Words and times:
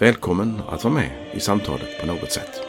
Välkommen 0.00 0.62
att 0.68 0.84
vara 0.84 0.94
med 0.94 1.10
i 1.32 1.40
samtalet 1.40 2.00
på 2.00 2.06
något 2.06 2.32
sätt. 2.32 2.60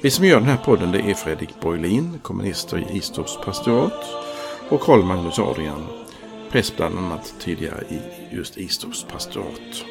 Vi 0.00 0.10
som 0.10 0.24
gör 0.24 0.40
den 0.40 0.48
här 0.48 0.56
podden 0.56 0.92
det 0.92 0.98
är 0.98 1.14
Fredrik 1.14 1.60
Borglin, 1.60 2.18
kommunister 2.22 2.78
i 2.78 2.96
Istorps 2.96 3.38
pastorat 3.44 4.04
och 4.68 4.80
Karl 4.80 5.02
Magnus 5.02 5.38
Adrian, 5.38 5.86
präst 6.50 6.76
bland 6.76 6.98
annat 6.98 7.34
tidigare 7.40 7.84
i 7.88 8.00
just 8.36 8.56
Istorps 8.56 9.04
pastorat. 9.04 9.84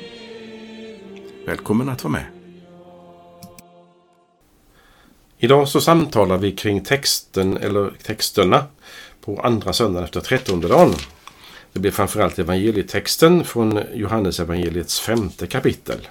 Välkommen 1.45 1.89
att 1.89 2.03
vara 2.03 2.11
med. 2.11 2.25
Idag 5.37 5.67
så 5.67 5.81
samtalar 5.81 6.37
vi 6.37 6.51
kring 6.51 6.83
texten 6.83 7.57
eller 7.57 7.91
texterna 8.03 8.65
på 9.21 9.41
andra 9.43 9.73
söndagen 9.73 10.03
efter 10.03 10.21
trettondedagen. 10.21 10.95
Det 11.73 11.79
blir 11.79 11.91
framförallt 11.91 12.39
evangelietexten 12.39 13.43
från 13.43 13.79
Johannes 13.93 14.39
evangeliets 14.39 14.99
femte 14.99 15.47
kapitel. 15.47 16.07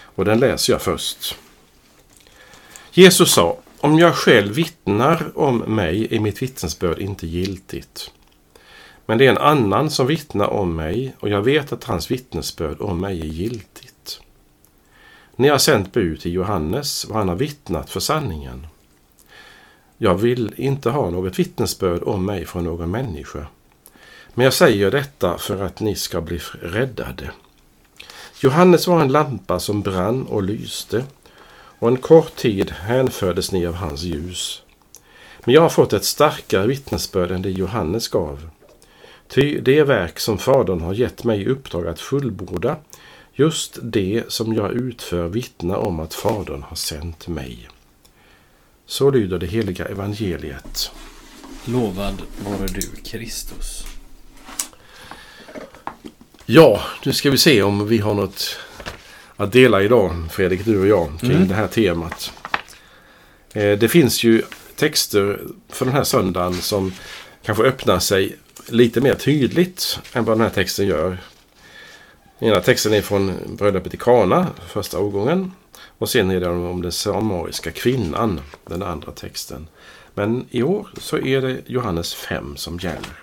Och 0.00 0.24
den 0.24 0.40
läser 0.40 0.72
jag 0.72 0.82
först. 0.82 1.36
Jesus 2.92 3.32
sa, 3.32 3.58
om 3.80 3.98
jag 3.98 4.14
själv 4.14 4.54
vittnar 4.54 5.32
om 5.34 5.58
mig 5.58 6.08
är 6.10 6.20
mitt 6.20 6.42
vittnesbörd 6.42 6.98
inte 6.98 7.26
giltigt. 7.26 8.10
Men 9.06 9.18
det 9.18 9.26
är 9.26 9.30
en 9.30 9.38
annan 9.38 9.90
som 9.90 10.06
vittnar 10.06 10.46
om 10.46 10.76
mig 10.76 11.14
och 11.20 11.28
jag 11.28 11.42
vet 11.42 11.72
att 11.72 11.84
hans 11.84 12.10
vittnesbörd 12.10 12.80
om 12.80 13.00
mig 13.00 13.20
är 13.20 13.26
giltigt. 13.26 14.20
Ni 15.36 15.48
har 15.48 15.58
sänt 15.58 15.92
bud 15.92 16.20
till 16.20 16.32
Johannes 16.32 17.04
och 17.04 17.14
han 17.14 17.28
har 17.28 17.36
vittnat 17.36 17.90
för 17.90 18.00
sanningen. 18.00 18.66
Jag 19.98 20.14
vill 20.14 20.54
inte 20.56 20.90
ha 20.90 21.10
något 21.10 21.38
vittnesbörd 21.38 22.02
om 22.02 22.24
mig 22.24 22.46
från 22.46 22.64
någon 22.64 22.90
människa. 22.90 23.46
Men 24.38 24.44
jag 24.44 24.54
säger 24.54 24.90
detta 24.90 25.38
för 25.38 25.62
att 25.62 25.80
ni 25.80 25.94
ska 25.94 26.20
bli 26.20 26.40
räddade. 26.62 27.30
Johannes 28.40 28.86
var 28.86 29.00
en 29.00 29.12
lampa 29.12 29.60
som 29.60 29.82
brann 29.82 30.26
och 30.26 30.42
lyste 30.42 31.04
och 31.78 31.88
en 31.88 31.96
kort 31.96 32.36
tid 32.36 32.70
hänfördes 32.70 33.52
ni 33.52 33.66
av 33.66 33.74
hans 33.74 34.02
ljus. 34.02 34.62
Men 35.44 35.54
jag 35.54 35.62
har 35.62 35.68
fått 35.68 35.92
ett 35.92 36.04
starkare 36.04 36.66
vittnesbörd 36.66 37.30
än 37.30 37.42
det 37.42 37.50
Johannes 37.50 38.08
gav. 38.08 38.50
Ty 39.28 39.60
det 39.60 39.82
verk 39.82 40.18
som 40.20 40.38
Fadern 40.38 40.80
har 40.80 40.94
gett 40.94 41.24
mig 41.24 41.42
i 41.42 41.46
uppdrag 41.46 41.86
att 41.86 42.00
fullborda, 42.00 42.76
just 43.32 43.78
det 43.82 44.24
som 44.28 44.54
jag 44.54 44.72
utför 44.72 45.28
vittnar 45.28 45.76
om 45.76 46.00
att 46.00 46.14
Fadern 46.14 46.62
har 46.62 46.76
sänt 46.76 47.28
mig. 47.28 47.68
Så 48.86 49.10
lyder 49.10 49.38
det 49.38 49.46
heliga 49.46 49.84
evangeliet. 49.84 50.90
Lovad 51.64 52.22
vare 52.44 52.66
du, 52.66 52.90
Kristus. 53.04 53.97
Ja, 56.50 56.80
nu 57.04 57.12
ska 57.12 57.30
vi 57.30 57.38
se 57.38 57.62
om 57.62 57.88
vi 57.88 57.98
har 57.98 58.14
något 58.14 58.56
att 59.36 59.52
dela 59.52 59.82
idag, 59.82 60.14
Fredrik, 60.30 60.64
du 60.64 60.80
och 60.80 60.86
jag, 60.86 61.20
kring 61.20 61.30
mm. 61.30 61.48
det 61.48 61.54
här 61.54 61.66
temat. 61.66 62.32
Eh, 63.52 63.78
det 63.78 63.88
finns 63.88 64.24
ju 64.24 64.42
texter 64.76 65.40
för 65.68 65.84
den 65.84 65.94
här 65.94 66.04
söndagen 66.04 66.54
som 66.54 66.92
kanske 67.42 67.64
öppnar 67.64 67.98
sig 67.98 68.36
lite 68.66 69.00
mer 69.00 69.14
tydligt 69.14 69.98
än 70.12 70.24
vad 70.24 70.36
den 70.36 70.42
här 70.42 70.54
texten 70.54 70.86
gör. 70.86 71.18
Den 72.38 72.48
ena 72.48 72.60
texten 72.60 72.92
är 72.92 73.02
från 73.02 73.32
bröllopet 73.46 73.94
i 73.94 73.96
Kana, 73.96 74.46
första 74.68 74.98
årgången. 74.98 75.52
Och 75.98 76.08
sen 76.08 76.30
är 76.30 76.40
det 76.40 76.48
om 76.48 76.82
den 76.82 76.92
samariska 76.92 77.70
kvinnan, 77.70 78.40
den 78.66 78.82
andra 78.82 79.12
texten. 79.12 79.68
Men 80.14 80.46
i 80.50 80.62
år 80.62 80.88
så 80.98 81.18
är 81.18 81.40
det 81.40 81.60
Johannes 81.66 82.14
5 82.14 82.56
som 82.56 82.78
gäller. 82.78 83.22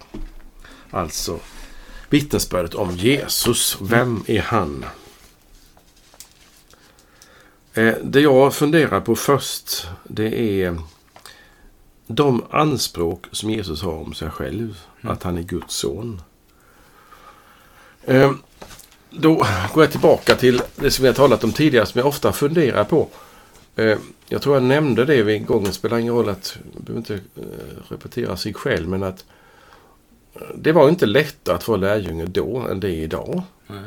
Alltså 0.90 1.40
vittnesbördet 2.10 2.76
om 2.76 2.92
Jesus. 2.92 3.78
Vem 3.82 4.24
är 4.28 4.42
han? 4.42 4.86
Eh, 7.74 7.94
det 8.04 8.22
jag 8.22 8.54
funderar 8.54 9.02
på 9.02 9.16
först 9.16 9.88
det 10.04 10.62
är 10.62 10.78
de 12.08 12.46
anspråk 12.50 13.26
som 13.32 13.50
Jesus 13.50 13.82
har 13.82 13.94
om 13.94 14.14
sig 14.14 14.30
själv. 14.30 14.78
Mm. 15.02 15.14
Att 15.14 15.24
han 15.24 15.38
är 15.38 15.42
Guds 15.42 15.76
son. 15.76 16.22
Eh, 18.04 18.32
då 19.10 19.34
går 19.74 19.84
jag 19.84 19.92
tillbaka 19.92 20.36
till 20.36 20.62
det 20.76 20.92
som 20.92 21.04
vi 21.04 21.08
har 21.08 21.16
talat 21.16 21.44
om 21.44 21.52
tidigare 21.52 21.86
som 21.86 22.00
jag 22.00 22.08
ofta 22.08 22.34
funderar 22.34 22.84
på. 22.84 23.08
Eh, 23.76 23.98
jag 24.28 24.42
tror 24.42 24.56
jag 24.56 24.64
nämnde 24.64 25.06
det 25.06 25.24
vid 25.24 25.46
gången, 25.46 25.66
det 25.66 25.74
spelar 25.74 25.98
ingen 25.98 26.14
roll 26.14 26.30
att, 26.30 26.58
jag 26.74 26.84
behöver 26.84 27.00
inte 27.00 27.20
repetera 27.90 28.38
sig 28.38 28.54
själv, 28.54 28.90
men 28.90 29.04
att 29.04 29.26
det 30.56 30.72
var 30.72 30.90
inte 30.90 31.06
lättare 31.06 31.56
att 31.56 31.68
vara 31.68 31.78
lärjunge 31.78 32.25
då 32.25 32.57
än 32.57 32.79
det 32.79 32.90
är 32.90 33.03
idag. 33.03 33.44
Nej. 33.68 33.79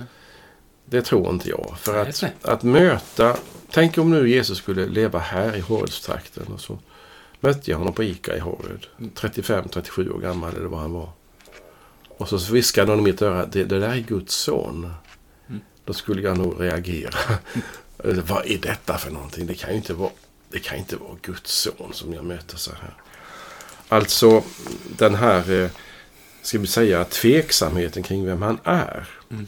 Det 0.84 1.02
tror 1.02 1.30
inte 1.30 1.48
jag. 1.48 1.74
För 1.78 1.98
att, 1.98 2.24
att 2.42 2.62
möta, 2.62 3.36
tänk 3.70 3.98
om 3.98 4.10
nu 4.10 4.28
Jesus 4.28 4.58
skulle 4.58 4.86
leva 4.86 5.18
här 5.18 5.56
i 5.56 5.60
Horedstrakten 5.60 6.46
och 6.46 6.60
så 6.60 6.78
mötte 7.40 7.70
jag 7.70 7.78
honom 7.78 7.92
på 7.92 8.02
ICA 8.02 8.36
i 8.36 8.38
Horred. 8.38 8.86
35-37 8.98 10.10
år 10.10 10.18
gammal 10.18 10.56
eller 10.56 10.68
vad 10.68 10.80
han 10.80 10.92
var. 10.92 11.10
Och 12.08 12.28
så 12.28 12.52
viskade 12.52 12.92
han 12.92 12.98
i 12.98 13.02
mitt 13.02 13.22
öra, 13.22 13.46
det, 13.46 13.64
det 13.64 13.78
där 13.78 13.88
är 13.88 14.00
Guds 14.00 14.34
son. 14.34 14.92
Mm. 15.48 15.60
Då 15.84 15.92
skulle 15.92 16.22
jag 16.22 16.38
nog 16.38 16.60
reagera. 16.60 17.18
vad 18.02 18.46
är 18.46 18.58
detta 18.58 18.98
för 18.98 19.10
någonting? 19.10 19.46
Det 19.46 19.54
kan 19.54 19.70
ju 19.70 19.76
inte 19.76 19.94
vara, 19.94 20.10
det 20.50 20.58
kan 20.58 20.78
inte 20.78 20.96
vara 20.96 21.16
Guds 21.22 21.52
son 21.52 21.92
som 21.92 22.14
jag 22.14 22.24
möter 22.24 22.56
så 22.56 22.70
här. 22.70 22.94
Alltså 23.88 24.42
den 24.96 25.14
här 25.14 25.62
eh, 25.62 25.70
ska 26.42 26.58
vi 26.58 26.66
säga, 26.66 27.04
tveksamheten 27.04 28.02
kring 28.02 28.26
vem 28.26 28.42
han 28.42 28.58
är. 28.64 29.08
Mm. 29.30 29.46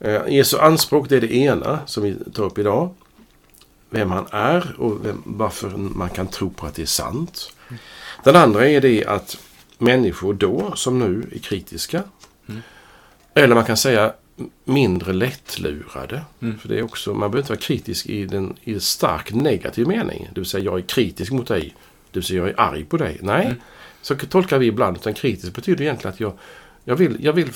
Eh, 0.00 0.34
Jesu 0.34 0.58
anspråk 0.58 1.08
det 1.08 1.16
är 1.16 1.20
det 1.20 1.34
ena 1.34 1.78
som 1.86 2.02
vi 2.02 2.16
tar 2.32 2.44
upp 2.44 2.58
idag. 2.58 2.94
Vem 3.90 4.10
han 4.10 4.26
är 4.30 4.74
och 4.78 5.06
vem, 5.06 5.22
varför 5.24 5.68
man 5.68 6.10
kan 6.10 6.26
tro 6.26 6.50
på 6.50 6.66
att 6.66 6.74
det 6.74 6.82
är 6.82 6.86
sant. 6.86 7.52
Mm. 7.68 7.80
Den 8.24 8.36
andra 8.36 8.68
är 8.68 8.80
det 8.80 9.04
att 9.06 9.38
människor 9.78 10.34
då, 10.34 10.72
som 10.76 10.98
nu, 10.98 11.30
är 11.34 11.38
kritiska. 11.38 12.02
Mm. 12.48 12.62
Eller 13.34 13.54
man 13.54 13.64
kan 13.64 13.76
säga 13.76 14.12
mindre 14.64 15.12
lättlurade. 15.12 16.22
Mm. 16.42 16.58
För 16.58 16.68
det 16.68 16.78
är 16.78 16.82
också, 16.82 17.10
man 17.10 17.30
behöver 17.30 17.38
inte 17.38 17.52
vara 17.52 17.60
kritisk 17.60 18.06
i, 18.06 18.26
den, 18.26 18.56
i 18.64 18.80
stark 18.80 19.32
negativ 19.32 19.86
mening. 19.86 20.28
Det 20.34 20.40
vill 20.40 20.50
säga, 20.50 20.64
jag 20.64 20.78
är 20.78 20.82
kritisk 20.82 21.32
mot 21.32 21.48
dig. 21.48 21.74
Det 22.10 22.18
vill 22.18 22.24
säga, 22.24 22.40
jag 22.40 22.48
är 22.48 22.60
arg 22.60 22.84
på 22.84 22.96
dig. 22.96 23.18
Nej, 23.22 23.46
mm. 23.46 23.60
Så 24.04 24.14
tolkar 24.16 24.58
vi 24.58 24.66
ibland. 24.66 24.96
Utan 24.96 25.14
kritiskt 25.14 25.54
betyder 25.54 25.84
egentligen 25.84 26.14
att 26.14 26.20
jag, 26.20 26.32
jag, 26.84 26.96
vill, 26.96 27.16
jag 27.20 27.32
vill 27.32 27.50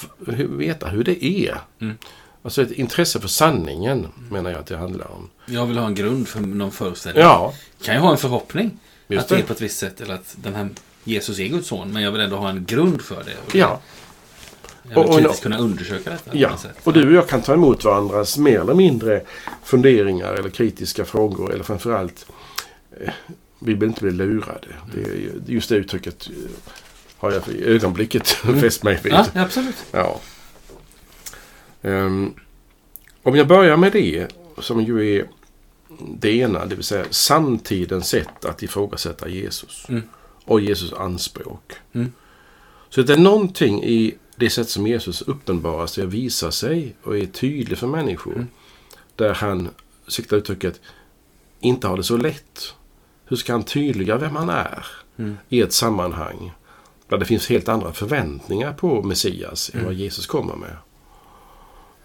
veta 0.48 0.88
hur 0.88 1.04
det 1.04 1.25
är. 1.25 1.59
Mm. 1.81 1.98
Alltså 2.42 2.62
ett 2.62 2.70
intresse 2.70 3.20
för 3.20 3.28
sanningen 3.28 4.06
menar 4.31 4.50
jag 4.50 4.60
att 4.60 4.66
det 4.66 4.76
handlar 4.76 5.10
om. 5.10 5.31
Jag 5.47 5.66
vill 5.66 5.78
ha 5.78 5.86
en 5.86 5.94
grund 5.94 6.28
för 6.28 6.41
någon 6.41 6.72
föreställning. 6.72 7.22
Ja. 7.22 7.54
Kan 7.82 7.94
jag 7.94 8.03
ha 8.03 8.10
en 8.10 8.19
förhoppning 8.19 8.78
Just 9.09 9.22
att 9.22 9.28
det 9.28 9.36
är 9.36 9.42
på 9.42 9.53
ett 9.53 9.60
visst 9.60 9.78
sätt. 9.78 10.00
Eller 10.00 10.14
att 10.14 10.36
den 10.42 10.54
här 10.54 10.69
Jesus 11.04 11.38
är 11.38 11.48
Guds 11.48 11.69
son. 11.69 11.92
Men 11.92 12.03
jag 12.03 12.12
vill 12.12 12.20
ändå 12.20 12.36
ha 12.36 12.50
en 12.50 12.65
grund 12.65 13.03
för 13.03 13.25
det. 13.25 13.59
Ja. 13.59 13.80
Jag 14.82 14.88
vill 14.88 14.98
och, 14.98 15.19
kritiskt 15.19 15.42
kunna 15.42 15.59
undersöka 15.59 16.10
detta. 16.10 16.30
Ja. 16.32 16.59
Och 16.84 16.92
du 16.92 17.06
och 17.09 17.15
jag 17.15 17.28
kan 17.28 17.42
ta 17.42 17.53
emot 17.53 17.84
varandras 17.84 18.38
mer 18.38 18.60
eller 18.60 18.75
mindre 18.75 19.22
funderingar 19.65 20.34
eller 20.34 20.50
kritiska 20.50 21.04
frågor. 21.04 21.53
Eller 21.53 21.65
framförallt 21.65 22.27
vi 23.58 23.74
vill 23.74 23.88
inte 23.88 24.00
bli 24.00 24.10
lurade. 24.10 24.68
Det 24.94 25.00
är 25.02 25.40
just 25.46 25.68
det 25.68 25.76
uttrycket 25.76 26.30
har 27.18 27.32
jag 27.32 27.48
i 27.48 27.64
ögonblicket 27.64 28.36
mm. 28.44 28.60
fäst 28.60 28.82
mig 28.82 29.00
vid. 29.02 29.12
Ja, 29.12 29.26
absolut. 29.34 29.76
Ja. 29.90 30.20
Um, 31.82 32.34
om 33.22 33.36
jag 33.36 33.46
börjar 33.46 33.76
med 33.76 33.92
det 33.92 34.28
som 34.58 34.84
ju 34.84 35.16
är 35.16 35.28
det 35.98 36.36
ena, 36.36 36.66
det 36.66 36.74
vill 36.74 36.84
säga 36.84 37.04
samtidens 37.10 38.08
sätt 38.08 38.44
att 38.44 38.62
ifrågasätta 38.62 39.28
Jesus. 39.28 39.86
Mm. 39.88 40.02
Och 40.44 40.60
Jesus 40.60 40.92
anspråk. 40.92 41.72
Mm. 41.92 42.12
Så 42.88 43.02
det 43.02 43.12
är 43.12 43.18
någonting 43.18 43.84
i 43.84 44.14
det 44.36 44.50
sätt 44.50 44.68
som 44.68 44.86
Jesus 44.86 45.22
uppenbarar 45.22 45.86
sig 45.86 46.04
och 46.04 46.14
visar 46.14 46.50
sig 46.50 46.94
och 47.02 47.18
är 47.18 47.26
tydlig 47.26 47.78
för 47.78 47.86
människor. 47.86 48.34
Mm. 48.34 48.48
Där 49.16 49.34
han, 49.34 49.68
siktar 50.08 50.36
uttrycket, 50.36 50.80
inte 51.60 51.86
har 51.86 51.96
det 51.96 52.04
så 52.04 52.16
lätt. 52.16 52.74
Hur 53.28 53.36
ska 53.36 53.53
han 53.53 53.63
tydliga 53.63 54.16
vem 54.16 54.36
han 54.36 54.48
är 54.48 54.86
mm. 55.19 55.39
i 55.48 55.60
ett 55.60 55.72
sammanhang 55.72 56.53
där 57.09 57.19
det 57.19 57.25
finns 57.25 57.48
helt 57.48 57.69
andra 57.69 57.92
förväntningar 57.92 58.72
på 58.72 59.03
Messias 59.03 59.71
mm. 59.71 59.80
än 59.80 59.86
vad 59.86 59.95
Jesus 59.95 60.27
kommer 60.27 60.54
med? 60.57 60.77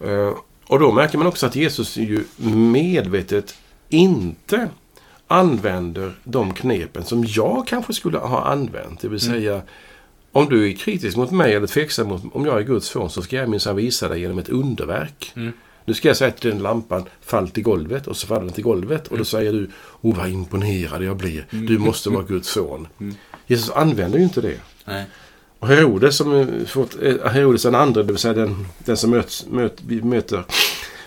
Uh, 0.10 0.34
och 0.68 0.80
då 0.80 0.92
märker 0.92 1.18
man 1.18 1.28
också 1.28 1.46
att 1.46 1.56
Jesus 1.56 1.98
ju 1.98 2.24
medvetet 2.46 3.56
inte 3.90 4.70
använder 5.28 6.14
de 6.24 6.54
knepen 6.54 7.04
som 7.04 7.26
jag 7.28 7.68
kanske 7.68 7.94
skulle 7.94 8.18
ha 8.18 8.44
använt. 8.44 9.02
Det 9.02 9.08
vill 9.08 9.28
Mm. 9.28 9.40
säga, 9.42 9.62
om 10.31 10.50
du 10.50 10.69
är 10.69 10.76
kritisk 10.76 11.18
mot 11.18 11.31
mig 11.31 11.54
eller 11.54 11.68
tveksam 11.68 12.08
mot 12.08 12.24
om 12.36 12.46
jag 12.46 12.58
är 12.58 12.64
Guds 12.64 12.88
son 12.88 13.10
så 13.10 13.22
ska 13.22 13.36
jag 13.36 13.50
minsann 13.50 13.76
visa 13.76 14.08
dig 14.08 14.19
genom 14.19 14.40
ett 14.40 14.50
underverk. 14.50 15.31
Mm. 15.36 15.54
Nu 15.85 15.94
ska 15.94 16.07
jag 16.07 16.18
säga 16.18 16.31
till 16.31 16.50
den 16.50 16.59
lampan, 16.59 17.06
fall 17.21 17.50
till 17.50 17.63
golvet 17.63 18.07
och 18.07 18.18
så 18.18 18.27
faller 18.27 18.41
den 18.45 18.53
till 18.53 18.63
golvet 18.63 19.01
och 19.06 19.12
Mm. 19.12 19.19
då 19.19 19.25
säger 19.25 19.53
du, 19.53 19.69
oh 20.01 20.18
vad 20.18 20.30
imponerad 20.30 21.03
jag 21.03 21.18
blir. 21.18 21.45
Du 21.50 21.77
måste 21.77 22.09
vara 22.09 22.24
Guds 22.24 22.50
son. 22.50 22.88
Mm. 23.00 23.15
Jesus 23.47 23.69
använder 23.75 24.18
ju 24.18 24.24
inte 24.24 24.41
det. 24.41 24.59
Nej. 24.85 25.06
Och 25.59 25.68
Herodes, 25.68 26.18
som 26.18 26.33
eh, 26.35 26.65
fått, 26.68 26.97
eh, 27.01 27.25
Herodes 27.31 27.63
den 27.63 27.75
andra, 27.75 28.01
det 28.03 28.07
vill 28.07 28.18
säga 28.18 28.33
den, 28.33 28.68
den 28.77 28.97
som 28.97 29.09
möts, 29.09 29.45
möt, 29.50 29.81
vi 29.88 30.01
möter 30.01 30.44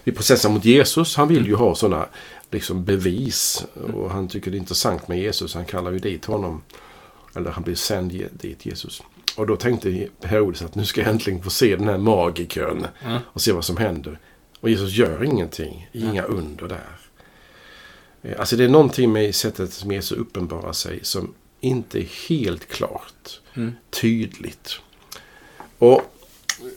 vi 0.05 0.12
processar 0.12 0.50
mot 0.50 0.64
Jesus, 0.64 1.17
han 1.17 1.28
vill 1.28 1.46
ju 1.46 1.55
ha 1.55 1.75
sådana 1.75 2.06
liksom 2.50 2.84
bevis. 2.84 3.64
Och 3.94 4.11
han 4.11 4.28
tycker 4.28 4.50
det 4.50 4.56
är 4.56 4.58
intressant 4.58 5.08
med 5.08 5.19
Jesus. 5.19 5.55
Han 5.55 5.64
kallar 5.64 5.90
ju 5.90 5.99
dit 5.99 6.25
honom. 6.25 6.62
Eller 7.37 7.50
han 7.50 7.62
blir 7.62 7.75
sänd 7.75 8.23
dit 8.32 8.67
Jesus. 8.67 9.02
Och 9.37 9.46
då 9.46 9.56
tänkte 9.56 10.08
Herodes 10.23 10.62
att 10.62 10.75
nu 10.75 10.84
ska 10.84 11.00
jag 11.00 11.11
äntligen 11.11 11.43
få 11.43 11.50
se 11.50 11.76
den 11.76 11.88
här 11.88 11.99
magikern. 11.99 12.87
Ja. 13.05 13.19
Och 13.26 13.40
se 13.40 13.52
vad 13.52 13.64
som 13.64 13.76
händer. 13.76 14.19
Och 14.67 14.71
Jesus 14.71 14.93
gör 14.93 15.25
ingenting. 15.25 15.89
Inga 15.93 16.23
under 16.23 16.69
där. 16.69 16.97
Eh, 18.23 18.41
Alltså 18.41 18.57
det 18.57 18.65
är 18.65 18.69
någonting 18.69 19.13
med 19.13 19.35
sättet 19.35 19.73
som 19.73 19.93
Jesus 19.93 20.19
uppenbarar 20.19 20.73
sig 20.73 20.99
som 21.03 21.35
inte 21.61 21.99
är 21.99 22.29
helt 22.29 22.69
klart 22.69 23.41
Mm. 23.55 23.73
tydligt. 23.91 24.81
Och 25.79 26.03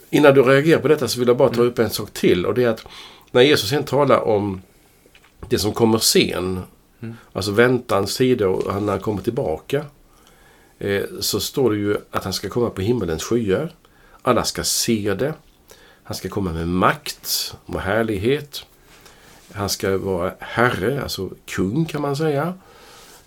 innan 0.10 0.34
du 0.34 0.42
reagerar 0.44 0.82
på 0.82 0.88
detta 0.88 1.08
så 1.08 1.20
vill 1.20 1.28
jag 1.28 1.38
bara 1.38 1.50
ta 1.50 1.62
upp 1.62 1.80
en 1.80 1.90
sak 1.90 2.12
till. 2.14 2.46
Och 2.46 2.54
det 2.54 2.64
är 2.64 2.68
att 2.68 2.86
när 3.32 3.42
Jesus 3.42 3.70
sen 3.70 3.84
talar 3.84 4.20
om 4.20 4.62
det 5.50 5.60
som 5.60 5.74
kommer 5.74 5.98
sen, 5.98 6.62
Mm. 7.02 7.16
alltså 7.34 7.52
väntans 7.52 8.18
tider 8.18 8.48
och 8.48 8.82
när 8.84 8.92
han 8.92 9.00
kommer 9.02 9.22
tillbaka, 9.22 9.86
eh, 10.80 11.04
så 11.20 11.40
står 11.40 11.72
det 11.72 11.78
ju 11.78 11.98
att 12.12 12.24
han 12.24 12.34
ska 12.34 12.50
komma 12.50 12.70
på 12.70 12.82
himmelens 12.82 13.24
skyar. 13.24 13.74
Alla 14.22 14.44
ska 14.44 14.64
se 14.64 15.14
det. 15.14 15.34
Han 16.10 16.16
ska 16.16 16.30
komma 16.30 16.54
med 16.54 16.68
makt 16.68 17.56
och 17.66 17.82
härlighet. 17.82 18.66
Han 19.52 19.70
ska 19.70 19.98
vara 19.98 20.34
herre, 20.40 21.04
alltså 21.04 21.30
kung 21.46 21.86
kan 21.86 22.02
man 22.02 22.16
säga. 22.16 22.54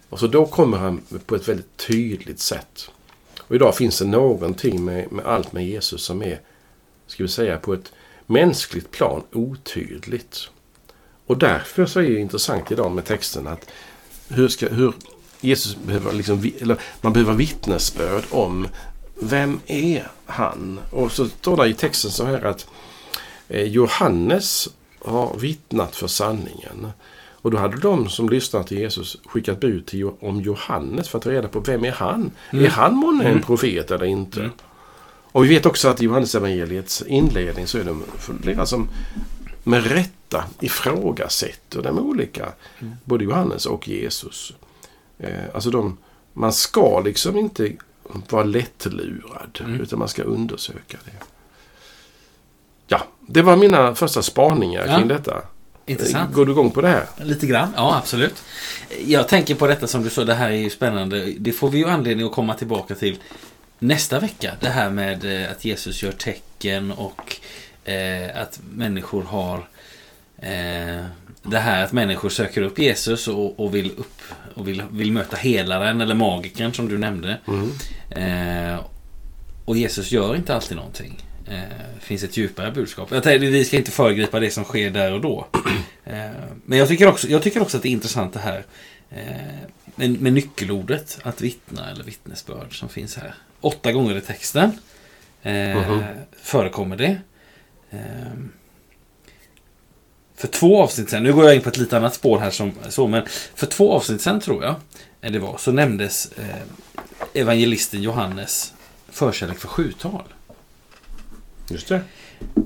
Och 0.09 0.19
så 0.19 0.27
då 0.27 0.47
kommer 0.47 0.79
han 0.79 1.01
på 1.27 1.35
ett 1.35 1.49
väldigt 1.49 1.77
tydligt 1.77 2.41
sätt. 2.41 2.91
Och 3.41 3.55
idag 3.55 3.77
finns 3.77 3.99
det 3.99 4.05
någonting 4.05 4.85
med, 4.85 5.13
med 5.13 5.27
allt 5.27 5.53
med 5.53 5.67
Jesus 5.67 6.03
som 6.05 6.23
är, 6.23 6.41
ska 7.07 7.23
vi 7.23 7.29
säga, 7.29 7.59
på 7.59 7.75
ett 7.75 7.93
mänskligt 8.27 8.91
plan 8.91 9.23
otydligt. 9.33 10.49
Och 11.27 11.39
därför 11.39 11.87
så 11.87 12.01
är 12.01 12.11
det 12.11 12.21
intressant 12.21 12.73
idag 12.73 12.93
med 12.93 13.05
texten 13.05 13.47
att 13.47 13.71
hur, 14.29 14.49
ska, 14.49 14.69
hur 14.69 14.95
Jesus 15.41 15.77
behöver 15.77 16.13
liksom, 16.13 16.53
eller 16.61 16.81
man 17.01 17.13
behöver 17.13 17.35
vittnesbörd 17.35 18.25
om 18.31 18.69
vem 19.23 19.61
är 19.67 20.09
han? 20.27 20.81
Och 20.91 21.13
så 21.13 21.29
står 21.29 21.57
det 21.57 21.69
i 21.69 21.75
texten 21.75 22.11
så 22.11 22.25
här 22.25 22.45
att 22.45 22.67
eh, 23.49 23.63
Johannes 23.63 24.69
har 24.99 25.37
vittnat 25.37 25.97
för 25.97 26.07
sanningen. 26.07 26.93
Och 27.43 27.51
då 27.51 27.59
hade 27.59 27.77
de 27.77 28.09
som 28.09 28.29
lyssnat 28.29 28.67
till 28.67 28.79
Jesus 28.79 29.17
skickat 29.25 29.61
bud 29.61 29.87
till, 29.87 30.11
om 30.21 30.41
Johannes 30.41 31.09
för 31.09 31.19
att 31.19 31.25
ta 31.25 31.31
reda 31.31 31.49
på 31.49 31.61
vem 31.61 31.85
är 31.85 31.93
han? 31.93 32.31
Är 32.51 32.69
han 32.69 32.95
månne 32.95 33.25
en 33.25 33.43
profet 33.43 33.91
eller 33.91 34.05
inte? 34.05 34.41
Mm. 34.41 34.53
Och 35.33 35.45
vi 35.45 35.49
vet 35.49 35.67
också 35.67 35.89
att 35.89 36.03
i 36.03 36.05
Johannes 36.05 36.35
evangeliets 36.35 37.03
inledning 37.07 37.67
så 37.67 37.79
är 37.79 37.85
det 37.85 37.97
flera 38.43 38.67
som 38.67 38.89
med 39.65 39.87
rätta 39.87 40.45
ifrågasätter 40.61 41.83
de 41.83 41.99
olika, 41.99 42.53
både 43.05 43.25
Johannes 43.25 43.67
och 43.67 43.89
Jesus. 43.89 44.53
Eh, 45.19 45.45
alltså 45.55 45.71
de, 45.71 45.99
man 46.33 46.53
ska 46.53 47.01
liksom 47.01 47.37
inte 47.37 47.73
vara 48.29 48.45
lättlurad, 48.45 49.59
Mm. 49.65 49.81
utan 49.81 49.99
man 49.99 50.09
ska 50.09 50.23
undersöka 50.23 50.99
det. 51.05 51.13
Ja, 52.87 53.03
det 53.27 53.43
var 53.43 53.57
mina 53.57 53.95
första 53.95 54.23
spaningar 54.23 54.87
Ja. 54.87 54.97
kring 54.99 55.09
detta. 55.09 55.43
Intressant. 55.87 56.35
Går 56.35 56.47
du 56.47 56.53
igång 56.53 56.71
på 56.71 56.81
det 56.81 56.89
här? 56.89 57.07
Lite 57.23 57.47
grann, 57.47 57.73
ja 57.77 57.97
absolut. 57.97 58.43
Jag 59.07 59.29
tänker 59.29 59.55
på 59.55 59.67
detta 59.67 59.87
som 59.87 60.03
du 60.03 60.11
sa, 60.11 60.25
det 60.25 60.35
här 60.35 60.51
är 60.51 60.57
ju 60.57 60.71
spännande. 60.71 61.33
Det 61.39 61.53
får 61.53 61.71
vi 61.71 61.79
ju 61.79 61.89
anledning 61.89 62.27
att 62.27 62.33
komma 62.33 62.55
tillbaka 62.55 62.95
till 62.95 63.19
nästa 63.79 64.21
vecka. 64.21 64.53
Det 64.61 64.69
här 64.69 64.91
med 64.91 65.43
eh, 65.45 65.51
att 65.51 65.65
Jesus 65.65 66.03
gör 66.03 66.13
tecken 66.13 66.93
och 66.93 67.37
eh, 67.85 68.43
att 68.43 68.61
människor 68.75 69.23
har 69.23 69.69
eh, 70.39 71.05
det 71.43 71.59
här 71.59 71.85
att 71.85 71.93
människor 71.93 72.29
söker 72.29 72.63
upp 72.63 72.79
Jesus 72.79 73.29
och, 73.29 73.61
och, 73.61 73.75
vill, 73.75 73.91
upp, 73.91 74.21
och 74.55 74.69
vill, 74.69 74.83
vill 74.91 75.13
möta 75.13 75.37
helaren 75.37 76.01
eller 76.01 76.15
magikern 76.15 76.73
som 76.73 76.89
du 76.89 76.99
nämnde. 76.99 77.39
Mm. 77.49 77.71
Eh, 78.11 78.81
och 79.65 79.77
Jesus 79.77 80.11
gör 80.13 80.37
inte 80.37 80.55
alltid 80.55 80.77
någonting. 80.77 81.23
Eh, 81.49 81.55
det 81.95 82.01
finns 82.01 82.23
ett 82.23 82.37
djupare 82.37 82.71
budskap. 82.73 83.09
Jag 83.13 83.23
tänkte, 83.23 83.47
vi 83.47 83.65
ska 83.65 83.77
inte 83.77 83.91
föregripa 83.91 84.41
det 84.41 84.51
som 84.51 84.65
sker 84.65 84.91
där 84.91 85.13
och 85.13 85.21
då. 85.21 85.47
Eh, 86.05 86.31
men 86.65 86.79
jag 86.79 86.89
tycker, 86.89 87.07
också, 87.09 87.29
jag 87.29 87.43
tycker 87.43 87.63
också 87.63 87.77
att 87.77 87.83
det 87.83 87.89
är 87.89 87.93
intressant 87.93 88.33
det 88.33 88.41
här 88.41 88.65
eh, 89.11 89.23
med, 89.97 90.21
med 90.21 90.33
nyckelordet 90.33 91.19
att 91.23 91.41
vittna 91.41 91.91
eller 91.91 92.05
vittnesbörd 92.05 92.79
som 92.79 92.89
finns 92.89 93.17
här. 93.17 93.35
Åtta 93.61 93.93
gånger 93.93 94.17
i 94.17 94.21
texten 94.21 94.79
eh, 95.43 95.53
Mhm. 95.53 96.03
förekommer 96.43 96.97
det. 96.97 97.17
För 100.43 100.49
två 100.49 100.83
avsnitt 100.83 101.11
sen, 101.11 101.23
nu 101.23 101.33
går 101.33 101.45
jag 101.45 101.55
in 101.55 101.63
på 101.63 101.69
ett 101.69 101.77
lite 101.77 101.97
annat 101.97 102.15
spår 102.15 102.39
här 102.39 102.51
som 102.51 102.73
så, 102.89 103.07
men 103.07 103.23
för 103.55 103.67
två 103.67 103.93
avsnitt 103.93 104.21
sen 104.21 104.41
tror 104.41 104.65
jag 104.65 104.75
eh, 105.21 105.33
det 105.33 105.39
var, 105.39 105.59
så 105.59 105.73
nämndes 105.73 106.33
eh, 106.33 106.57
evangelisten 107.35 108.03
Johannes 108.03 108.73
förkärlek 109.11 109.59
för 109.59 109.69
sjutal. 109.69 110.23
Just 111.69 111.89
det. 111.89 112.01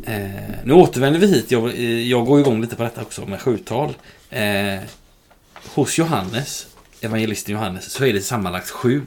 Eh, 0.05 0.65
nu 0.65 0.73
återvänder 0.73 1.21
vi 1.21 1.27
hit. 1.27 1.51
Jag, 1.51 1.69
eh, 1.75 2.09
jag 2.09 2.27
går 2.27 2.41
igång 2.41 2.61
lite 2.61 2.77
på 2.77 2.83
detta 2.83 3.03
också 3.03 3.27
med 3.27 3.41
sjutal. 3.41 3.95
Eh, 4.31 4.79
hos 5.75 5.99
Johannes, 5.99 6.67
evangelisten 7.01 7.55
Johannes, 7.55 7.93
så 7.93 8.05
är 8.05 8.13
det 8.13 8.21
sammanlagt 8.21 8.71
sju 8.71 9.03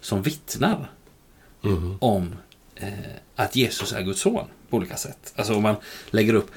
som 0.00 0.22
vittnar 0.22 0.90
Mhm. 1.64 1.96
om 2.00 2.34
eh, 2.76 2.88
att 3.36 3.56
Jesus 3.56 3.92
är 3.92 4.02
Guds 4.02 4.20
son 4.20 4.46
på 4.70 4.76
olika 4.76 4.96
sätt. 4.96 5.32
Alltså 5.36 5.54
om 5.54 5.62
man 5.62 5.76
lägger 6.10 6.34
upp 6.34 6.50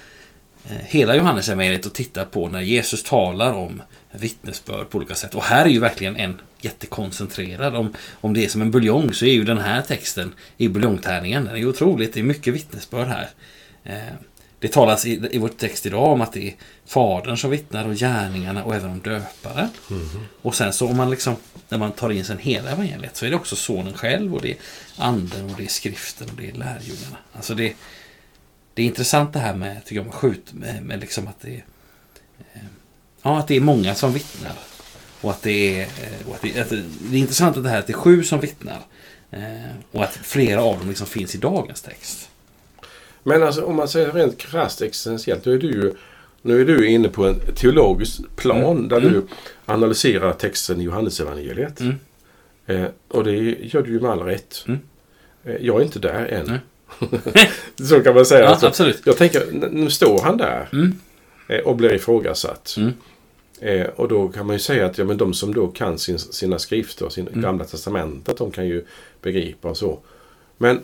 hela 0.70 1.16
Johannes 1.16 1.50
evangeliet 1.50 1.86
och 1.86 1.94
tittar 1.94 2.26
på 2.26 2.50
när 2.50 2.62
Jesus 2.62 3.04
talar 3.04 3.54
om 3.54 3.82
vittnesbörd 4.12 4.90
på 4.90 4.98
olika 4.98 5.16
sätt. 5.16 5.36
Och 5.36 5.44
här 5.44 5.66
är 5.66 5.70
ju 5.70 5.80
verkligen 5.80 6.16
en 6.16 6.42
jättekoncentrerad. 6.62 7.76
Om, 7.76 7.94
om 8.22 8.34
det 8.34 8.46
är 8.46 8.50
som 8.50 8.62
en 8.62 8.72
buljong 8.72 9.14
så 9.14 9.26
är 9.26 9.34
ju 9.34 9.44
den 9.44 9.58
här 9.58 9.82
texten 9.82 10.34
i 10.58 10.68
buljongtärningen. 10.68 11.46
Den 11.46 11.54
är 11.54 11.60
ju 11.60 11.68
otroligt. 11.68 12.14
Det 12.14 12.20
är 12.20 12.24
mycket 12.24 12.54
vittnesbörd 12.54 13.08
här. 13.08 13.30
Eh, 13.84 14.14
det 14.60 14.68
talas 14.72 15.06
i, 15.06 15.28
i 15.32 15.38
vår 15.38 15.48
text 15.48 15.86
idag 15.86 16.12
om 16.12 16.22
att 16.22 16.34
det 16.34 16.48
är 16.48 16.54
Fadern 16.86 17.38
som 17.38 17.52
vittnar 17.52 17.88
och 17.88 17.96
gärningarna 17.96 18.64
och 18.64 18.76
även 18.76 18.92
om 18.92 19.00
döparen. 19.00 19.70
Och 20.42 20.56
sen 20.56 20.74
så 20.74 20.88
om 20.88 20.98
man 20.98 21.10
liksom, 21.10 21.36
när 21.70 21.78
man 21.78 21.92
tar 21.92 22.10
in 22.10 22.26
sen 22.26 22.38
hela 22.38 22.72
evangeliet 22.72 23.18
så 23.18 23.26
är 23.26 23.30
det 23.30 23.36
också 23.36 23.56
sonen 23.56 23.94
själv 23.94 24.36
och 24.36 24.42
det 24.42 24.52
är 24.52 24.58
anden 24.98 25.50
och 25.50 25.58
det 25.58 25.64
är 25.64 25.68
skriften 25.68 26.28
och 26.30 26.36
det 26.36 26.50
är 26.50 26.54
lärjungarna. 26.54 27.18
Alltså 27.34 27.56
det, 27.56 27.74
det 28.76 28.82
är 28.82 28.86
intressant 28.86 29.34
det 29.34 29.40
här 29.40 29.56
med, 29.56 29.86
tycker 29.86 29.96
jag, 29.96 30.06
med 30.06 30.14
skjut, 30.14 30.54
med, 30.54 30.84
med 30.84 31.00
liksom 31.00 31.28
att 31.28 31.40
det 31.42 31.50
är 31.50 31.64
eh, 32.54 32.62
Ja, 33.22 33.40
att 33.40 33.48
det 33.48 33.56
är 33.56 33.60
många 33.62 33.96
som 33.96 34.14
vittnar. 34.14 34.54
Och 35.22 35.32
att 35.32 35.42
det 35.42 35.80
är, 35.80 35.82
eh, 35.82 36.28
och 36.30 36.36
att 36.36 36.42
det, 36.42 36.60
att 36.60 36.70
det, 36.70 36.84
det 37.10 37.16
är 37.18 37.20
intressant 37.20 37.58
att 37.58 37.64
det 37.64 37.70
här 37.70 37.80
att 37.80 37.88
det 37.88 37.94
är 37.94 37.98
sju 37.98 38.24
som 38.24 38.40
vittnar. 38.40 38.80
Eh, 39.32 39.42
och 39.92 40.04
att 40.04 40.14
flera 40.16 40.62
av 40.64 40.80
dem 40.80 40.88
liksom 40.90 41.08
finns 41.08 41.36
i 41.36 41.38
dagens 41.38 41.82
text. 41.82 42.30
Men 43.24 43.44
alltså 43.44 43.62
om 43.66 43.76
man 43.76 43.88
säger 43.88 44.12
rent 44.12 44.38
krasst 44.38 44.82
existentiellt, 44.82 45.44
då 45.44 45.52
är 45.52 45.58
du 45.58 45.68
ju 45.68 45.94
nu 46.42 46.62
är 46.62 46.66
du 46.66 46.88
inne 46.88 47.10
på 47.10 47.28
en 47.28 47.40
teologisk 47.56 48.22
plan 48.36 48.62
Mm. 48.78 48.88
där 48.88 48.98
Mm. 48.98 49.14
du 49.14 49.28
analyserar 49.66 50.34
texten 50.34 50.82
i 50.82 50.84
Johannesevangeliet. 50.84 51.80
Mm. 51.80 51.96
Eh, 52.66 52.86
och 53.08 53.24
det 53.24 53.32
gör 53.62 53.82
du 53.82 53.92
ju 53.92 54.00
med 54.00 54.12
all 54.12 54.20
rätt. 54.20 54.64
Mm. 54.68 54.80
Eh, 55.44 55.56
jag 55.62 55.82
är 55.82 55.86
inte 55.86 56.00
där 56.00 56.26
än. 56.26 56.46
Nej. 56.48 56.60
Så 57.90 58.00
kan 58.02 58.16
man 58.16 58.26
säga. 58.26 58.42
Ja, 58.44 58.48
Alltså, 58.50 58.68
absolut. 58.68 59.02
jag 59.06 59.18
tänker, 59.18 59.46
nu 59.72 59.90
står 59.90 60.22
han 60.22 60.38
där 60.38 60.70
Mm. 60.74 61.00
eh, 61.48 61.60
och 61.60 61.76
blir 61.76 61.94
ifrågasatt. 61.94 62.76
Mm. 62.78 62.94
Eh, 63.62 63.86
och 63.88 64.08
då 64.08 64.28
kan 64.28 64.46
man 64.48 64.56
ju 64.56 64.60
säga 64.60 64.86
att 64.86 64.98
ja, 64.98 65.06
men 65.06 65.18
de 65.18 65.34
som 65.34 65.54
då 65.54 65.68
kan 65.68 65.98
sin, 66.00 66.20
sina 66.20 66.60
skrifter, 66.60 67.10
sin 67.10 67.28
Mm. 67.28 67.42
gamla 67.42 67.66
testamentet, 67.66 68.38
de 68.38 68.52
kan 68.52 68.68
ju 68.68 68.86
begripa 69.22 69.70
och 69.70 69.78
så. 69.78 70.00
Men 70.58 70.80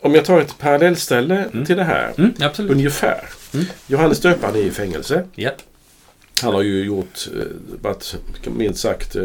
om 0.00 0.14
jag 0.14 0.24
tar 0.24 0.40
ett 0.40 0.58
parallellställe 0.58 1.44
Mm. 1.52 1.64
till 1.66 1.76
det 1.76 1.84
här. 1.84 2.12
Mm. 2.18 2.32
Ungefär. 2.70 3.24
Mm. 3.54 3.66
Johannes 3.86 4.20
döparen 4.20 4.54
är 4.56 4.60
i 4.60 4.70
fängelse. 4.70 5.24
Ja. 5.34 5.50
Han 6.42 6.54
har 6.54 6.62
ju 6.62 6.84
gjort, 6.84 7.28
eh, 7.36 7.42
varit 7.82 8.14
minst 8.56 8.80
sagt 8.80 9.16
eh, 9.16 9.24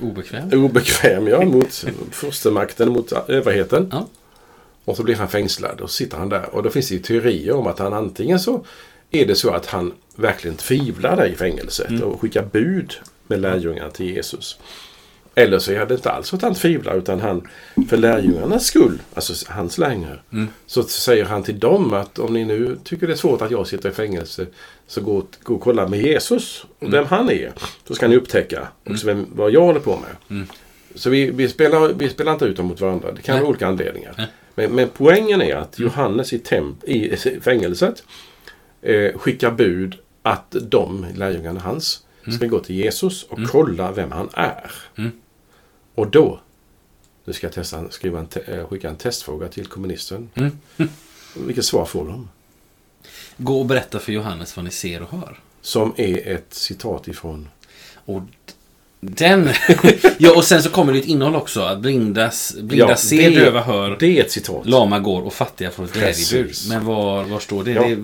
Obekväm. 0.00 0.50
obekväm 0.64 1.26
ja, 1.26 1.44
mot 1.44 1.84
förstemakten, 2.10 2.88
mot 2.88 3.12
överheten. 3.12 3.88
Ja. 3.92 4.06
Och 4.86 4.96
så 4.96 5.02
blir 5.02 5.14
han 5.16 5.28
fängslad 5.28 5.80
och 5.80 5.90
sitter 5.90 6.16
han 6.18 6.28
där. 6.28 6.54
Och 6.54 6.62
då 6.62 6.70
finns 6.70 6.88
det 6.88 6.94
ju 6.94 7.00
teorier 7.00 7.52
om 7.54 7.66
att 7.66 7.78
han 7.78 7.92
antingen 7.92 8.40
så 8.40 8.64
är 9.10 9.26
det 9.26 9.34
så 9.34 9.50
att 9.50 9.66
han 9.66 9.92
verkligen 10.16 10.56
tvivlade 10.56 11.26
i 11.28 11.34
fängelset 11.34 11.88
Mm. 11.90 12.02
och 12.02 12.20
skickade 12.20 12.48
bud 12.52 12.94
med 13.26 13.40
lärjungarna 13.40 13.90
till 13.90 14.06
Jesus. 14.06 14.58
Eller 15.34 15.58
så 15.58 15.72
är 15.72 15.86
det 15.86 15.94
inte 15.94 16.10
alls 16.10 16.34
att 16.34 16.42
han 16.42 16.54
tvivlar 16.54 16.96
utan 16.96 17.20
han 17.20 17.48
för 17.88 17.96
lärjungarnas 17.96 18.66
skull, 18.66 18.98
alltså 19.14 19.52
hans 19.52 19.78
lärjungar, 19.78 20.22
Mm. 20.32 20.48
så 20.66 20.82
säger 20.82 21.24
han 21.24 21.42
till 21.42 21.58
dem 21.58 21.92
att 21.94 22.18
om 22.18 22.32
ni 22.32 22.44
nu 22.44 22.78
tycker 22.84 23.06
det 23.06 23.12
är 23.12 23.16
svårt 23.16 23.42
att 23.42 23.50
jag 23.50 23.66
sitter 23.66 23.88
i 23.88 23.92
fängelse 23.92 24.46
så 24.86 25.00
gå, 25.00 25.26
gå 25.42 25.54
och 25.54 25.60
kolla 25.60 25.88
med 25.88 26.00
Jesus 26.02 26.64
och 26.78 26.92
vem 26.92 27.04
han 27.06 27.30
är. 27.30 27.52
Så 27.88 27.94
ska 27.94 28.08
ni 28.08 28.16
upptäcka 28.16 28.68
också 28.90 29.06
vem, 29.06 29.26
vad 29.34 29.50
jag 29.50 29.60
håller 29.62 29.80
på 29.80 29.98
med. 30.28 30.46
Mm. 30.96 31.00
Så 31.00 31.10
vi, 31.10 31.30
vi, 31.30 31.48
spelar, 31.48 31.88
vi 31.88 32.10
spelar 32.10 32.32
inte 32.32 32.44
ut 32.44 32.56
dem 32.56 32.66
mot 32.66 32.80
varandra. 32.80 33.12
Det 33.12 33.22
kan 33.22 33.34
Nej. 33.34 33.42
vara 33.42 33.50
olika 33.50 33.66
anledningar. 33.66 34.28
Men, 34.54 34.72
men 34.72 34.88
poängen 34.96 35.42
är 35.42 35.56
att 35.56 35.78
Johannes 35.78 36.32
i, 36.32 36.38
temp, 36.38 36.84
i 36.84 37.16
fängelset 37.40 38.02
eh, 38.82 39.18
skickar 39.18 39.50
bud 39.50 39.94
att 40.22 40.56
de, 40.62 41.06
lärjungarna 41.14 41.60
hans, 41.60 42.02
ska 42.36 42.46
gå 42.46 42.60
till 42.60 42.76
Jesus 42.76 43.22
och 43.22 43.38
kolla 43.48 43.92
vem 43.92 44.12
han 44.12 44.28
är. 44.32 44.72
Mm. 44.98 45.10
Och 45.94 46.10
då, 46.10 46.40
nu 47.24 47.32
ska 47.32 47.46
jag 47.46 47.54
testa, 47.54 47.90
skriva 47.90 48.18
en 48.18 48.26
te, 48.26 48.40
eh, 48.40 48.66
skicka 48.68 48.88
en 48.88 48.96
testfråga 48.96 49.48
till 49.48 49.66
kommunisten. 49.66 50.30
Mm. 50.34 50.58
Vilket 51.36 51.64
svar 51.64 51.84
får 51.84 52.04
de? 52.04 52.28
Gå 53.36 53.60
och 53.60 53.66
berätta 53.66 53.98
för 53.98 54.12
Johannes 54.12 54.56
vad 54.56 54.64
ni 54.64 54.70
ser 54.70 55.02
och 55.02 55.10
hör. 55.10 55.40
Som 55.60 55.94
är 55.96 56.28
ett 56.28 56.54
citat 56.54 57.08
ifrån... 57.08 57.48
Och 58.08 58.22
den... 59.10 59.48
ja, 60.18 60.36
och 60.36 60.44
sen 60.44 60.62
så 60.62 60.70
kommer 60.70 60.92
det 60.92 60.98
ett 60.98 61.04
innehåll 61.04 61.36
också. 61.36 61.60
Att 61.60 61.78
blinda, 61.78 62.30
blinda 62.62 62.88
Ja, 62.88 62.96
ser, 62.96 63.30
det- 63.30 63.36
döva 63.40 63.60
hör, 63.62 63.96
Det 64.00 64.18
är 64.18 64.24
ett 64.24 64.30
citat. 64.30 64.66
lama 64.66 64.98
går 64.98 65.22
och 65.26 65.32
fattiga 65.32 65.70
får 65.70 65.84
ett 65.84 65.92
glädjebud. 65.92 66.54
Men 66.68 66.84
var, 66.84 67.24
var 67.24 67.38
står 67.38 67.64
det? 67.64 67.70
Ja, 67.72 67.82
det, 67.82 67.96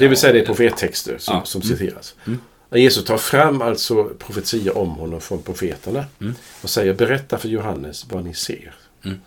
Det 0.00 0.08
vill 0.08 0.18
säga 0.18 0.32
det 0.32 0.40
är 0.40 0.46
profettexter 0.46 1.16
som, 1.18 1.34
Ja. 1.36 1.44
som 1.44 1.62
citeras. 1.62 2.14
Mm. 2.26 2.38
Jesus 2.74 3.04
tar 3.04 3.16
fram 3.18 3.62
alltså 3.62 4.04
profetier 4.04 4.78
om 4.78 4.88
honom 4.90 5.20
från 5.20 5.42
profeterna 5.42 6.04
Mm. 6.20 6.34
och 6.62 6.70
säger 6.70 6.94
berätta 6.94 7.38
för 7.38 7.48
Johannes 7.48 8.06
vad 8.10 8.24
ni 8.24 8.34
ser. 8.34 8.74
Mm. 9.04 9.18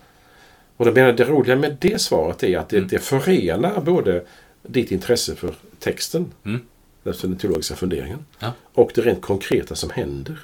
Och 0.76 0.84
det, 0.84 0.92
menar, 0.92 1.12
det 1.12 1.24
roliga 1.24 1.56
med 1.56 1.76
det 1.80 2.00
svaret 2.00 2.42
är 2.42 2.58
att 2.58 2.68
det, 2.68 2.76
Mm. 2.76 2.88
det 2.88 2.98
förenar 2.98 3.80
både 3.80 4.22
ditt 4.62 4.90
intresse 4.90 5.34
för 5.34 5.54
texten, 5.80 6.26
Mm. 6.44 6.60
alltså 7.06 7.26
den 7.26 7.36
teologiska 7.36 7.76
funderingen, 7.76 8.18
Ja. 8.38 8.52
och 8.74 8.90
det 8.94 9.00
rent 9.00 9.22
konkreta 9.22 9.74
som 9.74 9.90
händer. 9.90 10.38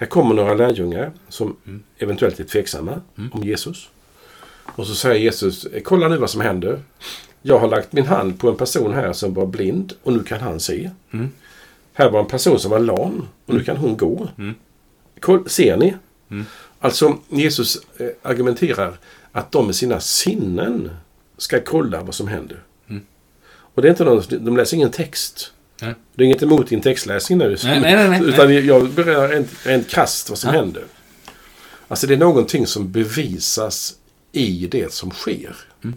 Mm. 0.00 0.06
Här 0.06 0.06
kommer 0.06 0.34
några 0.34 0.54
lärjungar 0.54 1.12
som 1.28 1.56
Mm. 1.66 1.82
eventuellt 1.98 2.40
är 2.40 2.44
tveksamma 2.44 3.00
Mm. 3.18 3.30
om 3.32 3.42
Jesus. 3.42 3.88
Och 4.76 4.86
så 4.86 4.94
säger 4.94 5.20
Jesus, 5.20 5.66
kolla 5.84 6.08
nu 6.08 6.16
vad 6.16 6.30
som 6.30 6.40
händer. 6.40 6.82
Jag 7.42 7.58
har 7.58 7.68
lagt 7.68 7.92
min 7.92 8.06
hand 8.06 8.38
på 8.40 8.48
en 8.48 8.56
person 8.56 8.94
här 8.94 9.12
som 9.12 9.34
var 9.34 9.46
blind 9.46 9.92
och 10.02 10.12
nu 10.12 10.22
kan 10.22 10.40
han 10.40 10.60
se. 10.60 10.90
Mm. 11.12 11.28
Här 11.92 12.10
var 12.10 12.20
en 12.20 12.26
person 12.26 12.58
som 12.58 12.70
var 12.70 12.78
lam 12.78 13.26
och 13.46 13.54
nu 13.54 13.64
kan 13.64 13.76
hon 13.76 13.96
gå. 13.96 14.28
Mm. 14.38 14.54
Koll, 15.20 15.48
ser 15.48 15.76
ni? 15.76 15.94
Mm. 16.30 16.44
Alltså, 16.80 17.18
Jesus 17.28 17.76
eh, 17.98 18.06
argumenterar 18.22 18.98
att 19.32 19.52
de 19.52 19.66
med 19.66 19.74
sina 19.74 20.00
sinnen 20.00 20.90
ska 21.38 21.60
kolla 21.60 22.02
vad 22.02 22.14
som 22.14 22.28
händer. 22.28 22.62
Mm. 22.88 23.02
Och 23.74 23.82
det 23.82 23.88
är 23.88 23.90
inte 23.90 24.04
någon, 24.04 24.22
de 24.44 24.56
läser 24.56 24.76
ingen 24.76 24.90
text. 24.90 25.52
Nej. 25.82 25.94
Det 26.14 26.22
är 26.22 26.26
inget 26.26 26.42
emot 26.42 26.68
din 26.68 26.80
textläsning 26.80 27.38
nu. 27.38 27.56
Nej, 27.64 27.80
nej, 27.80 28.08
nej. 28.08 28.20
Utan 28.24 28.66
jag 28.66 28.90
berör 28.90 29.28
rent, 29.28 29.66
rent 29.66 29.88
krasst 29.88 30.28
vad 30.30 30.38
som 30.38 30.54
Ja. 30.54 30.60
händer. 30.60 30.84
Alltså 31.88 32.06
det 32.06 32.14
är 32.14 32.18
någonting 32.18 32.66
som 32.66 32.92
bevisas 32.92 33.94
i 34.32 34.66
det 34.66 34.92
som 34.92 35.10
sker. 35.10 35.56
Mm. 35.84 35.96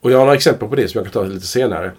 Och 0.00 0.10
jag 0.12 0.18
har 0.18 0.24
några 0.24 0.36
exempel 0.36 0.68
på 0.68 0.76
det 0.76 0.88
som 0.88 0.98
jag 0.98 1.12
kan 1.12 1.22
ta 1.22 1.28
lite 1.28 1.46
senare. 1.46 1.92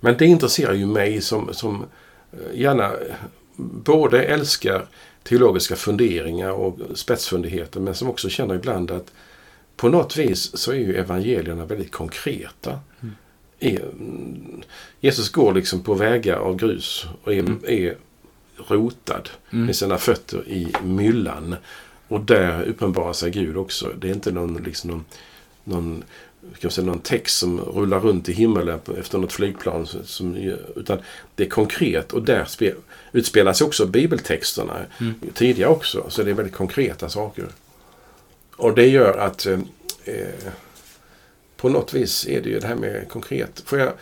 Men 0.00 0.16
det 0.16 0.26
intresserar 0.26 0.72
ju 0.74 0.86
mig 0.86 1.20
som, 1.20 1.54
som 1.54 1.84
eh, 2.32 2.60
gärna 2.60 2.84
eh, 2.84 3.14
både 3.56 4.22
älskar 4.22 4.86
teologiska 5.22 5.76
funderingar 5.76 6.50
och 6.50 6.78
spetsfundigheter 6.94 7.80
men 7.80 7.94
som 7.94 8.08
också 8.10 8.28
känner 8.28 8.54
ibland 8.54 8.90
att 8.90 9.12
på 9.76 9.88
något 9.88 10.16
vis 10.16 10.56
så 10.58 10.72
är 10.72 10.76
ju 10.76 10.96
evangelierna 10.96 11.64
väldigt 11.64 11.92
konkreta. 11.92 12.80
Mm. 13.00 13.14
Är, 13.60 13.80
Jesus 15.00 15.28
går 15.28 15.54
liksom 15.54 15.82
på 15.82 15.94
vägar 15.94 16.36
av 16.36 16.56
grus 16.56 17.06
och 17.24 17.32
är, 17.34 17.38
Mm. 17.38 17.60
är 17.66 17.96
rotad 18.68 19.28
Mm. 19.52 19.66
med 19.66 19.76
sina 19.76 19.98
fötter 19.98 20.48
i 20.48 20.72
myllan. 20.84 21.56
Och 22.08 22.20
där 22.20 22.62
uppenbarar 22.62 23.12
sig 23.12 23.30
Gud 23.30 23.56
också. 23.56 23.88
Det 23.98 24.08
är 24.08 24.12
inte 24.12 24.32
någon, 24.32 24.54
liksom 24.54 24.90
någon, 24.90 25.04
någon, 25.64 26.04
jag 26.60 26.72
säga, 26.72 26.86
någon 26.86 26.98
text 27.00 27.38
som 27.38 27.60
rullar 27.60 28.00
runt 28.00 28.28
i 28.28 28.32
himmelen 28.32 28.80
efter 28.98 29.18
något 29.18 29.32
flygplan. 29.32 29.86
Som, 29.86 30.04
som, 30.04 30.36
utan 30.76 30.98
det 31.34 31.44
är 31.44 31.48
konkret 31.48 32.12
och 32.12 32.22
där 32.22 32.44
spe, 32.44 32.74
utspelas 33.12 33.60
också 33.60 33.86
bibeltexterna 33.86 34.76
Mm. 35.00 35.14
tidigare 35.34 35.70
också. 35.70 36.06
Så 36.08 36.22
det 36.22 36.30
är 36.30 36.34
väldigt 36.34 36.54
konkreta 36.54 37.08
saker. 37.08 37.46
Och 38.56 38.74
det 38.74 38.86
gör 38.88 39.18
att 39.18 39.46
eh, 39.46 39.58
eh, 40.04 40.52
på 41.58 41.68
något 41.68 41.94
vis 41.94 42.26
är 42.28 42.40
det 42.42 42.48
ju 42.48 42.58
det 42.60 42.66
här 42.66 42.74
med 42.74 43.08
konkret. 43.08 43.62
Får 43.64 43.78
jag 43.78 43.92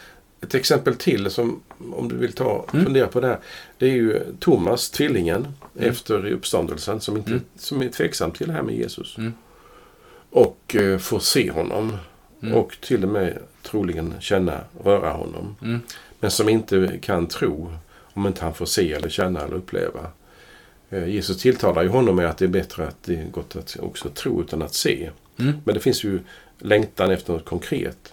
ett 0.40 0.54
exempel 0.54 0.94
till 0.96 1.30
som 1.30 1.60
om 1.92 2.08
du 2.08 2.16
vill 2.16 2.32
ta 2.32 2.66
Mm. 2.72 2.84
fundera 2.84 3.06
på 3.06 3.20
det 3.20 3.26
här. 3.26 3.38
Det 3.78 3.86
är 3.86 3.92
ju 3.92 4.20
Thomas, 4.38 4.90
tvillingen, 4.90 5.46
Mm. 5.76 5.88
efter 5.90 6.26
uppståndelsen 6.26 7.00
som, 7.00 7.16
inte, 7.16 7.30
Mm. 7.30 7.42
som 7.58 7.82
är 7.82 7.88
tveksam 7.88 8.30
till 8.30 8.46
det 8.46 8.52
här 8.52 8.62
med 8.62 8.74
Jesus. 8.74 9.18
Mm. 9.18 9.32
Och 10.30 10.76
eh, 10.76 10.98
får 10.98 11.18
se 11.18 11.50
honom. 11.50 11.96
Mm. 12.42 12.54
Och 12.54 12.76
till 12.80 13.02
och 13.04 13.08
med 13.10 13.38
troligen 13.62 14.14
känna, 14.20 14.60
röra 14.84 15.10
honom. 15.10 15.56
Mm. 15.62 15.80
Men 16.20 16.30
som 16.30 16.48
inte 16.48 16.98
kan 17.02 17.26
tro 17.26 17.72
om 18.02 18.26
inte 18.26 18.44
han 18.44 18.54
får 18.54 18.66
se 18.66 18.92
eller 18.92 19.08
känna 19.08 19.40
eller 19.40 19.56
uppleva. 19.56 20.00
Eh, 20.90 21.08
Jesus 21.08 21.42
tilltalar 21.42 21.82
ju 21.82 21.88
honom 21.88 22.16
med 22.16 22.26
att 22.30 22.38
det 22.38 22.44
är 22.44 22.48
bättre 22.48 22.86
att 22.88 23.02
det 23.04 23.14
är 23.16 23.24
gott 23.30 23.56
att 23.56 23.76
också 23.80 24.08
tro 24.08 24.40
utan 24.42 24.62
att 24.62 24.74
se. 24.74 25.10
Mm. 25.38 25.52
Men 25.64 25.74
det 25.74 25.80
finns 25.80 26.04
ju 26.04 26.20
längtan 26.58 27.10
efter 27.10 27.32
något 27.32 27.44
konkret. 27.44 28.12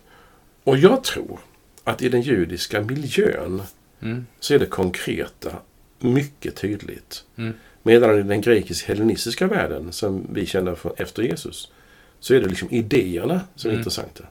Och 0.64 0.78
jag 0.78 1.04
tror 1.04 1.40
att 1.84 2.02
i 2.02 2.10
den 2.10 2.22
judiska 2.22 2.82
miljön 2.82 3.62
Mm. 4.02 4.26
så 4.40 4.54
är 4.54 4.60
det 4.60 4.66
konkreta 4.66 5.52
mycket 6.00 6.56
tydligt. 6.56 7.24
Mm. 7.36 7.54
Medan 7.84 8.20
i 8.20 8.24
den 8.24 8.42
grekisk-hellenistiska 8.42 9.48
världen 9.48 9.92
som 9.92 10.28
vi 10.34 10.46
känner 10.46 10.78
efter 11.02 11.24
Jesus 11.24 11.72
så 12.20 12.34
är 12.34 12.42
det 12.42 12.48
liksom 12.48 12.68
idéerna 12.72 13.42
som 13.56 13.70
är 13.70 13.74
Mm. 13.74 13.80
intressanta. 13.80 14.24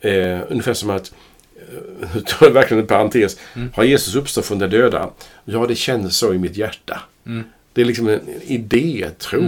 Eh, 0.00 0.40
ungefär 0.48 0.74
som 0.74 0.90
att, 0.90 1.14
eh, 1.56 2.08
nu 2.14 2.20
tar 2.20 2.46
jag 2.46 2.52
verkligen 2.52 2.80
en 2.80 2.86
parentes, 2.86 3.38
Mm. 3.56 3.70
har 3.74 3.84
Jesus 3.84 4.14
uppstått 4.14 4.46
från 4.46 4.58
de 4.58 4.66
döda? 4.66 5.10
Ja, 5.44 5.66
det 5.66 5.74
känns 5.74 6.16
så 6.18 6.34
i 6.34 6.38
mitt 6.38 6.56
hjärta. 6.56 7.00
Mm. 7.26 7.44
Det 7.72 7.80
är 7.80 7.84
liksom 7.84 8.08
en 8.08 8.20
idé, 8.42 9.10
tro. 9.18 9.40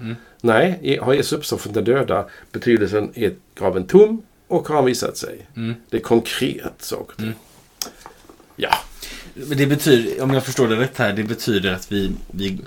Mm. 0.00 0.16
Nej, 0.44 0.98
har 1.02 1.14
Jesus 1.14 1.32
uppstått 1.32 1.60
från 1.60 1.72
de 1.72 1.80
döda, 1.80 2.26
betydelsen 2.52 3.12
är 3.14 3.34
graven 3.54 3.86
tom 3.86 4.22
och 4.48 4.68
har 4.68 4.76
han 4.76 4.84
visat 4.84 5.16
sig. 5.16 5.46
Mm. 5.56 5.74
Det 5.90 5.96
är 5.96 6.00
konkret 6.00 6.82
saker. 6.82 7.22
Mm. 7.22 7.34
Ja, 8.56 8.74
Men 9.34 9.58
det 9.58 9.66
betyder, 9.66 10.22
om 10.22 10.34
jag 10.34 10.44
förstår 10.44 10.68
det 10.68 10.76
rätt 10.76 10.98
här, 10.98 11.12
det 11.12 11.24
betyder 11.24 11.72
att 11.72 11.92
vi, 11.92 12.12
vi, 12.30 12.58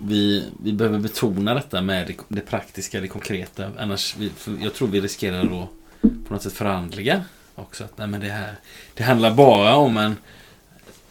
vi, 0.00 0.44
vi 0.62 0.72
behöver 0.72 0.98
betona 0.98 1.54
detta 1.54 1.82
med 1.82 2.06
det, 2.06 2.14
det 2.28 2.40
praktiska, 2.40 3.00
det 3.00 3.08
konkreta. 3.08 3.70
Annars, 3.78 4.16
vi, 4.16 4.30
jag 4.62 4.74
tror 4.74 4.88
vi 4.88 5.00
riskerar 5.00 5.42
att 5.42 5.68
på 6.02 6.34
något 6.34 6.42
sätt 6.42 6.52
förandliga 6.52 7.24
också. 7.54 7.84
Att, 7.84 7.98
nej, 7.98 8.06
men 8.06 8.20
det, 8.20 8.28
här, 8.28 8.54
det 8.94 9.02
handlar 9.02 9.34
bara 9.34 9.76
om, 9.76 9.96
en, 9.96 10.16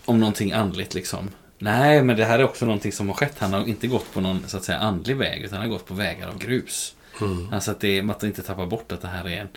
om 0.05 0.19
någonting 0.19 0.51
andligt 0.51 0.93
liksom. 0.93 1.29
Nej, 1.65 2.03
men 2.03 2.17
det 2.17 2.25
här 2.25 2.39
är 2.39 2.43
också 2.43 2.65
någonting 2.65 2.91
som 2.91 3.07
har 3.07 3.15
skett. 3.15 3.35
Han 3.39 3.53
har 3.53 3.65
inte 3.65 3.87
gått 3.87 4.13
på 4.13 4.21
någon 4.21 4.43
så 4.47 4.57
att 4.57 4.63
säga 4.63 4.77
andlig 4.77 5.15
väg, 5.15 5.41
utan 5.41 5.57
han 5.57 5.67
har 5.69 5.73
gått 5.77 5.85
på 5.87 5.93
vägar 5.93 6.27
av 6.27 6.37
grus. 6.37 6.95
Mm. 7.21 7.53
Alltså 7.53 7.71
att 7.71 7.79
det, 7.79 8.01
man 8.01 8.15
inte 8.23 8.41
tappar 8.41 8.65
bort 8.65 8.91
att 8.91 9.01
det 9.01 9.07
här 9.07 9.29
är 9.29 9.41
en 9.41 9.47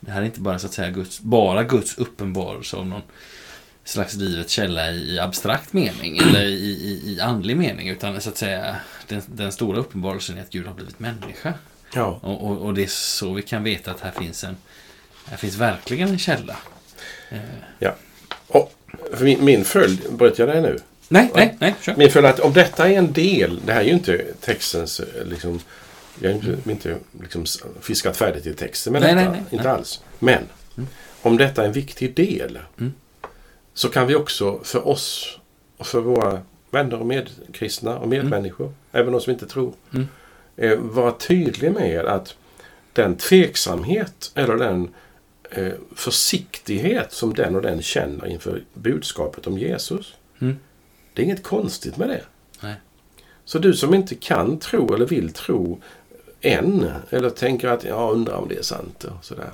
Det 0.00 0.10
här 0.10 0.20
är 0.20 0.24
inte 0.24 0.40
bara 0.40 0.58
så 0.58 0.66
att 0.66 0.72
säga 0.72 0.90
Guds, 0.90 1.20
bara 1.20 1.64
Guds 1.64 1.98
uppenbarelse 1.98 2.76
av 2.76 2.86
någon 2.86 3.02
slags 3.84 4.14
livets 4.14 4.52
källa 4.52 4.90
i, 4.90 5.14
i 5.14 5.18
abstrakt 5.18 5.72
mening 5.72 6.18
eller 6.18 6.42
i, 6.42 6.70
i, 6.70 7.12
i 7.14 7.20
andlig 7.20 7.56
mening 7.56 7.88
utan 7.88 8.20
så 8.20 8.28
att 8.28 8.36
säga 8.36 8.76
den, 9.08 9.22
den 9.26 9.52
stora 9.52 9.78
uppenbarelsen 9.78 10.38
är 10.38 10.42
att 10.42 10.50
Gud 10.50 10.66
har 10.66 10.74
blivit 10.74 11.00
människa. 11.00 11.54
ja. 11.94 12.18
Och, 12.22 12.46
och, 12.50 12.58
och 12.58 12.74
det 12.74 12.82
är 12.82 12.86
så 12.88 13.32
vi 13.32 13.42
kan 13.42 13.62
veta 13.64 13.90
att 13.90 14.00
här 14.00 14.10
finns 14.10 14.44
en 14.44 14.56
här 15.24 15.36
finns 15.36 15.56
verkligen 15.56 16.08
en 16.08 16.18
källa. 16.18 16.56
Eh, 17.30 17.38
Och 18.46 18.72
för 19.14 19.24
min, 19.24 19.44
min 19.44 19.64
följd, 19.64 20.12
bröt 20.12 20.38
jag 20.38 20.48
dig 20.48 20.62
nu? 20.62 20.78
Nej, 21.12 21.28
Ja. 21.34 21.36
nej, 21.36 21.56
nej, 21.60 21.74
kör. 21.80 21.94
Min 21.96 22.10
följd 22.10 22.26
att 22.26 22.40
om 22.40 22.52
detta 22.52 22.88
är 22.88 22.92
en 22.98 23.12
del, 23.12 23.60
det 23.66 23.72
här 23.72 23.80
är 23.80 23.84
ju 23.84 23.92
inte 23.92 24.24
textens, 24.40 25.00
eh, 25.00 25.24
liksom, 25.26 25.60
jag 26.20 26.28
har 26.30 26.34
inte, 26.34 26.70
inte 26.70 26.96
liksom 27.20 27.44
fiskat 27.80 28.16
färdigt 28.16 28.46
i 28.46 28.54
texten 28.54 28.92
med 28.92 29.02
Nej, 29.02 29.14
detta. 29.14 29.30
nej, 29.30 29.40
nej, 29.50 29.58
inte 29.58 29.70
alls. 29.70 30.00
Men 30.18 30.42
Mm. 30.76 30.88
om 31.22 31.36
detta 31.36 31.62
är 31.62 31.66
en 31.66 31.72
viktig 31.72 32.14
del 32.14 32.58
Mm. 32.78 32.92
så 33.74 33.88
kan 33.88 34.06
vi 34.06 34.14
också 34.14 34.60
för 34.64 34.88
oss 34.88 35.38
och 35.76 35.86
för 35.86 36.00
våra 36.00 36.40
vänner 36.70 37.00
och 37.00 37.06
medkristna 37.06 37.98
och 37.98 38.08
medmänniskor, 38.08 38.72
även 38.92 39.12
de 39.12 39.20
som 39.20 39.32
inte 39.32 39.46
tror, 39.46 39.72
Mm. 39.94 40.08
eh, 40.56 40.76
vara 40.78 41.12
tydliga 41.12 41.72
med 41.72 42.06
att 42.06 42.34
den 42.92 43.16
tveksamhet 43.16 44.30
eller 44.34 44.56
den 44.56 44.88
eh, 45.50 45.72
försiktighet 45.96 47.12
som 47.12 47.34
den 47.34 47.56
och 47.56 47.62
den 47.62 47.82
känner 47.82 48.26
inför 48.26 48.62
budskapet 48.74 49.46
om 49.46 49.58
Jesus. 49.58 50.14
Det 51.14 51.22
är 51.22 51.24
inget 51.24 51.42
konstigt 51.42 51.96
med 51.96 52.08
det. 52.08 52.22
Nej. 52.60 52.74
Så 53.44 53.58
du 53.58 53.74
som 53.74 53.94
inte 53.94 54.14
kan 54.14 54.58
tro 54.58 54.94
eller 54.94 55.06
vill 55.06 55.32
tro 55.32 55.80
än, 56.40 56.92
eller 57.10 57.30
tänker 57.30 57.68
att 57.68 57.84
jag 57.84 58.12
undrar 58.12 58.34
om 58.34 58.48
det 58.48 58.58
är 58.58 58.62
sant 58.62 59.04
och 59.04 59.24
sådär. 59.24 59.50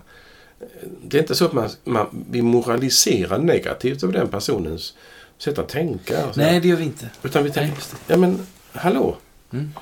Det 1.02 1.16
är 1.16 1.20
inte 1.20 1.34
så 1.34 1.44
att 1.44 1.52
man, 1.52 1.70
man, 1.84 2.24
vi 2.30 2.42
moraliserar 2.42 3.38
negativt 3.38 4.02
över 4.02 4.12
den 4.12 4.28
personens 4.28 4.94
sätt 5.38 5.58
att 5.58 5.68
tänka. 5.68 6.32
Nej, 6.34 6.60
det 6.60 6.68
gör 6.68 6.76
vi 6.76 6.84
inte. 6.84 7.10
Utan 7.22 7.42
vi 7.42 7.48
Nej, 7.48 7.54
tänker, 7.54 7.76
det. 7.80 8.12
ja 8.12 8.16
men 8.16 8.46
hallå. 8.72 9.16
Mm. 9.52 9.72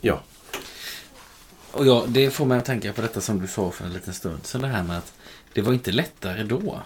Ja. 0.00 0.20
Och 1.72 1.86
ja, 1.86 2.04
det 2.08 2.30
får 2.30 2.46
mig 2.46 2.58
att 2.58 2.64
tänka 2.64 2.92
på 2.92 3.02
detta 3.02 3.20
som 3.20 3.40
du 3.40 3.46
sa 3.46 3.70
för 3.70 3.84
en 3.84 3.92
liten 3.92 4.14
stund 4.14 4.46
sedan. 4.46 4.60
Det 4.60 4.68
här 4.68 4.82
med 4.82 4.98
att 4.98 5.12
det 5.52 5.62
var 5.62 5.72
inte 5.72 5.92
lättare 5.92 6.42
då. 6.42 6.80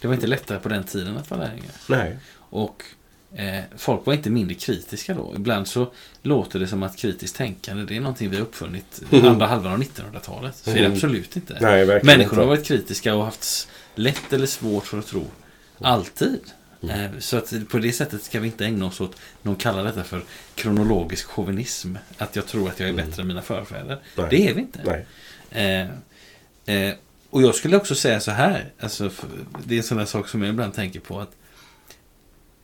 Det 0.00 0.06
var 0.06 0.14
inte 0.14 0.26
lättare 0.26 0.58
på 0.58 0.68
den 0.68 0.84
tiden 0.84 1.16
att 1.16 1.30
vara 1.30 1.40
lärjunge. 1.40 1.70
Nej. 1.88 2.18
Och 2.36 2.84
eh, 3.34 3.60
folk 3.76 4.06
var 4.06 4.14
inte 4.14 4.30
mindre 4.30 4.54
kritiska 4.54 5.14
då. 5.14 5.32
Ibland 5.36 5.68
så 5.68 5.92
låter 6.22 6.58
det 6.58 6.66
som 6.66 6.82
att 6.82 6.96
kritiskt 6.96 7.36
tänkande 7.36 7.84
det 7.84 7.96
är 7.96 8.00
någonting 8.00 8.30
vi 8.30 8.36
har 8.36 8.42
uppfunnit 8.42 9.02
andra 9.10 9.46
halvan 9.46 9.72
av 9.72 9.78
1900-talet. 9.78 10.56
Så 10.56 10.70
är 10.70 10.74
det 10.74 10.80
Mm. 10.80 10.92
absolut 10.92 11.36
inte. 11.36 11.58
Nej, 11.60 11.86
Människor 11.86 12.14
har 12.14 12.22
inte. 12.24 12.40
varit 12.44 12.64
kritiska 12.64 13.14
och 13.14 13.24
haft 13.24 13.68
lätt 13.94 14.32
eller 14.32 14.46
svårt 14.46 14.86
för 14.86 14.98
att 14.98 15.06
tro. 15.06 15.24
Alltid. 15.78 16.40
Mm. 16.82 17.00
Eh, 17.14 17.18
Så 17.18 17.36
att 17.36 17.52
på 17.68 17.78
det 17.78 17.92
sättet 17.92 18.22
ska 18.22 18.40
vi 18.40 18.46
inte 18.46 18.64
ägna 18.64 18.86
oss 18.86 19.00
åt, 19.00 19.16
någon 19.42 19.56
kallar 19.56 19.84
detta 19.84 20.04
för 20.04 20.22
kronologisk 20.54 21.26
chauvinism. 21.28 21.94
Att 22.18 22.36
jag 22.36 22.46
tror 22.46 22.68
att 22.68 22.80
jag 22.80 22.88
är 22.88 22.92
bättre 22.92 23.22
än 23.22 23.28
mina 23.28 23.42
förfäder. 23.42 23.84
Mm. 23.84 23.98
Nej. 24.16 24.26
Det 24.30 24.48
är 24.48 24.54
vi 24.54 24.60
inte. 24.60 25.04
Eh, 25.50 25.80
eh, 26.76 26.94
och 27.30 27.42
jag 27.42 27.54
skulle 27.54 27.76
också 27.76 27.94
säga 27.94 28.20
så 28.20 28.30
här. 28.30 28.72
Alltså, 28.80 29.10
det 29.64 29.74
är 29.74 29.78
en 29.78 29.84
sån 29.84 29.98
där 29.98 30.04
sak 30.04 30.28
som 30.28 30.42
jag 30.42 30.50
ibland 30.50 30.74
tänker 30.74 31.00
på. 31.00 31.20
att 31.20 31.32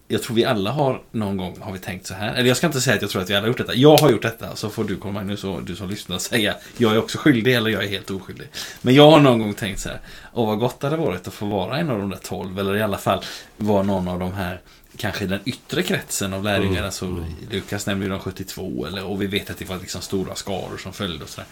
jag 0.08 0.22
tror 0.22 0.36
vi 0.36 0.44
alla 0.44 0.70
har 0.70 1.02
någon 1.10 1.36
gång 1.36 1.58
har 1.60 1.72
vi 1.72 1.78
tänkt 1.78 2.06
så 2.06 2.14
här. 2.14 2.34
Eller 2.34 2.48
jag 2.48 2.56
ska 2.56 2.66
inte 2.66 2.80
säga 2.80 2.96
att 2.96 3.02
jag 3.02 3.10
tror 3.10 3.22
att 3.22 3.30
vi 3.30 3.34
alla 3.34 3.42
har 3.42 3.48
gjort 3.48 3.58
detta. 3.58 3.74
Jag 3.74 3.96
har 3.96 4.10
gjort 4.10 4.22
detta. 4.22 4.56
Så 4.56 4.70
får 4.70 4.84
du 4.84 4.96
komma 4.96 5.12
Magnus 5.12 5.44
och 5.44 5.62
du 5.62 5.76
som 5.76 5.90
lyssnar 5.90 6.18
säga 6.18 6.54
jag 6.76 6.92
är 6.92 6.98
också 6.98 7.18
skyldig 7.18 7.54
eller 7.54 7.70
jag 7.70 7.84
är 7.84 7.88
helt 7.88 8.10
oskyldig. 8.10 8.48
Men 8.82 8.94
jag 8.94 9.10
har 9.10 9.20
någon 9.20 9.38
gång 9.38 9.54
tänkt 9.54 9.80
så 9.80 9.88
här. 9.88 10.00
Åh 10.32 10.46
vad 10.46 10.58
gott 10.58 10.80
det 10.80 10.86
hade 10.86 11.02
varit 11.02 11.28
att 11.28 11.34
få 11.34 11.46
vara 11.46 11.78
en 11.78 11.90
av 11.90 11.98
de 11.98 12.10
där 12.10 12.18
tolv. 12.18 12.58
Eller 12.58 12.76
i 12.76 12.82
alla 12.82 12.98
fall 12.98 13.24
vara 13.56 13.82
någon 13.82 14.08
av 14.08 14.18
de 14.18 14.32
här 14.32 14.60
kanske 14.96 15.24
i 15.24 15.26
den 15.26 15.40
yttre 15.44 15.82
kretsen 15.82 16.32
av 16.32 16.44
lärjungar. 16.44 16.72
Mm. 16.72 16.84
Alltså, 16.84 17.24
Lukas 17.50 17.86
nämnde 17.86 18.06
ju 18.06 18.10
de 18.10 18.20
72. 18.20 18.86
Eller, 18.86 19.04
och 19.04 19.22
vi 19.22 19.26
vet 19.26 19.50
att 19.50 19.58
det 19.58 19.68
var 19.68 19.78
liksom 19.78 20.00
stora 20.00 20.34
skaror 20.34 20.76
som 20.76 20.92
följde 20.92 21.24
och 21.24 21.30
sådär. 21.30 21.48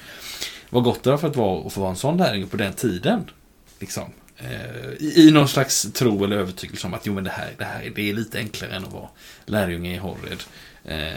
Vad 0.71 0.85
gott 0.85 1.03
det 1.03 1.11
var 1.11 1.19
för 1.19 1.29
att, 1.29 1.37
vara, 1.37 1.67
att 1.67 1.73
få 1.73 1.81
vara 1.81 1.91
en 1.91 1.97
sån 1.97 2.17
lärjunge 2.17 2.47
på 2.47 2.57
den 2.57 2.73
tiden. 2.73 3.31
Liksom. 3.79 4.05
Eh, 4.45 4.93
I, 4.99 5.29
I 5.29 5.31
någon 5.31 5.49
slags 5.49 5.87
tro 5.93 6.25
eller 6.25 6.37
övertygelse 6.37 6.87
om 6.87 6.95
att 6.95 7.07
jo, 7.07 7.15
men 7.15 7.25
det, 7.25 7.31
här, 7.31 7.51
det 7.59 7.65
här 7.65 7.93
det 7.95 8.11
är 8.11 8.15
lite 8.15 8.39
enklare 8.39 8.73
än 8.75 8.85
att 8.85 8.93
vara 8.93 9.09
lärjunge 9.47 9.95
i 9.95 9.97
Horred. 9.97 10.43
Eh, 10.85 11.13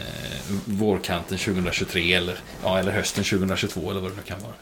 vårkanten 0.66 1.38
2023 1.38 2.14
eller, 2.14 2.38
ja, 2.64 2.80
eller 2.80 2.92
hösten 2.92 3.24
2022 3.24 3.92
eller 3.92 4.02
vad 4.02 4.12
det 4.12 4.16
nu 4.16 4.22
kan 4.24 4.40
vara. 4.42 4.54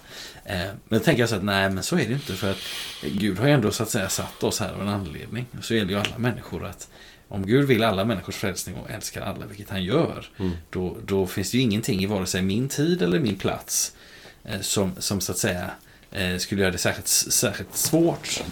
Eh, 0.45 0.69
men 0.87 0.99
då 0.99 1.05
tänker 1.05 1.21
jag 1.21 1.29
så 1.29 1.35
att 1.35 1.43
nej, 1.43 1.69
men 1.69 1.83
så 1.83 1.95
är 1.95 2.07
det 2.07 2.13
inte. 2.13 2.33
För 2.33 2.51
att 2.51 2.57
Gud 3.03 3.39
har 3.39 3.47
ju 3.47 3.53
ändå 3.53 3.71
så 3.71 3.83
att 3.83 3.89
säga 3.89 4.09
satt 4.09 4.43
oss 4.43 4.59
här 4.59 4.73
av 4.73 4.81
en 4.81 4.87
anledning. 4.87 5.45
Så 5.61 5.73
gäller 5.73 5.91
ju 5.91 5.99
alla 5.99 6.17
människor 6.17 6.65
att 6.65 6.87
om 7.27 7.45
Gud 7.45 7.67
vill 7.67 7.83
alla 7.83 8.05
människors 8.05 8.35
frälsning 8.35 8.75
och 8.75 8.89
älskar 8.91 9.21
alla, 9.21 9.45
vilket 9.45 9.69
han 9.69 9.83
gör, 9.83 10.25
Mm. 10.39 10.51
då, 10.69 10.97
då 11.05 11.27
finns 11.27 11.51
det 11.51 11.57
ju 11.57 11.63
ingenting 11.63 12.03
i 12.03 12.05
vare 12.05 12.25
sig 12.25 12.41
min 12.41 12.69
tid 12.69 13.01
eller 13.01 13.19
min 13.19 13.35
plats 13.37 13.95
eh, 14.43 14.61
som, 14.61 14.91
som 14.99 15.21
så 15.21 15.31
att 15.31 15.37
säga 15.37 15.71
eh, 16.11 16.37
skulle 16.37 16.61
göra 16.61 16.71
det 16.71 16.77
särskilt, 16.77 17.07
särskilt 17.07 17.75
svårt. 17.77 18.43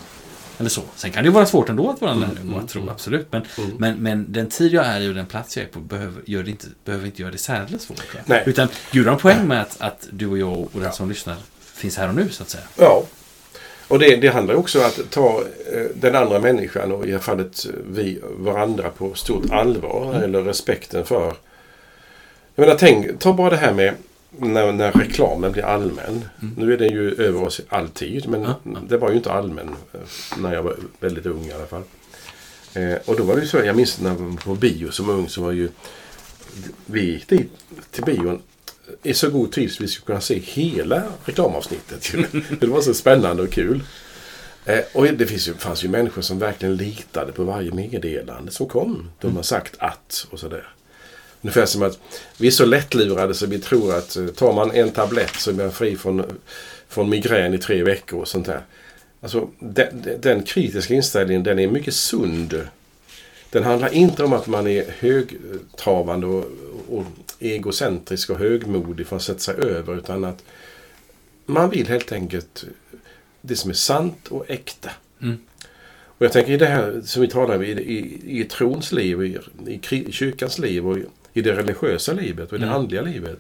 Eller 0.58 0.70
så. 0.70 0.82
Sen 0.96 1.12
kan 1.12 1.24
det 1.24 1.28
ju 1.28 1.34
vara 1.34 1.46
svårt 1.46 1.70
ändå 1.70 1.90
att 1.90 2.02
vara 2.02 2.12
en 2.12 2.20
lärjunge 2.20 2.56
och 2.56 2.62
att 2.62 2.70
tro, 2.70 2.90
absolut. 2.90 3.28
Men, 3.32 3.42
Mm. 3.58 3.72
men, 3.78 3.98
men 3.98 4.26
den 4.34 4.50
tid 4.50 4.74
jag 4.74 4.86
är 4.86 5.00
i 5.02 5.10
och 5.10 5.14
den 5.14 5.26
plats 5.26 5.58
jag 5.58 5.66
är 5.66 5.70
på 5.70 5.80
behöver, 5.80 6.22
gör 6.26 6.44
det 6.44 6.50
inte, 6.52 6.68
behöver 6.86 7.06
inte 7.06 7.22
göra 7.22 7.32
det 7.32 7.38
särskilt 7.38 7.82
svårt. 7.82 8.04
Nej. 8.26 8.44
Utan 8.46 8.68
Gud 8.92 9.06
har 9.06 9.14
en 9.14 9.20
poäng 9.20 9.48
med 9.48 9.62
att, 9.62 9.82
att 9.82 10.08
du 10.12 10.28
och 10.28 10.38
jag 10.38 10.52
och 10.74 10.82
den 10.82 10.92
som 10.94 11.10
lyssnar 11.10 11.36
finns 11.74 11.98
här 11.98 12.08
och 12.08 12.16
nu, 12.16 12.30
så 12.30 12.44
att 12.44 12.50
säga. 12.50 12.64
Ja. 12.78 13.04
Och 13.88 14.00
det, 14.00 14.16
det 14.16 14.28
handlar 14.28 14.56
också 14.56 14.80
om 14.80 14.86
att 14.86 15.00
ta 15.10 15.44
eh, 15.74 15.86
den 15.96 16.16
andra 16.16 16.40
människan 16.40 16.92
och 16.92 17.04
i 17.04 17.08
det 17.08 17.14
här 17.14 17.20
fallet 17.20 17.66
eh, 17.66 17.72
vi 17.92 18.20
varandra 18.24 18.90
på 18.90 19.14
stort 19.14 19.52
allvar. 19.52 20.10
Mm. 20.10 20.24
Eller 20.24 20.42
respekten 20.42 21.06
för. 21.06 21.34
Jag 22.56 22.64
menar, 22.66 22.76
tänk, 22.80 23.20
ta 23.20 23.34
bara 23.34 23.50
det 23.50 23.58
här 23.58 23.74
med 23.74 23.94
när, 24.30 24.72
när 24.72 24.92
reklamen 24.92 25.52
blir 25.52 25.64
allmän. 25.64 26.26
Nu 26.58 26.74
är 26.74 26.78
den 26.78 26.90
ju 26.90 27.14
över 27.14 27.44
oss 27.44 27.62
alltid. 27.70 28.30
Men 28.30 28.40
Mm. 28.40 28.52
Ja, 28.52 28.72
ja. 28.74 28.80
det 28.90 28.98
var 28.98 29.10
ju 29.10 29.18
inte 29.18 29.32
allmän 29.32 29.76
eh, 29.94 30.00
när 30.38 30.54
jag 30.54 30.64
var 30.64 30.76
väldigt 31.00 31.26
ung 31.26 31.46
i 31.46 31.52
alla 31.54 31.66
fall. 31.66 31.84
Eh, 32.74 32.98
och 33.06 33.18
då 33.18 33.24
var 33.24 33.36
det 33.36 33.42
ju 33.42 33.48
så, 33.48 33.58
jag 33.58 33.76
minns 33.76 34.00
när 34.00 34.10
jag 34.10 34.18
var 34.18 34.38
på 34.38 34.56
bio 34.56 34.92
som 34.92 35.10
ung 35.10 35.30
så 35.30 35.42
var 35.42 35.52
ju 35.52 35.70
vi 36.86 37.12
gick 37.12 37.28
dit 37.28 37.52
till 37.92 38.04
bion 38.04 38.42
i 39.04 39.14
så 39.14 39.30
god 39.30 39.52
tid 39.52 39.72
så 39.72 39.84
vi 39.84 39.90
skulle 39.90 40.06
kunna 40.06 40.22
se 40.22 40.40
hela 40.40 41.04
reklamavsnittet. 41.26 42.12
det 42.60 42.68
var 42.68 42.82
så 42.82 42.94
spännande 42.94 43.44
och 43.44 43.52
kul. 43.52 43.84
Eh, 44.66 44.80
och 44.94 45.06
det 45.06 45.26
finns 45.26 45.48
ju, 45.48 45.54
fanns 45.54 45.84
ju 45.84 45.90
människor 45.90 46.22
som 46.22 46.40
verkligen 46.40 46.76
litade 46.76 47.32
på 47.32 47.44
varje 47.44 47.72
meddelande 47.72 48.52
som 48.52 48.68
kom. 48.68 49.10
De 49.20 49.36
har 49.36 49.44
sagt 49.44 49.76
att 49.80 50.28
och 50.30 50.40
sådär. 50.40 50.68
Ungefär 51.42 51.66
som 51.66 51.84
att 51.84 52.00
vi 52.38 52.48
är 52.48 52.52
så 52.52 52.66
lättlurade 52.66 53.34
så 53.34 53.46
vi 53.46 53.60
tror 53.60 53.96
att 53.96 54.16
eh, 54.16 54.28
tar 54.28 54.54
man 54.54 54.72
en 54.72 54.92
tablett 54.92 55.36
så 55.36 55.50
är 55.50 55.54
man 55.54 55.72
fri 55.72 55.96
från, 55.96 56.24
från 56.88 57.10
migrän 57.10 57.54
i 57.54 57.58
tre 57.58 57.84
veckor 57.84 58.20
och 58.20 58.28
sånt 58.28 58.46
där. 58.46 58.62
Alltså 59.22 59.50
den, 59.60 60.06
den 60.20 60.44
kritiska 60.44 60.94
inställningen 60.94 61.44
den 61.44 61.60
är 61.60 61.68
mycket 61.68 61.94
sund. 61.94 62.68
Den 63.50 63.64
handlar 63.64 63.94
inte 63.94 64.24
om 64.24 64.34
att 64.34 64.48
man 64.48 64.68
är 64.68 64.86
högtravande 65.00 66.28
och, 66.28 66.46
och 66.90 67.06
egocentrisk 67.40 68.30
och 68.30 68.40
högmodig 68.40 69.08
för 69.08 69.16
att 69.16 69.22
sätta 69.22 69.40
sig 69.40 69.56
över 69.56 69.98
utan 69.98 70.24
att 70.24 70.44
man 71.46 71.70
vill 71.70 71.88
helt 71.88 72.12
enkelt 72.12 72.66
det 73.42 73.56
som 73.56 73.70
är 73.70 73.76
sant 73.76 74.28
och 74.28 74.46
äkta. 74.50 74.90
Mm. 75.22 75.38
Och 76.20 76.26
jag 76.26 76.32
tänker 76.32 76.54
i 76.54 76.58
det 76.58 76.66
här 76.66 77.02
som 77.06 77.22
vi 77.22 77.28
talar 77.28 77.56
om 77.56 77.64
i, 77.64 77.72
i, 77.72 78.40
i 78.42 78.44
trons 78.44 78.92
liv, 78.92 79.24
i, 79.24 79.40
i 79.68 80.12
kyrkans 80.12 80.60
liv 80.60 80.88
och 80.88 80.98
i, 81.34 81.42
det 81.42 81.56
religiösa 81.56 82.14
livet 82.14 82.48
och 82.52 82.58
i 82.58 82.62
det 82.62 82.66
Mm. 82.68 82.76
andliga 82.80 83.02
livet. 83.02 83.40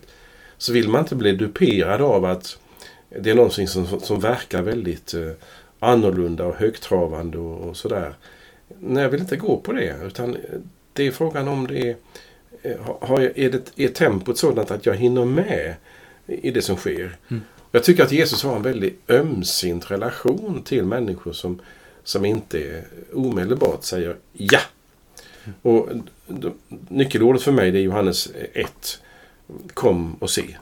Så 0.57 0.73
vill 0.73 0.89
man 0.89 1.01
inte 1.01 1.15
bli 1.15 1.31
duperad 1.31 2.01
av 2.01 2.25
att 2.25 2.57
det 3.21 3.29
är 3.29 3.35
någonting 3.35 3.67
som, 3.67 3.99
som 3.99 4.19
verkar 4.19 4.61
väldigt 4.61 5.13
eh, 5.13 5.31
annorlunda 5.79 6.45
och 6.45 6.55
högtravande 6.55 7.37
och, 7.37 7.69
och 7.69 7.77
sådär. 7.77 8.13
Nej, 8.79 9.03
jag 9.03 9.09
vill 9.09 9.21
inte 9.21 9.37
gå 9.37 9.57
på 9.57 9.71
det. 9.73 9.95
Utan 10.05 10.37
det 10.93 11.07
är 11.07 11.11
frågan 11.11 11.47
om 11.47 11.67
det 11.67 11.89
är, 11.89 11.95
eh, 12.61 12.77
har, 13.01 13.19
jag- 13.21 13.37
är, 13.39 13.49
det, 13.49 13.83
är 13.83 13.87
tempot 13.87 14.37
sådant 14.37 14.71
att 14.71 14.85
jag 14.85 14.95
hinner 14.95 15.25
med 15.25 15.75
i 16.27 16.51
det 16.51 16.61
som 16.61 16.75
sker. 16.75 17.17
Mm. 17.29 17.43
Jag 17.71 17.83
tycker 17.83 18.03
att 18.03 18.11
Jesus 18.11 18.43
har 18.43 18.55
en 18.55 18.61
väldigt 18.63 19.09
ömsint 19.09 19.91
relation 19.91 20.61
till 20.65 20.83
människor 20.85 21.33
som, 21.33 21.61
som 22.03 22.25
inte 22.25 22.83
omedelbart 23.13 23.83
säger 23.83 24.15
ja. 24.33 24.59
Och 25.61 25.89
nyckelordet 26.89 27.41
för 27.41 27.51
mig 27.51 27.71
det 27.71 27.79
är 27.79 27.83
Johannes 27.83 28.29
1. 28.53 28.99
Kom 29.73 30.13
och 30.15 30.29
se. 30.29 30.57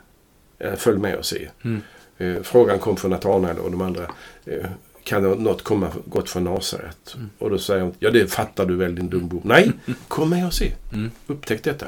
Eh, 0.59 0.73
Följ 0.75 0.97
med 0.99 1.15
och 1.15 1.25
se. 1.25 1.49
Mm. 1.63 1.81
Eh, 2.17 2.41
Frågan 2.43 2.79
kom 2.79 2.97
från 2.97 3.11
Natanael 3.11 3.57
och 3.59 3.71
de 3.71 3.81
andra. 3.81 4.03
eh, 4.45 4.65
Kan 5.03 5.23
något 5.23 5.63
komma 5.63 5.91
gott 6.05 6.29
från 6.29 6.43
Nasaret? 6.43 7.13
Mm. 7.15 7.29
Och 7.37 7.49
då 7.49 7.57
säger 7.59 7.81
hon, 7.81 7.93
ja 7.99 8.11
det 8.11 8.27
fattar 8.31 8.65
du 8.65 8.75
väl 8.75 8.95
din 8.95 9.09
dumbom. 9.09 9.41
Nej, 9.43 9.71
kom 10.07 10.29
med 10.29 10.45
och 10.47 10.53
se. 10.53 10.71
Mm. 10.93 11.11
Upptäck 11.27 11.63
detta. 11.63 11.85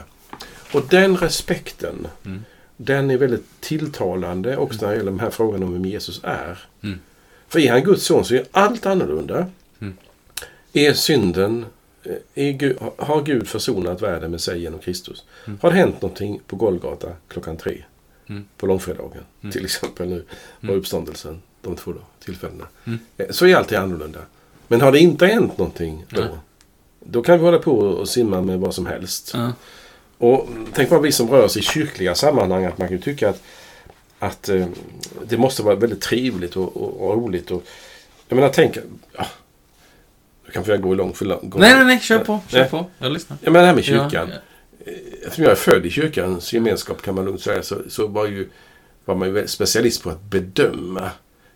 Och 0.73 0.83
den 0.89 1.17
respekten, 1.17 2.07
Mm. 2.25 2.43
den 2.77 3.11
är 3.11 3.17
väldigt 3.17 3.45
tilltalande 3.61 4.57
också 4.57 4.81
när 4.81 4.89
det 4.91 4.97
gäller 4.97 5.11
de 5.11 5.19
här 5.19 5.29
frågorna 5.29 5.65
om 5.65 5.73
vem 5.73 5.85
Jesus 5.85 6.21
är. 6.23 6.59
Mm. 6.83 6.99
För 7.47 7.59
är 7.59 7.71
han 7.71 7.83
Guds 7.83 8.03
son 8.05 8.25
så 8.25 8.35
är 8.35 8.45
allt 8.51 8.85
annorlunda. 8.85 9.45
Mm. 9.79 9.93
Är 10.73 10.93
synden, 10.93 11.65
Gud, 12.35 12.77
har 12.97 13.21
Gud 13.21 13.47
försonat 13.47 14.01
världen 14.01 14.31
med 14.31 14.41
sig 14.41 14.61
genom 14.61 14.79
Kristus? 14.79 15.23
Mm. 15.47 15.59
Har 15.61 15.69
det 15.71 15.75
hänt 15.77 16.01
någonting 16.01 16.39
på 16.47 16.55
Golgata 16.55 17.07
klockan 17.27 17.57
tre? 17.57 17.83
Mm. 18.29 18.45
På 18.57 18.65
långfredagen 18.67 19.23
Mm. 19.41 19.51
till 19.51 19.65
exempel 19.65 20.07
nu. 20.09 20.25
Och 20.57 20.63
Mm. 20.63 20.75
uppståndelsen. 20.75 21.41
De 21.61 21.75
två 21.75 21.91
då, 21.91 21.99
tillfällena. 22.25 22.67
Mm. 22.85 22.99
Eh, 23.17 23.25
Så 23.29 23.45
är 23.45 23.55
alltid 23.55 23.77
annorlunda. 23.77 24.19
Men 24.67 24.81
har 24.81 24.91
det 24.91 24.99
inte 24.99 25.25
hänt 25.25 25.57
någonting 25.57 26.05
då? 26.09 26.27
Då 26.99 27.21
kan 27.21 27.39
vi 27.39 27.45
hålla 27.45 27.59
på 27.59 27.71
och 27.79 28.09
simma 28.09 28.41
med 28.41 28.59
vad 28.59 28.75
som 28.75 28.85
helst. 28.85 29.35
Och 30.17 30.47
tänk 30.73 30.89
bara 30.89 30.99
vi 30.99 31.11
som 31.11 31.29
rör 31.29 31.43
oss 31.45 31.57
i 31.57 31.61
kyrkliga 31.61 32.15
sammanhang 32.15 32.65
att 32.65 32.77
man 32.77 32.87
kan 32.87 32.99
tycka 32.99 33.29
att, 33.29 33.41
att 34.19 34.49
eh, 34.49 34.67
det 35.27 35.37
måste 35.37 35.63
vara 35.63 35.75
väldigt 35.75 36.01
trevligt 36.01 36.55
och, 36.55 36.77
och, 36.77 37.09
och 37.09 37.15
roligt. 37.23 37.51
Och, 37.51 37.63
jag 38.27 38.35
menar 38.35 38.49
tänk, 38.49 38.77
ja, 39.17 39.25
kanske 40.53 40.71
jag 40.71 40.81
går 40.81 40.95
långt 40.95 41.17
för 41.17 41.25
långt. 41.25 41.55
Nej, 41.55 41.75
nej, 41.75 41.85
nej, 41.85 41.99
kör 41.99 42.19
på. 42.19 42.39
Kör 42.47 42.59
Nej. 42.59 42.69
på. 42.69 42.85
Jag 42.97 43.11
lyssnar. 43.11 43.37
Jag 43.41 43.51
menar 43.51 43.61
det 43.63 43.67
här 43.67 43.75
med 43.75 43.83
kyrkan. 43.83 44.29
Ja, 44.33 44.91
Eftersom 45.23 45.43
jag 45.43 45.51
är 45.51 45.55
född 45.55 45.85
i 45.85 45.89
kyrkans 45.89 46.53
gemenskap 46.53 47.01
kan 47.01 47.15
man 47.15 47.25
lugnt 47.25 47.41
säga 47.41 47.63
så, 47.63 47.75
så 47.89 48.07
var, 48.07 48.25
ju, 48.27 48.49
var 49.05 49.15
man 49.15 49.27
ju 49.35 49.47
specialist 49.47 50.03
på 50.03 50.09
att 50.09 50.21
bedöma 50.21 51.11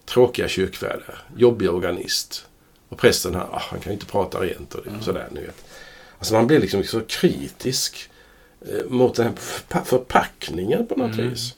tråkiga 0.06 0.48
kyrkvärdar, 0.48 1.24
jobbig 1.38 1.70
organist. 1.70 2.46
Och 2.90 2.98
prästen 2.98 3.36
han, 3.36 3.48
ah, 3.52 3.62
han 3.70 3.80
kan 3.80 3.92
ju 3.92 3.94
inte 3.94 4.06
prata 4.06 4.40
rent 4.40 4.76
och 4.76 4.88
Mm. 4.88 5.02
sådär. 5.02 5.28
Ni 5.32 5.42
vet. 5.42 5.64
Alltså 6.18 6.34
man 6.34 6.48
blir 6.48 6.60
liksom 6.60 6.84
så 6.84 7.02
kritisk 7.02 8.10
eh, 8.62 8.86
mot 8.90 9.16
den 9.16 9.26
här 9.26 9.34
förpa- 9.34 9.84
förpackningen 9.86 10.88
på 10.88 10.96
något 10.96 11.14
Mm. 11.14 11.30
vis. 11.30 11.56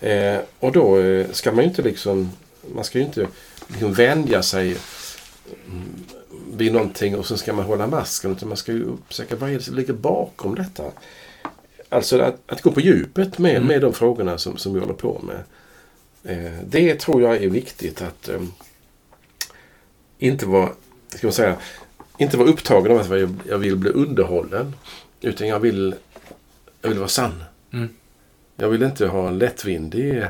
Eh, 0.00 0.38
och 0.60 0.72
då 0.72 0.98
eh, 1.00 1.26
ska 1.32 1.52
man 1.52 1.64
ju 1.64 1.70
inte 1.70 1.82
liksom, 1.82 2.30
man 2.74 2.84
ska 2.84 2.98
ju 2.98 3.04
inte 3.04 3.26
liksom 3.68 3.92
vänja 3.92 4.42
sig 4.42 4.76
vid 6.54 6.72
någonting 6.72 7.16
och 7.18 7.26
sen 7.26 7.38
ska 7.38 7.52
man 7.52 7.64
hålla 7.64 7.86
masken. 7.86 8.32
Utan 8.32 8.48
man 8.48 8.56
ska 8.56 8.72
ju 8.72 8.84
uppsöka 8.84 9.36
vad 9.36 9.50
är 9.50 9.54
det 9.54 9.62
som 9.62 9.74
ligger 9.76 9.92
bakom 9.92 10.54
detta. 10.54 10.84
Alltså 11.88 12.20
att, 12.20 12.40
att 12.46 12.62
gå 12.62 12.70
på 12.72 12.80
djupet 12.80 13.38
med, 13.38 13.56
Mm. 13.56 13.66
med 13.68 13.80
de 13.80 13.92
frågorna 13.92 14.38
som, 14.38 14.56
som 14.56 14.74
vi 14.74 14.80
håller 14.80 14.94
på 14.94 15.20
med. 15.22 15.42
Eh, 16.24 16.52
det 16.66 17.00
tror 17.00 17.22
jag 17.22 17.36
är 17.42 17.48
viktigt 17.48 18.02
att 18.02 18.28
eh, 18.28 18.40
inte 20.18 20.46
vara, 20.46 20.70
ska 21.08 21.26
man 21.26 21.32
säga, 21.32 21.56
inte 22.18 22.36
vara 22.36 22.48
upptagen 22.48 22.92
av 22.92 23.00
att 23.12 23.30
jag, 23.48 23.58
vill 23.58 23.76
bli 23.76 23.90
underhållen. 23.90 24.74
Utan 25.20 25.48
jag 25.48 25.60
vill, 25.60 25.94
jag 26.82 26.88
vill 26.88 26.98
vara 26.98 27.08
sann. 27.08 27.44
Mm. 27.72 27.88
Jag 28.56 28.68
vill 28.68 28.82
inte 28.82 29.06
ha 29.06 29.28
en 29.28 29.38
lättvindig 29.38 30.26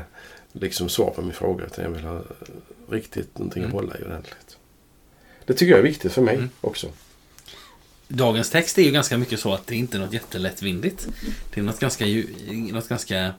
liksom, 0.51 0.89
svar 0.89 1.09
på 1.15 1.21
min 1.21 1.33
fråga. 1.33 1.65
Utan 1.65 1.83
jag 1.85 1.91
vill 1.91 2.03
ha 2.03 2.21
riktigt 2.89 3.37
någonting 3.37 3.63
att 3.63 3.71
Mm. 3.71 3.83
hålla 3.83 3.99
i 3.99 4.03
ordentligt. 4.03 4.44
Det 5.45 5.53
tycker 5.53 5.71
jag 5.71 5.79
är 5.79 5.83
viktigt 5.83 6.11
för 6.11 6.21
mig 6.21 6.35
Mm. 6.35 6.49
också. 6.61 6.87
Dagens 8.07 8.49
text 8.49 8.77
är 8.77 8.83
ju 8.83 8.91
ganska 8.91 9.17
mycket 9.17 9.39
så 9.39 9.53
att 9.53 9.67
det 9.67 9.75
inte 9.75 9.97
är 9.97 9.99
något 9.99 10.13
jättelättvindigt. 10.13 11.07
Det 11.53 11.59
är 11.59 11.63
något 11.63 11.79
ganska... 11.79 12.05
Något 12.71 12.89
ganska 12.89 13.19
eh, 13.19 13.31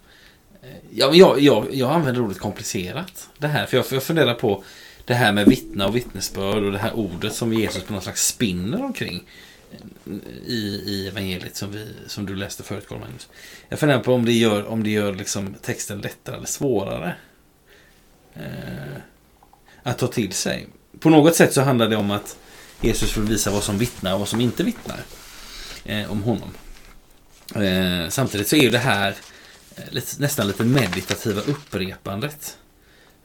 ja, 0.90 1.14
jag, 1.14 1.40
jag, 1.40 1.75
jag 1.75 1.90
använder 1.92 2.23
ordet 2.23 2.38
komplicerat. 2.38 3.29
Det 3.38 3.49
här, 3.49 3.66
för 3.66 3.77
jag, 3.77 3.87
jag 3.90 4.03
funderar 4.03 4.35
på 4.35 4.64
det 5.05 5.14
här 5.14 5.33
med 5.33 5.47
vittna 5.47 5.87
och 5.87 5.97
vittnesbörd 5.97 6.62
och 6.62 6.73
det 6.73 6.79
här 6.79 6.92
ordet 6.92 7.35
som 7.35 7.53
Jesus 7.53 7.83
på 7.83 7.92
något 7.92 8.03
slags 8.03 8.27
spinner 8.27 8.85
omkring 8.85 9.23
i, 10.47 10.83
i 10.87 11.09
evangeliet 11.09 11.57
som, 11.57 11.73
vi, 11.73 11.87
som 12.07 12.27
du 12.27 12.37
läste 12.37 12.62
förut, 12.62 12.87
Carl 12.88 13.01
Magnus. 13.01 13.29
Jag 13.69 13.79
funderar 13.79 14.01
på 14.01 14.12
om 14.14 14.25
det 14.25 14.33
gör, 14.33 14.66
om 14.66 14.83
det 14.83 14.90
gör 14.90 15.14
liksom 15.14 15.55
texten 15.62 15.99
lättare 16.01 16.37
eller 16.37 16.47
svårare 16.47 17.14
eh, 18.35 19.01
att 19.83 19.99
ta 19.99 20.07
till 20.07 20.33
sig. 20.33 20.66
På 21.00 21.11
något 21.11 21.37
sätt 21.37 21.52
så 21.54 21.61
handlar 21.61 21.88
det 21.88 21.96
om 21.96 22.11
att 22.11 22.37
Jesus 22.80 23.16
vill 23.16 23.24
visa 23.24 23.50
vad 23.50 23.62
som 23.62 23.78
vittnar 23.78 24.12
och 24.12 24.18
vad 24.18 24.28
som 24.28 24.40
inte 24.40 24.64
vittnar 24.64 25.00
eh, 25.85 26.12
om 26.12 26.22
honom. 26.22 26.50
Eh, 27.54 28.09
samtidigt 28.09 28.48
så 28.48 28.56
är 28.56 28.61
ju 28.61 28.70
det 28.70 28.78
här 28.78 29.14
eh, 29.76 29.85
lite, 29.90 30.22
nästan 30.22 30.46
lite 30.46 30.64
meditativa 30.64 31.40
upprepandet. 31.40 32.59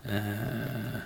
Eh, 0.04 1.00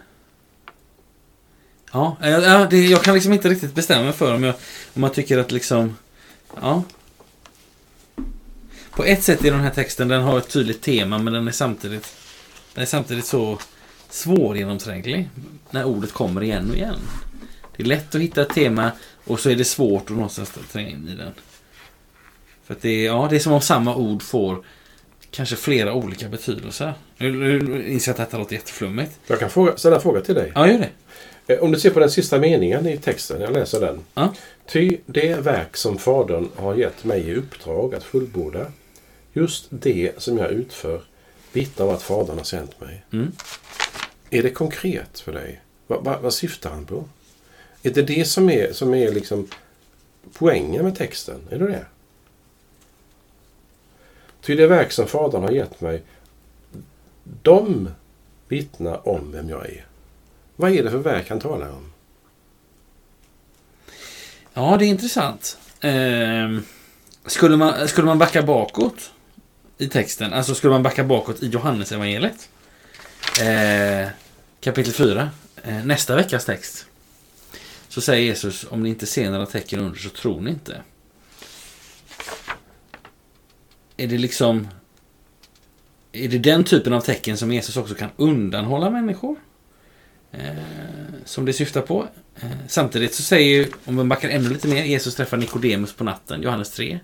ja, 1.91 2.17
eh, 2.21 2.30
ja 2.30 2.67
det, 2.69 2.86
jag 2.86 3.04
kan 3.04 3.13
liksom 3.13 3.34
inte 3.34 3.49
riktigt 3.49 3.75
bestämma 3.75 4.04
mig 4.04 4.13
för 4.13 4.36
om 4.36 4.43
jag, 4.43 4.56
om 4.93 5.04
jag 5.04 5.13
tycker 5.13 5.38
att 5.38 5.51
liksom... 5.51 5.97
Ja. 6.62 6.84
På 8.91 9.04
ett 9.04 9.23
sätt 9.23 9.45
är 9.45 9.51
den 9.51 9.62
här 9.62 9.69
texten, 9.69 10.08
den 10.08 10.21
har 10.21 10.38
ett 10.38 10.49
tydligt 10.49 10.82
tema 10.82 11.17
men 11.17 11.34
den 11.34 11.47
är 11.47 11.51
samtidigt, 11.51 12.15
den 12.73 12.82
är 12.82 12.86
samtidigt 12.86 13.25
så 13.25 13.60
svårgenomtränglig 14.10 15.30
när 15.72 15.86
ordet 15.86 16.12
kommer 16.13 16.44
igen 16.44 16.70
och 16.70 16.76
igen. 16.76 17.00
Det 17.78 17.84
är 17.84 17.88
lätt 17.88 18.15
att 18.15 18.22
hitta 18.22 18.41
ett 18.41 18.50
tema 18.50 18.91
och 19.26 19.39
så 19.39 19.50
är 19.50 19.56
det 19.56 19.65
svårt 19.65 20.04
att 20.04 20.15
någonstans 20.15 20.52
tränga 20.72 20.89
in 20.89 21.10
i 21.13 21.15
den. 21.15 21.32
För 22.63 22.74
att 22.74 22.82
det 22.82 22.89
är, 22.89 23.06
ja, 23.06 23.28
det 23.30 23.36
är 23.36 23.39
som 23.39 23.54
om 23.54 23.62
samma 23.62 23.96
ord 23.96 24.22
får 24.22 24.63
kanske 25.32 25.56
flera 25.56 25.94
olika 25.94 26.28
betydelser. 26.28 26.94
Nu, 27.18 27.86
inser 27.88 28.12
jag 28.12 28.13
att 28.13 28.30
detta 28.30 28.38
låter 28.38 28.54
jätteflummigt. 28.54 29.20
Jag 29.28 29.39
kan 29.39 29.50
fråga, 29.50 29.78
ställa 29.78 29.96
en 29.96 30.02
fråga 30.02 30.22
till 30.22 30.36
dig. 30.36 30.52
Ja, 30.56 30.68
gör 30.72 30.80
det. 30.80 30.89
Eh, 31.54 31.60
Om 31.63 31.72
du 31.72 31.80
ser 31.80 31.89
på 31.89 32.00
den 32.00 32.12
sista 32.12 32.39
meningen 32.39 32.88
i 32.88 32.98
texten, 32.98 33.41
jag 33.41 33.54
läser 33.54 33.80
den. 33.80 34.00
Ja. 34.13 34.34
Ty 34.68 34.98
det 35.06 35.36
verk 35.36 35.78
som 35.78 35.98
Fadern 35.98 36.50
har 36.56 36.76
gett 36.76 37.04
mig 37.04 37.22
i 37.22 37.36
uppdrag 37.36 37.96
att 37.96 38.04
fullborda, 38.04 38.65
just 39.34 39.68
det 39.70 40.12
som 40.18 40.38
jag 40.38 40.52
utför, 40.52 41.02
vittnar 41.56 41.86
om 41.86 41.94
att 41.94 42.02
Fadern 42.02 42.38
har 42.38 42.44
sänt 42.44 42.82
mig. 42.82 43.06
Mm. 43.13 43.32
Är 44.30 44.44
det 44.44 44.50
konkret 44.50 45.20
för 45.20 45.34
dig? 45.34 45.62
Vad, 45.88 46.04
vad, 46.04 46.22
vad 46.22 46.34
syftar 46.34 46.70
han 46.70 46.86
på? 46.86 47.04
Är 47.84 47.89
det 47.89 48.02
det 48.02 48.26
som 48.26 48.50
är, 48.50 48.74
som 48.74 48.94
är 48.94 49.12
liksom 49.12 49.48
poängen 50.34 50.84
med 50.84 50.96
texten? 50.96 51.41
Är 51.50 51.60
det 51.60 51.68
det? 51.68 51.86
Ty 54.41 54.56
det 54.56 54.68
verk 54.68 54.91
som 54.91 55.08
Fadern 55.08 55.44
har 55.44 55.52
gett 55.52 55.82
mig, 55.82 56.04
de 57.41 57.89
vittnar 58.48 59.08
om 59.08 59.32
vem 59.32 59.50
jag 59.50 59.65
är. 59.65 59.86
Vad 60.56 60.72
är 60.72 60.84
det 60.84 60.91
för 60.91 60.98
verk 60.98 61.30
han 61.30 61.39
talar 61.39 61.70
om? 61.70 61.91
Ja, 64.54 64.78
det 64.80 64.86
är 64.86 64.89
intressant. 64.89 65.58
Ehm, 65.82 66.63
skulle, 67.26 67.58
man, 67.58 67.88
skulle 67.88 68.06
man 68.06 68.20
backa 68.20 68.44
bakåt 68.44 69.12
i 69.78 69.88
texten, 69.88 70.34
alltså 70.34 70.56
skulle 70.56 70.74
man 70.74 70.84
backa 70.84 71.04
bakåt 71.04 71.44
i 71.44 71.48
Johannes 71.48 71.92
evangeliet 71.92 72.50
eh, 73.42 74.10
kapitel 74.62 74.94
4, 74.94 75.30
eh, 75.64 75.86
nästa 75.86 76.16
veckas 76.16 76.46
text, 76.46 76.86
så 77.90 78.02
säger 78.02 78.26
Jesus 78.26 78.66
om 78.70 78.84
ni 78.84 78.90
inte 78.90 79.06
ser 79.06 79.32
några 79.32 79.46
tecken 79.46 79.80
under 79.80 80.00
så 80.00 80.10
tror 80.10 80.42
ni 80.42 80.50
inte. 80.50 80.82
Är 83.98 84.08
det 84.08 84.18
liksom... 84.18 84.68
Är 86.12 86.28
det 86.28 86.38
den 86.38 86.64
typen 86.64 86.94
av 86.94 87.02
tecken 87.02 87.38
som 87.38 87.52
Jesus 87.52 87.78
också 87.78 87.96
kan 87.96 88.10
undanhålla 88.16 88.90
människor? 88.90 89.36
Eh, 90.32 90.56
som 91.26 91.46
det 91.46 91.54
syftar 91.54 91.82
på. 91.82 92.08
Eh, 92.36 92.50
samtidigt 92.68 93.14
så 93.14 93.24
säger 93.24 93.68
om 93.86 93.96
man 93.96 94.10
backar 94.10 94.30
ännu 94.30 94.50
lite 94.50 94.68
mer, 94.68 94.84
Jesus 94.84 95.16
träffar 95.16 95.38
Nikodemus 95.38 95.94
på 95.94 96.04
natten, 96.04 96.42
Johannes 96.42 96.72
3. 96.72 97.00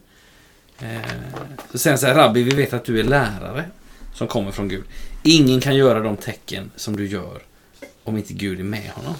Eh, 0.84 1.02
så 1.72 1.78
säger 1.78 1.91
han 1.91 2.00
så 2.00 2.08
här, 2.08 2.15
Rabbi, 2.15 2.44
vi 2.44 2.56
vet 2.56 2.74
att 2.74 2.86
du 2.86 3.00
är 3.00 3.04
lärare 3.04 3.65
som 4.13 4.28
kommer 4.28 4.52
från 4.52 4.67
Gud. 4.67 4.84
Ingen 5.24 5.62
kan 5.62 5.76
göra 5.76 6.00
de 6.00 6.17
tecken 6.17 6.72
som 6.76 6.96
du 6.96 7.08
gör 7.08 7.41
om 8.04 8.17
inte 8.17 8.34
Gud 8.34 8.60
är 8.60 8.63
med 8.63 8.89
honom. 8.89 9.15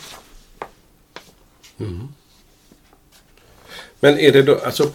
Men 4.00 4.20
är 4.20 4.32
det 4.32 4.42
då, 4.42 4.60
alltså, 4.66 4.92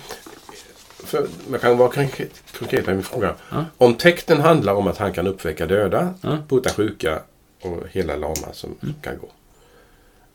för, 1.04 1.28
man 1.48 1.60
kan 1.60 1.78
vara 1.78 1.90
konkret, 1.90 2.86
med 2.86 2.94
min 2.94 3.02
fråga. 3.02 3.34
Ja. 3.50 3.64
Om 3.76 3.94
tecknen 3.94 4.40
handlar 4.40 4.74
om 4.74 4.86
att 4.86 4.98
han 4.98 5.12
kan 5.12 5.26
uppväcka 5.26 5.66
döda, 5.66 6.14
Ja. 6.20 6.38
bota 6.48 6.70
sjuka 6.70 7.22
och 7.60 7.82
hela 7.90 8.16
lama 8.16 8.52
som 8.52 8.74
kan 9.02 9.18
gå. 9.18 9.28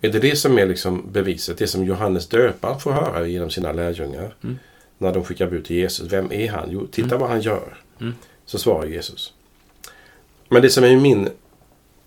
Är 0.01 0.09
det 0.09 0.19
det 0.19 0.35
som 0.35 0.59
är 0.59 0.65
liksom 0.65 1.11
beviset? 1.11 1.57
Det 1.57 1.67
som 1.67 1.85
Johannes 1.85 2.27
döparen 2.27 2.79
får 2.79 2.91
höra 2.91 3.27
genom 3.27 3.49
sina 3.49 3.71
lärjungar. 3.71 4.35
Mm. 4.43 4.59
När 5.01 5.13
de 5.13 5.23
skickar 5.23 5.49
bud 5.49 5.65
till 5.65 5.75
Jesus. 5.75 6.11
Vem 6.11 6.31
är 6.31 6.51
han? 6.51 6.69
Jo, 6.71 6.87
titta 6.87 7.17
vad 7.17 7.29
han 7.29 7.41
gör. 7.41 7.77
Mm. 8.01 8.13
Så 8.45 8.57
svarar 8.57 8.85
Jesus. 8.85 9.33
Men 10.49 10.61
det 10.61 10.69
som 10.69 10.83
är 10.83 10.95
min 10.95 11.29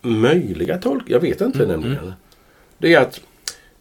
möjliga 0.01 0.77
tolkning, 0.77 1.13
jag 1.13 1.19
vet 1.19 1.41
inte 1.41 1.63
Mm, 1.63 1.69
nämligen. 1.69 2.13
Det 2.77 2.93
är 2.93 2.99
att 2.99 3.21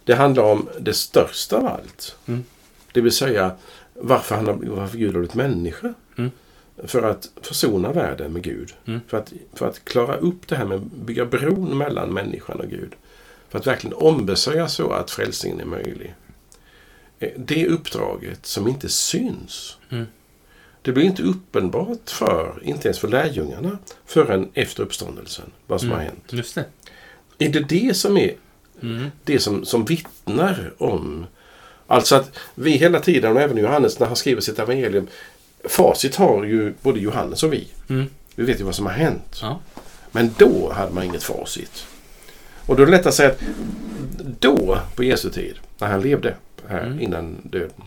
det 0.05 0.15
handlar 0.15 0.43
om 0.43 0.69
det 0.81 0.95
största 0.95 1.57
av 1.57 1.67
allt. 1.67 2.17
Mm. 2.27 2.45
Det 2.93 3.01
vill 3.01 3.13
säga 3.13 3.53
varför, 3.95 4.35
han 4.35 4.47
har, 4.47 4.55
varför 4.55 4.99
Gud 4.99 5.13
har 5.13 5.21
blivit 5.21 5.35
människa. 5.35 5.95
Mm. 6.19 6.31
För 6.85 7.03
att 7.03 7.31
försona 7.43 7.93
världen 7.93 8.33
med 8.33 8.43
Gud. 8.43 8.75
Mm. 8.87 9.01
För, 9.07 9.19
att, 9.19 9.33
för 9.53 9.69
att 9.69 9.85
klara 9.85 10.17
upp 10.17 10.49
det 10.49 10.57
här 10.57 10.65
med 10.65 10.77
att 10.77 10.85
bygga 10.85 11.25
bron 11.25 11.79
mellan 11.79 12.13
människan 12.15 12.61
och 12.61 12.69
Gud. 12.69 12.93
För 13.49 13.59
att 13.59 13.67
verkligen 13.67 13.95
ombesörja 13.97 14.69
så 14.69 14.91
att 14.91 15.11
frälsningen 15.11 15.61
är 15.61 15.65
möjlig. 15.65 16.15
Det 17.37 17.67
uppdraget 17.67 18.47
som 18.47 18.69
inte 18.69 18.89
syns. 18.89 19.77
Mm. 19.91 20.07
Det 20.83 20.93
blir 20.93 21.05
inte 21.05 21.23
uppenbart 21.23 22.11
för, 22.11 22.63
inte 22.65 22.89
ens 22.89 22.99
för 22.99 23.09
lärjungarna, 23.09 23.79
förrän 24.07 24.51
efter 24.55 24.83
uppståndelsen. 24.83 25.51
Vad 25.67 25.81
som 25.81 25.91
har 25.91 25.99
hänt. 25.99 26.25
Just 26.31 26.55
det. 26.55 26.65
Är 27.39 27.49
det 27.49 27.61
det 27.61 27.97
som 27.97 28.17
är 28.17 28.35
Mm. 28.83 29.11
det 29.25 29.39
som, 29.39 29.65
som 29.65 29.85
vittnar 29.85 30.73
om... 30.79 31.27
Alltså 31.87 32.17
att 32.17 32.39
vi 32.55 32.71
hela 32.71 33.01
tiden, 33.01 33.33
och 33.37 33.43
även 33.43 33.57
Johannes 33.57 33.99
när 33.99 34.07
han 34.07 34.17
skriver 34.17 34.41
sitt 34.41 34.59
evangelium, 34.59 35.07
facit 35.65 36.17
har 36.17 36.45
ju 36.45 36.75
både 36.83 37.01
Johannes 37.01 37.43
och 37.43 37.53
vi. 37.53 37.69
Mm. 37.89 38.07
Vi 38.35 38.45
vet 38.45 38.61
ju 38.61 38.65
vad 38.65 38.75
som 38.75 38.87
har 38.87 38.93
hänt. 38.93 39.39
Ja. 39.43 39.61
Men 40.13 40.35
då 40.39 40.73
hade 40.73 40.93
man 40.93 41.05
inget 41.05 41.23
facit. 41.23 41.87
Och 42.67 42.77
då 42.77 42.83
är 42.83 42.87
det 42.87 42.93
lätt 42.93 43.07
att 43.07 43.15
säga 43.15 43.31
att 43.31 43.41
då, 44.41 44.79
på 44.97 45.05
Jesu 45.05 45.31
tid, 45.31 45.55
när 45.79 45.89
han 45.89 46.01
levde 46.01 46.37
här 46.69 46.87
Mm. 46.87 47.01
innan 47.01 47.37
döden, 47.45 47.83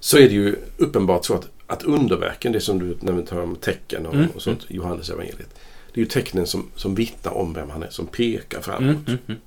så 0.00 0.16
är 0.18 0.22
det 0.28 0.34
ju 0.34 0.56
uppenbart 0.76 1.24
så 1.24 1.34
att, 1.34 1.48
att 1.66 1.82
underverken, 1.82 2.52
det 2.52 2.60
som 2.60 2.78
du 2.78 3.22
tar 3.22 3.40
om 3.40 3.56
tecken 3.56 4.06
och, 4.06 4.14
Mm. 4.14 4.28
och 4.34 4.42
sånt, 4.42 4.64
Johannes 4.68 5.10
evangeliet, 5.10 5.54
det 5.92 6.00
är 6.00 6.04
ju 6.04 6.06
tecknen 6.10 6.46
som, 6.46 6.70
som 6.74 6.94
vittnar 6.94 7.32
om 7.32 7.52
vem 7.54 7.70
han 7.70 7.82
är, 7.82 7.90
som 7.90 8.06
pekar 8.06 8.60
framåt. 8.60 8.80
Mm. 8.82 9.04
Mm. 9.06 9.18
Mm. 9.28 9.40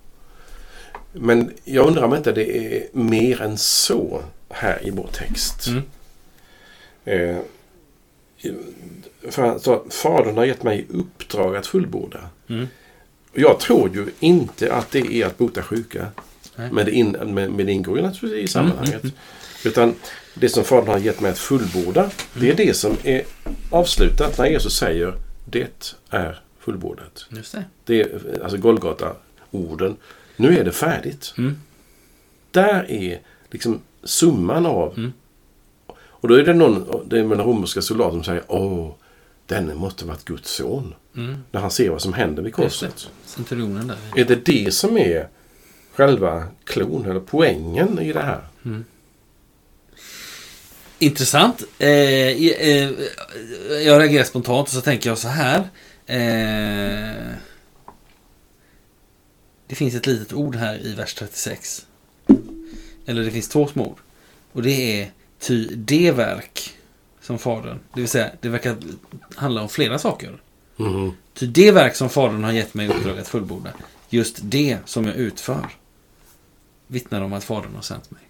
Men 1.14 1.52
jag 1.64 1.88
undrar 1.88 2.04
om 2.04 2.16
inte 2.16 2.32
det 2.32 2.58
är 2.76 2.88
mer 2.92 3.42
än 3.42 3.58
så 3.58 4.22
här 4.50 4.88
i 4.88 4.90
vår 4.90 5.08
text. 5.14 5.68
Mm. 5.68 5.82
Eh, 7.06 7.38
för 9.30 9.60
sa, 9.60 9.84
Fadern 9.90 10.38
har 10.38 10.46
gett 10.46 10.64
mig 10.64 10.86
uppdrag 10.90 11.56
att 11.56 11.68
fullborda. 11.68 12.30
Mm. 12.48 12.68
Jag 13.34 13.60
tror 13.60 13.96
ju 13.96 14.08
inte 14.20 14.74
att 14.74 14.92
det 14.92 15.14
är 15.14 15.26
att 15.26 15.38
bota 15.38 15.64
sjuka. 15.64 16.08
Men 16.56 16.86
det, 16.86 16.92
in, 16.92 17.12
men, 17.12 17.34
men 17.34 17.66
det 17.66 17.72
ingår 17.72 17.98
ju 17.98 18.04
naturligtvis 18.04 18.50
i 18.50 18.54
sammanhanget. 18.54 19.04
Mm, 19.04 19.16
Utan 19.66 19.96
det 20.34 20.50
som 20.50 20.64
Fadern 20.64 20.88
har 20.88 21.00
gett 21.00 21.22
mig 21.22 21.32
att 21.32 21.38
fullborda, 21.38 22.10
det 22.34 22.50
är 22.50 22.56
det 22.56 22.74
som 22.74 22.98
är 23.04 23.24
avslutat 23.70 24.38
när 24.38 24.46
Jesus 24.46 24.78
säger 24.78 25.14
det 25.46 25.94
är 26.10 26.42
fullbordat. 26.60 27.26
Just 27.30 27.52
det. 27.52 27.64
Det 27.86 28.02
är 28.02 28.40
alltså 28.44 28.58
Golgata-orden. 28.58 29.98
Nu 30.36 30.58
är 30.58 30.64
det 30.64 30.72
färdigt. 30.72 31.34
Mm. 31.38 31.58
Där 32.52 32.92
är 32.92 33.20
liksom 33.52 33.82
summan 34.04 34.66
av... 34.66 34.94
Mm. 34.98 35.14
Och 35.94 36.28
då 36.28 36.36
är 36.36 36.44
det 36.44 36.54
någon, 36.54 37.10
det 37.10 37.20
är 37.20 37.24
den 37.24 37.42
romerska 37.42 37.82
soldaten 37.82 38.14
som 38.14 38.24
säger 38.24 38.44
Åh, 38.48 38.92
denne 39.46 39.76
måste 39.76 40.06
varit 40.06 40.26
Guds 40.26 40.52
son. 40.52 40.96
Mm. 41.16 41.38
När 41.52 41.62
han 41.62 41.72
ser 41.72 41.90
vad 41.90 42.02
som 42.02 42.14
händer 42.14 42.44
vid 42.44 42.54
korset. 42.54 43.10
Centurionen 43.26 43.88
där. 43.88 43.98
Är 44.16 44.26
det 44.26 44.46
det 44.46 44.74
som 44.74 44.98
är 44.98 45.28
själva 45.94 46.48
klon 46.64 47.06
eller 47.10 47.20
poängen 47.20 48.00
i 48.00 48.14
det 48.14 48.22
här? 48.22 48.42
Intressant. 51.00 51.64
Eh, 51.80 51.90
eh, 51.90 52.92
jag 53.86 54.00
reagerar 54.02 54.24
spontant 54.24 54.68
och 54.68 54.74
så 54.74 54.82
tänker 54.82 55.10
jag 55.10 55.18
så 55.18 55.28
här. 55.28 55.60
Eh, 56.06 57.36
det 59.68 59.76
finns 59.76 59.96
ett 59.96 60.08
litet 60.08 60.34
ord 60.34 60.56
här 60.56 60.86
i 60.86 60.94
vers 60.94 61.14
36. 61.14 61.86
Eller 63.06 63.24
det 63.24 63.32
finns 63.32 63.50
två 63.50 63.68
små 63.68 63.88
ord. 63.88 64.00
Och 64.52 64.62
det 64.62 65.02
är 65.02 65.12
ty 65.40 65.76
det 65.76 66.12
verk 66.12 66.74
som 67.22 67.40
Fadern. 67.40 67.80
Det 67.94 68.00
vill 68.02 68.10
säga, 68.10 68.32
det 68.42 68.50
verkar 68.50 68.78
handla 69.36 69.62
om 69.62 69.70
flera 69.70 70.00
saker. 70.00 70.42
Mhm. 70.78 71.12
Ty 71.34 71.48
det 71.48 71.72
verk 71.72 71.96
som 71.96 72.10
Fadern 72.10 72.44
har 72.44 72.52
gett 72.52 72.74
mig 72.74 72.88
uppdrag 72.88 73.20
att 73.20 73.28
fullborda, 73.28 73.70
just 74.10 74.40
det 74.42 74.78
som 74.86 75.06
jag 75.06 75.16
utför, 75.16 75.68
vittnar 76.92 77.22
om 77.22 77.34
att 77.34 77.44
Fadern 77.44 77.76
har 77.76 77.82
sänt 77.82 78.12
mig. 78.12 78.22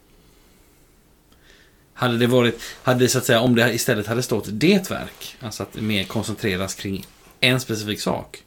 Hade 1.94 2.18
det 2.18 2.28
varit, 2.28 2.62
hade 2.84 3.00
det 3.00 3.10
så 3.10 3.18
att 3.18 3.26
säga, 3.26 3.40
om 3.40 3.56
det 3.56 3.74
istället 3.74 4.08
hade 4.08 4.24
stått 4.24 4.46
det 4.52 4.92
verk, 4.92 5.38
alltså 5.40 5.64
att 5.64 5.74
det 5.74 5.82
mer 5.82 6.04
koncentreras 6.04 6.76
kring 6.76 7.06
en 7.40 7.60
specifik 7.60 8.02
sak. 8.02 8.44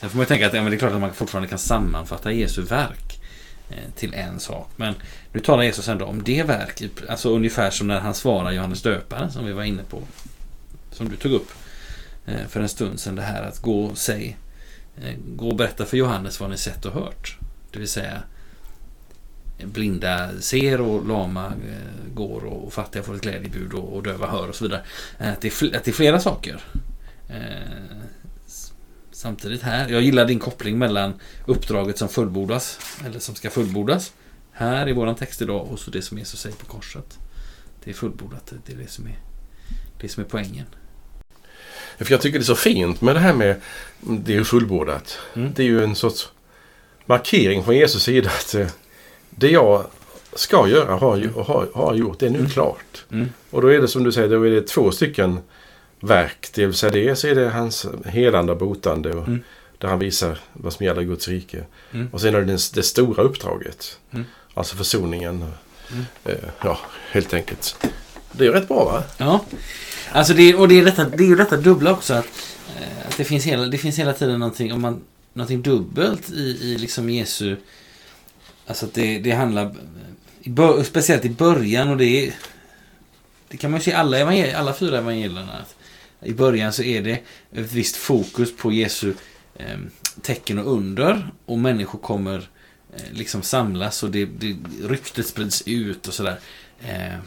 Sen 0.00 0.10
får 0.10 0.16
man 0.16 0.22
ju 0.22 0.28
tänka 0.28 0.46
att 0.46 0.54
ja, 0.54 0.62
men 0.62 0.70
det 0.70 0.76
är 0.76 0.78
klart 0.78 0.92
att 0.92 1.00
man 1.00 1.14
fortfarande 1.14 1.48
kan 1.48 1.58
sammanfatta 1.58 2.32
Jesu 2.32 2.62
verk 2.62 3.20
eh, 3.70 3.90
till 3.96 4.14
en 4.14 4.40
sak. 4.40 4.70
Men 4.76 4.94
nu 5.32 5.40
talar 5.40 5.62
Jesus 5.62 5.88
ändå 5.88 6.04
om 6.04 6.22
det 6.22 6.42
verk, 6.42 6.82
alltså 7.08 7.30
ungefär 7.30 7.70
som 7.70 7.86
när 7.86 8.00
han 8.00 8.14
svarar 8.14 8.50
Johannes 8.50 8.82
döparen 8.82 9.32
som 9.32 9.44
vi 9.46 9.52
var 9.52 9.64
inne 9.64 9.82
på. 9.82 10.02
Som 10.90 11.08
du 11.08 11.16
tog 11.16 11.32
upp 11.32 11.50
eh, 12.26 12.46
för 12.48 12.60
en 12.60 12.68
stund 12.68 13.00
sedan 13.00 13.14
det 13.14 13.22
här 13.22 13.42
att 13.42 13.58
gå 13.58 13.84
och 13.84 13.98
säg 13.98 14.36
eh, 15.02 15.14
Gå 15.26 15.48
och 15.48 15.56
berätta 15.56 15.84
för 15.84 15.96
Johannes 15.96 16.40
vad 16.40 16.50
ni 16.50 16.56
sett 16.56 16.84
och 16.84 16.92
hört. 16.92 17.38
Det 17.70 17.78
vill 17.78 17.88
säga 17.88 18.22
blinda 19.58 20.40
ser 20.40 20.80
och 20.80 21.06
lama 21.06 21.46
eh, 21.46 22.14
går 22.14 22.44
och 22.44 22.72
fattiga 22.72 23.02
får 23.02 23.14
ett 23.14 23.22
glädjebud 23.22 23.72
och, 23.72 23.96
och 23.96 24.02
döva 24.02 24.26
hör 24.26 24.48
och 24.48 24.54
så 24.54 24.64
vidare. 24.64 24.82
Att 25.18 25.40
det, 25.40 25.62
är, 25.62 25.76
att 25.76 25.84
det 25.84 25.90
är 25.90 25.92
flera 25.92 26.20
saker. 26.20 26.60
Eh, 27.28 27.96
Samtidigt 29.22 29.62
här. 29.62 29.88
Jag 29.88 30.02
gillar 30.02 30.24
din 30.24 30.38
koppling 30.38 30.78
mellan 30.78 31.14
uppdraget 31.46 31.98
som 31.98 32.08
fullbordas 32.08 32.78
eller 33.06 33.18
som 33.18 33.34
ska 33.34 33.50
fullbordas 33.50 34.12
här 34.52 34.88
i 34.88 34.92
våran 34.92 35.14
text 35.14 35.42
idag 35.42 35.66
och 35.70 35.78
så 35.78 35.90
det 35.90 36.02
som 36.02 36.18
Jesus 36.18 36.40
säger 36.40 36.56
på 36.56 36.66
korset. 36.66 37.18
Det 37.84 37.90
är 37.90 37.94
fullbordat. 37.94 38.52
Det 38.66 38.72
är 38.72 38.76
det 38.76 38.90
som 38.90 39.06
är, 39.06 39.18
det 40.00 40.08
som 40.08 40.24
är 40.24 40.28
poängen. 40.28 40.66
För 41.98 42.10
jag 42.10 42.20
tycker 42.20 42.38
det 42.38 42.42
är 42.42 42.46
så 42.46 42.54
fint 42.54 43.00
med 43.00 43.16
det 43.16 43.20
här 43.20 43.32
med 43.32 43.60
det 44.00 44.36
är 44.36 44.44
fullbordat. 44.44 45.18
Mm. 45.34 45.52
Det 45.54 45.62
är 45.62 45.66
ju 45.66 45.84
en 45.84 45.96
sorts 45.96 46.28
markering 47.06 47.64
från 47.64 47.76
Jesus 47.76 48.02
sida 48.02 48.30
att 48.30 48.54
eh, 48.54 48.66
det 49.36 49.50
jag 49.50 49.86
ska 50.34 50.68
göra 50.68 50.94
har, 50.94 51.16
ju, 51.16 51.30
har, 51.32 51.68
har 51.74 51.94
gjort, 51.94 52.18
det 52.18 52.26
är 52.26 52.30
nu 52.30 52.38
Mm. 52.38 52.50
klart. 52.50 53.04
Mm. 53.12 53.28
Och 53.50 53.62
då 53.62 53.68
är 53.68 53.80
det 53.80 53.88
som 53.88 54.04
du 54.04 54.12
säger, 54.12 54.28
då 54.28 54.46
är 54.46 54.50
det 54.50 54.66
två 54.66 54.90
stycken 54.90 55.38
verk. 56.00 56.48
Säga 56.74 56.90
dels 56.92 57.24
är 57.24 57.34
det 57.34 57.48
hans 57.50 57.86
helande 58.06 58.52
och 58.52 58.58
botande 58.58 59.10
och 59.10 59.28
Mm. 59.28 59.40
där 59.78 59.88
han 59.88 59.98
visar 59.98 60.38
vad 60.52 60.72
som 60.72 60.86
gäller 60.86 61.02
Guds 61.02 61.28
rike. 61.28 61.64
Mm. 61.92 62.08
Och 62.12 62.20
sen 62.20 62.34
är 62.34 62.40
det 62.42 62.74
det, 62.74 62.82
stora 62.82 63.22
uppdraget. 63.22 63.98
Mm. 64.12 64.24
Alltså 64.54 64.76
försoningen. 64.76 65.44
Mm. 65.92 66.04
Eh, 66.24 66.48
ja, 66.64 66.78
helt 67.10 67.34
enkelt. 67.34 67.86
Det 68.32 68.46
är 68.46 68.52
rätt 68.52 68.68
bra 68.68 68.84
va? 68.84 69.02
Ja. 69.18 69.44
Alltså 70.12 70.34
det, 70.34 70.54
och 70.54 70.68
det 70.68 70.78
är, 70.80 70.84
detta, 70.84 71.04
det 71.04 71.22
är 71.24 71.28
ju 71.28 71.36
detta 71.36 71.56
dubbla 71.56 71.92
också. 71.92 72.14
Att, 72.14 72.26
eh, 72.80 73.08
att 73.08 73.16
det, 73.16 73.24
finns 73.24 73.44
hela, 73.44 73.66
det 73.66 73.78
finns 73.78 73.98
hela 73.98 74.12
tiden 74.12 74.40
någonting, 74.40 74.72
om 74.72 74.80
man, 74.80 75.00
någonting 75.32 75.62
dubbelt 75.62 76.30
i, 76.30 76.58
i 76.62 76.78
liksom 76.78 77.10
Jesu... 77.10 77.56
Alltså 78.72 78.86
att 78.86 78.94
det, 78.94 79.18
det 79.18 79.30
handlar... 79.30 79.74
I 80.40 80.50
bör, 80.50 80.82
speciellt 80.82 81.24
i 81.24 81.30
början 81.30 81.88
och 81.88 81.96
det 81.96 82.26
är... 82.26 82.34
Det 83.48 83.56
kan 83.56 83.70
man 83.70 83.80
ju 83.80 83.84
se 83.84 83.90
i 83.90 83.94
alla, 83.94 84.18
evangel- 84.18 84.54
alla 84.54 84.74
fyra 84.74 84.98
evangelierna. 84.98 85.52
Att 85.52 85.76
I 86.20 86.32
början 86.32 86.72
så 86.72 86.82
är 86.82 87.02
det 87.02 87.12
ett 87.52 87.72
visst 87.72 87.96
fokus 87.96 88.56
på 88.56 88.72
Jesu 88.72 89.14
eh, 89.56 89.78
tecken 90.22 90.58
och 90.58 90.72
under. 90.72 91.30
Och 91.46 91.58
människor 91.58 91.98
kommer 91.98 92.50
eh, 92.96 93.02
liksom 93.12 93.42
samlas 93.42 94.02
och 94.02 94.10
det, 94.10 94.24
det, 94.24 94.56
ryktet 94.82 95.26
sprids 95.26 95.62
ut 95.66 96.08
och 96.08 96.14
sådär. 96.14 96.38
Eh, 96.86 97.18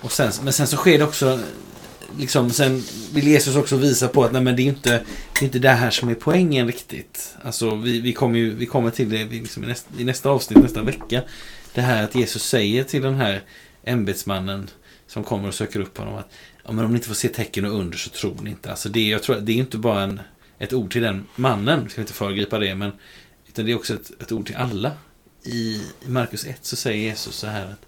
och 0.00 0.12
sen, 0.12 0.32
men 0.42 0.52
sen 0.52 0.66
så 0.66 0.76
sker 0.76 0.98
det 0.98 1.04
också 1.04 1.40
liksom, 2.18 2.50
sen 2.50 2.82
vill 3.12 3.26
Jesus 3.28 3.56
också 3.56 3.76
visa 3.76 4.08
på 4.08 4.24
att 4.24 4.32
nej, 4.32 4.42
men 4.42 4.56
det 4.56 4.62
är 4.62 4.66
inte 4.66 4.90
det 5.32 5.40
är 5.40 5.44
inte 5.44 5.58
det 5.58 5.68
här 5.68 5.90
som 5.90 6.08
är 6.08 6.14
poängen 6.14 6.66
riktigt. 6.66 7.36
Alltså 7.42 7.74
vi, 7.74 8.00
vi 8.00 8.12
kommer 8.12 8.38
ju 8.38 8.54
vi 8.54 8.66
kommer 8.66 8.90
till 8.90 9.10
det 9.10 9.24
liksom, 9.24 9.64
i, 9.64 9.66
nästa, 9.66 10.00
i 10.00 10.04
nästa 10.04 10.30
avsnitt 10.30 10.62
nästa 10.62 10.82
vecka. 10.82 11.22
Det 11.74 11.80
här 11.80 12.04
att 12.04 12.14
Jesus 12.14 12.42
säger 12.42 12.84
till 12.84 13.02
den 13.02 13.14
här 13.14 13.42
ämbetsmannen 13.84 14.70
som 15.06 15.24
kommer 15.24 15.48
och 15.48 15.54
söker 15.54 15.80
upp 15.80 15.98
honom 15.98 16.14
att 16.14 16.32
ja, 16.64 16.72
men 16.72 16.84
om 16.84 16.90
ni 16.90 16.96
inte 16.96 17.08
får 17.08 17.14
se 17.14 17.28
tecken 17.28 17.64
och 17.64 17.78
under 17.78 17.98
så 17.98 18.10
tror 18.10 18.36
ni 18.42 18.50
inte. 18.50 18.70
Alltså 18.70 18.88
det, 18.88 19.08
jag 19.08 19.22
tror, 19.22 19.36
det 19.36 19.52
är 19.52 19.56
inte 19.56 19.78
bara 19.78 20.02
en, 20.02 20.20
ett 20.58 20.72
ord 20.72 20.92
till 20.92 21.02
den 21.02 21.26
mannen, 21.36 21.88
ska 21.88 21.96
vi 21.96 22.02
inte 22.02 22.12
föregripa 22.12 22.58
det, 22.58 22.74
men 22.74 22.92
utan 23.48 23.64
det 23.64 23.72
är 23.72 23.76
också 23.76 23.94
ett, 23.94 24.22
ett 24.22 24.32
ord 24.32 24.46
till 24.46 24.56
alla. 24.56 24.92
I, 25.42 25.82
I 26.06 26.08
Markus 26.08 26.46
1 26.46 26.58
så 26.64 26.76
säger 26.76 26.98
Jesus 26.98 27.34
så 27.34 27.46
här 27.46 27.64
att 27.64 27.86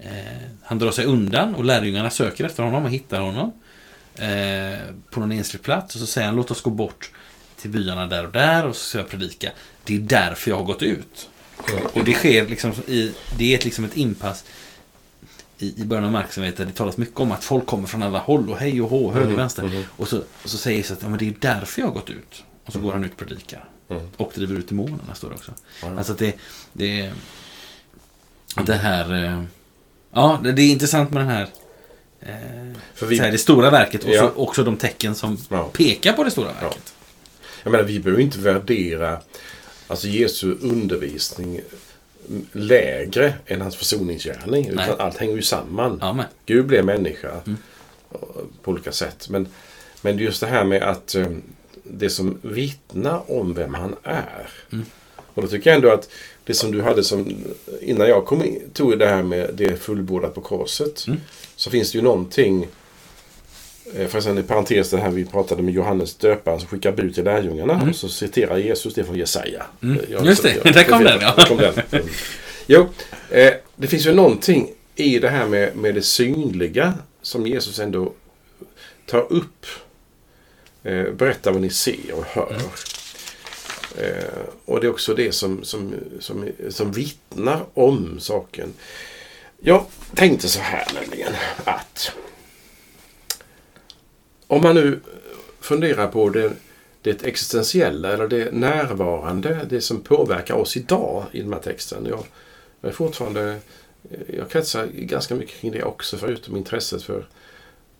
Eh, 0.00 0.10
han 0.62 0.78
drar 0.78 0.90
sig 0.90 1.04
undan 1.04 1.54
och 1.54 1.64
lärjungarna 1.64 2.10
söker 2.10 2.44
efter 2.44 2.62
honom 2.62 2.84
och 2.84 2.90
hittar 2.90 3.20
honom. 3.20 3.52
Eh, 4.14 4.78
på 5.10 5.20
någon 5.20 5.32
enslig 5.32 5.62
plats. 5.62 5.94
Och 5.94 6.00
så 6.00 6.06
säger 6.06 6.26
han 6.26 6.36
låt 6.36 6.50
oss 6.50 6.62
gå 6.62 6.70
bort 6.70 7.10
till 7.56 7.70
byarna 7.70 8.06
där 8.06 8.26
och 8.26 8.32
där 8.32 8.66
och 8.66 8.76
så 8.76 8.84
ska 8.84 8.98
jag 8.98 9.08
predika. 9.08 9.50
Det 9.84 9.94
är 9.96 9.98
därför 10.00 10.50
jag 10.50 10.56
har 10.58 10.64
gått 10.64 10.82
ut. 10.82 11.28
Och 11.92 12.04
det 12.04 12.12
sker 12.12 12.48
liksom 12.48 12.72
i, 12.86 13.12
det 13.38 13.54
är 13.54 13.64
liksom 13.64 13.84
ett 13.84 13.96
inpass 13.96 14.44
i, 15.58 15.80
i 15.82 15.84
början 15.84 16.04
av 16.04 16.12
Marx, 16.12 16.38
vet 16.38 16.58
jag, 16.58 16.68
det 16.68 16.72
talas 16.74 16.96
mycket 16.96 17.20
om 17.20 17.32
att 17.32 17.44
folk 17.44 17.66
kommer 17.66 17.88
från 17.88 18.02
alla 18.02 18.18
håll 18.18 18.50
och 18.50 18.56
hej 18.58 18.82
och 18.82 18.90
hå, 18.90 19.12
höger 19.12 19.20
och 19.26 19.30
Mhm, 19.30 19.36
vänster. 19.40 19.62
mhm. 19.62 19.84
Och, 19.96 20.08
så, 20.08 20.18
och 20.18 20.50
så 20.50 20.56
säger 20.58 20.76
Jesus 20.76 20.96
att 20.96 21.02
ja, 21.02 21.08
men 21.08 21.18
det 21.18 21.28
är 21.28 21.34
därför 21.40 21.80
jag 21.80 21.88
har 21.88 21.94
gått 21.94 22.10
ut. 22.10 22.44
Och 22.64 22.72
så 22.72 22.78
går 22.80 22.92
han 22.92 23.04
ut 23.04 23.12
och 23.12 23.18
predikar. 23.18 23.64
Mm. 23.88 24.08
Och 24.16 24.32
driver 24.34 24.54
ut 24.58 24.68
demonerna, 24.68 25.14
står 25.14 25.28
det 25.28 25.34
också. 25.34 25.52
Alltså 25.82 26.12
att 26.12 26.18
det, 26.18 26.34
det, 26.72 27.12
det 28.66 28.74
här... 28.74 29.46
Ja, 30.12 30.40
det 30.44 30.52
det 30.52 30.62
är 30.62 30.70
intressant 30.72 31.10
med 31.10 31.22
den 31.22 31.28
här... 31.28 31.48
Eh, 32.20 32.76
För 32.94 33.06
vi, 33.06 33.16
så 33.16 33.22
här 33.22 33.30
det 33.32 33.38
stora 33.38 33.70
verket 33.70 34.04
och 34.04 34.10
Ja. 34.10 34.20
så 34.20 34.42
också 34.42 34.64
de 34.64 34.76
tecken 34.76 35.14
som 35.14 35.38
Ja. 35.48 35.68
pekar 35.72 36.12
på 36.12 36.24
det 36.24 36.30
stora 36.30 36.52
verket. 36.52 36.94
Jag 37.62 37.70
menar, 37.70 37.84
vi 37.84 38.00
behöver 38.00 38.22
inte 38.22 38.38
värdera 38.38 39.18
alltså 39.86 40.06
Jesu 40.06 40.54
undervisning 40.60 41.60
lägre 42.52 43.34
än 43.46 43.60
hans 43.60 43.76
försoningsgärning. 43.76 44.70
Nej. 44.72 44.84
Utan 44.86 45.00
allt 45.06 45.16
hänger 45.18 45.34
ju 45.36 45.42
samman. 45.42 45.98
Ja, 46.00 46.12
men. 46.12 46.24
Gud 46.46 46.66
blev 46.66 46.84
människa 46.84 47.30
Mm. 47.46 47.56
på 48.62 48.70
olika 48.70 48.92
sätt. 48.92 49.26
Men, 49.30 49.48
men 50.02 50.16
det 50.16 50.22
är 50.22 50.24
just 50.24 50.40
det 50.40 50.46
här 50.46 50.64
med 50.64 50.82
att 50.82 51.14
eh, 51.14 51.26
det 51.84 52.10
som 52.10 52.38
vittnar 52.42 53.30
om 53.30 53.54
vem 53.54 53.74
han 53.74 53.96
är. 54.02 54.48
Mm. 54.72 54.84
Och 55.34 55.42
då 55.42 55.48
tycker 55.48 55.70
jag 55.70 55.76
ändå 55.76 55.90
att 55.92 56.08
det 56.50 56.54
som 56.54 56.72
du 56.72 56.82
hade 56.82 57.04
som 57.04 57.44
innan 57.80 58.08
jag 58.08 58.26
kom 58.26 58.44
in, 58.44 58.60
tog 58.72 58.98
det 58.98 59.06
här 59.06 59.22
med 59.22 59.50
det 59.54 59.76
fullbordat 59.82 60.34
på 60.34 60.40
korset. 60.40 61.04
Mm. 61.06 61.20
Så 61.56 61.70
finns 61.70 61.92
det 61.92 61.98
ju 61.98 62.04
någonting 62.04 62.66
eh, 63.96 64.06
Förresten 64.08 64.38
i 64.38 64.42
parentes 64.42 64.90
det 64.90 64.98
här 64.98 65.10
vi 65.10 65.24
pratade 65.24 65.62
med 65.62 65.74
Johannes 65.74 66.14
döparen 66.14 66.58
som 66.60 66.68
skickar 66.68 66.92
bud 66.92 67.14
till 67.14 67.24
lärjungarna. 67.24 67.74
Mm. 67.74 67.88
Och 67.88 67.96
så 67.96 68.08
citerar 68.08 68.58
Jesus 68.58 68.94
det 68.94 69.04
från 69.04 69.16
Jesaja. 69.16 69.62
Mm. 69.82 69.98
Jag- 70.10 70.26
Just 70.26 70.42
det, 70.42 70.54
jag- 70.64 70.74
där 70.74 70.84
kom 70.84 71.04
den, 71.04 71.18
ja. 71.20 71.44
kom 71.48 71.56
den. 71.56 71.74
Mm. 71.90 72.06
Jo, 72.66 72.88
eh, 73.30 73.52
det 73.76 73.86
finns 73.86 74.06
ju 74.06 74.14
någonting 74.14 74.70
i 74.96 75.18
det 75.18 75.28
här 75.28 75.46
med, 75.46 75.76
med 75.76 75.94
det 75.94 76.02
synliga 76.02 76.94
som 77.22 77.46
Jesus 77.46 77.78
ändå 77.78 78.12
tar 79.06 79.32
upp. 79.32 79.66
Eh, 80.82 81.04
berätta 81.12 81.50
vad 81.52 81.60
ni 81.62 81.70
ser 81.70 82.12
och 82.14 82.24
hör. 82.24 82.50
Mm. 82.50 82.62
Eh, 83.98 84.24
och 84.64 84.80
det 84.80 84.86
är 84.86 84.90
också 84.90 85.14
det 85.14 85.32
som, 85.32 85.64
som, 85.64 85.94
som, 86.20 86.48
som 86.68 86.92
vittnar 86.92 87.64
om 87.74 88.20
saken. 88.20 88.72
Jag 89.58 89.86
tänkte 90.14 90.48
så 90.48 90.60
här 90.60 90.86
nämligen 90.94 91.32
att 91.64 92.12
om 94.46 94.62
man 94.62 94.74
nu 94.74 95.00
funderar 95.60 96.06
på 96.06 96.28
det, 96.28 96.52
det 97.02 97.24
existentiella 97.24 98.12
eller 98.12 98.28
det 98.28 98.52
närvarande, 98.52 99.66
det 99.68 99.80
som 99.80 100.00
påverkar 100.00 100.54
oss 100.54 100.76
idag 100.76 101.24
i 101.32 101.42
den 101.42 101.52
här 101.52 101.60
texten. 101.60 102.06
Jag, 102.06 102.24
jag 102.80 102.88
är 102.88 102.94
fortfarande, 102.94 103.58
eh, 104.10 104.34
jag 104.36 104.50
kretsar 104.50 104.86
ganska 104.86 105.34
mycket 105.34 105.60
kring 105.60 105.72
det 105.72 105.82
också 105.82 106.16
förutom 106.16 106.56
intresset 106.56 107.02
för, 107.02 107.26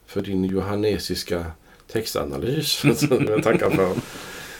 för 0.06 0.20
din 0.20 0.44
johannesiska 0.44 1.46
textanalys 1.92 2.72
som 2.98 3.26
jag 3.28 3.42
tackar 3.42 3.70
för. 3.70 3.94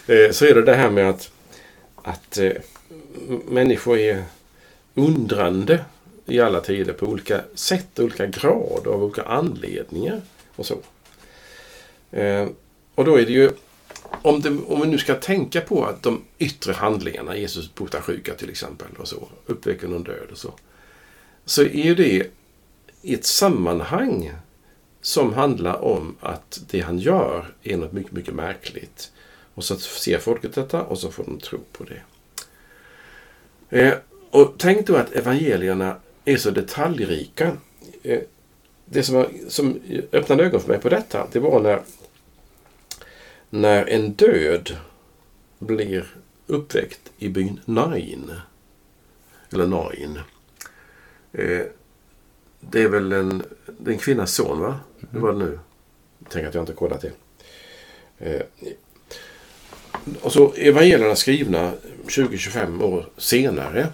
Eh, 0.07 0.31
så 0.31 0.45
är 0.45 0.55
det 0.55 0.63
det 0.63 0.75
här 0.75 0.91
med 0.91 1.09
att, 1.11 1.33
att 2.03 2.39
eh, 2.39 2.53
människor 3.49 3.99
är 3.99 4.25
undrande 4.95 5.85
i 6.27 6.41
alla 6.41 6.61
tider 6.61 6.93
på 6.93 7.07
olika 7.07 7.41
sätt, 7.55 7.99
olika 7.99 8.27
grad 8.27 8.87
av 8.87 9.05
olika 9.05 9.23
anledningar 9.23 10.21
och 10.57 10.67
så. 10.67 10.79
Eh, 12.11 12.49
och 12.95 13.05
då 13.05 13.17
är 13.17 13.27
det 13.27 13.33
ju 13.33 13.51
om, 14.23 14.41
det, 14.41 14.49
om 14.67 14.81
vi 14.81 14.87
nu 14.87 14.99
ska 14.99 15.15
tänka 15.15 15.61
på 15.61 15.85
att 15.85 16.03
de 16.03 16.25
yttre 16.39 16.73
handlingarna, 16.73 17.37
Jesus 17.37 17.75
botar 17.75 18.01
sjuka 18.01 18.35
till 18.35 18.51
exempel 18.51 18.89
och 18.99 19.09
så, 19.09 19.29
uppväcker 19.47 19.89
någon 19.89 20.03
död 20.03 20.29
och 20.31 20.39
så. 20.39 20.55
Så 21.45 21.63
är 21.63 21.85
ju 21.85 21.95
det 21.95 22.27
i 23.03 23.15
ett 23.15 23.25
sammanhang 23.25 24.33
som 25.01 25.35
handlar 25.35 25.85
om 25.85 26.17
att 26.21 26.61
det 26.71 26.81
han 26.81 26.99
gör 26.99 27.55
är 27.63 27.77
något 27.77 27.93
mycket, 27.93 28.13
mycket 28.13 28.35
märkligt. 28.35 29.13
Och 29.61 29.65
så 29.65 29.79
ser 29.79 30.19
folket 30.19 30.55
detta 30.55 30.83
och 30.83 30.99
så 30.99 31.11
får 31.11 31.25
de 31.25 31.39
tro 31.39 31.59
på 31.73 31.85
det. 31.85 32.03
Eh, 33.79 33.95
och 34.31 34.55
tänk 34.59 34.87
då 34.87 34.97
att 34.97 35.13
evangelierna 35.13 35.97
är 36.25 36.37
så 36.37 36.51
detaljrika. 36.51 37.57
Eh, 38.03 38.21
det 38.85 39.03
som, 39.03 39.27
som 39.49 39.81
öppnade 40.13 40.45
ögon 40.45 40.61
för 40.61 40.69
mig 40.69 40.79
på 40.79 40.89
detta, 40.89 41.29
det 41.33 41.39
var 41.39 41.61
när, 41.61 41.83
när 43.51 43.87
en 43.87 44.13
död 44.13 44.77
blir 45.59 46.15
uppväckt 46.47 47.13
i 47.19 47.29
byn 47.29 47.61
Nain. 47.65 48.33
Eller 49.53 49.67
Nain. 49.67 50.19
Eh, 51.33 51.67
det 52.61 52.83
är 52.83 52.89
väl 52.89 53.13
en, 53.13 53.43
en 53.87 53.99
kvinnas 53.99 54.35
son, 54.35 54.61
va? 54.61 54.81
Det 55.01 55.19
var 55.19 55.33
det 55.33 55.39
nu. 55.39 55.59
Tänk 56.29 56.47
att 56.47 56.55
jag 56.55 56.63
inte 56.63 56.73
kollat 56.73 57.01
det. 57.01 57.13
Eh, 58.19 58.43
och 60.21 60.33
så 60.33 60.53
evangelierna 60.57 61.17
skrivna 61.17 61.73
20-25 62.07 62.83
år 62.83 63.09
senare. 63.17 63.89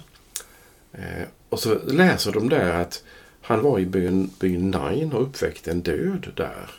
Eh, 0.92 1.26
och 1.48 1.61
så 1.61 1.78
läser 1.87 2.32
de 2.32 2.48
där 2.48 2.80
att 2.80 3.02
han 3.42 3.62
var 3.62 3.78
i 3.78 3.87
byn, 3.87 4.30
byn 4.40 4.70
Nain 4.70 5.12
och 5.12 5.22
uppväckte 5.22 5.70
en 5.70 5.82
död 5.82 6.32
där. 6.37 6.70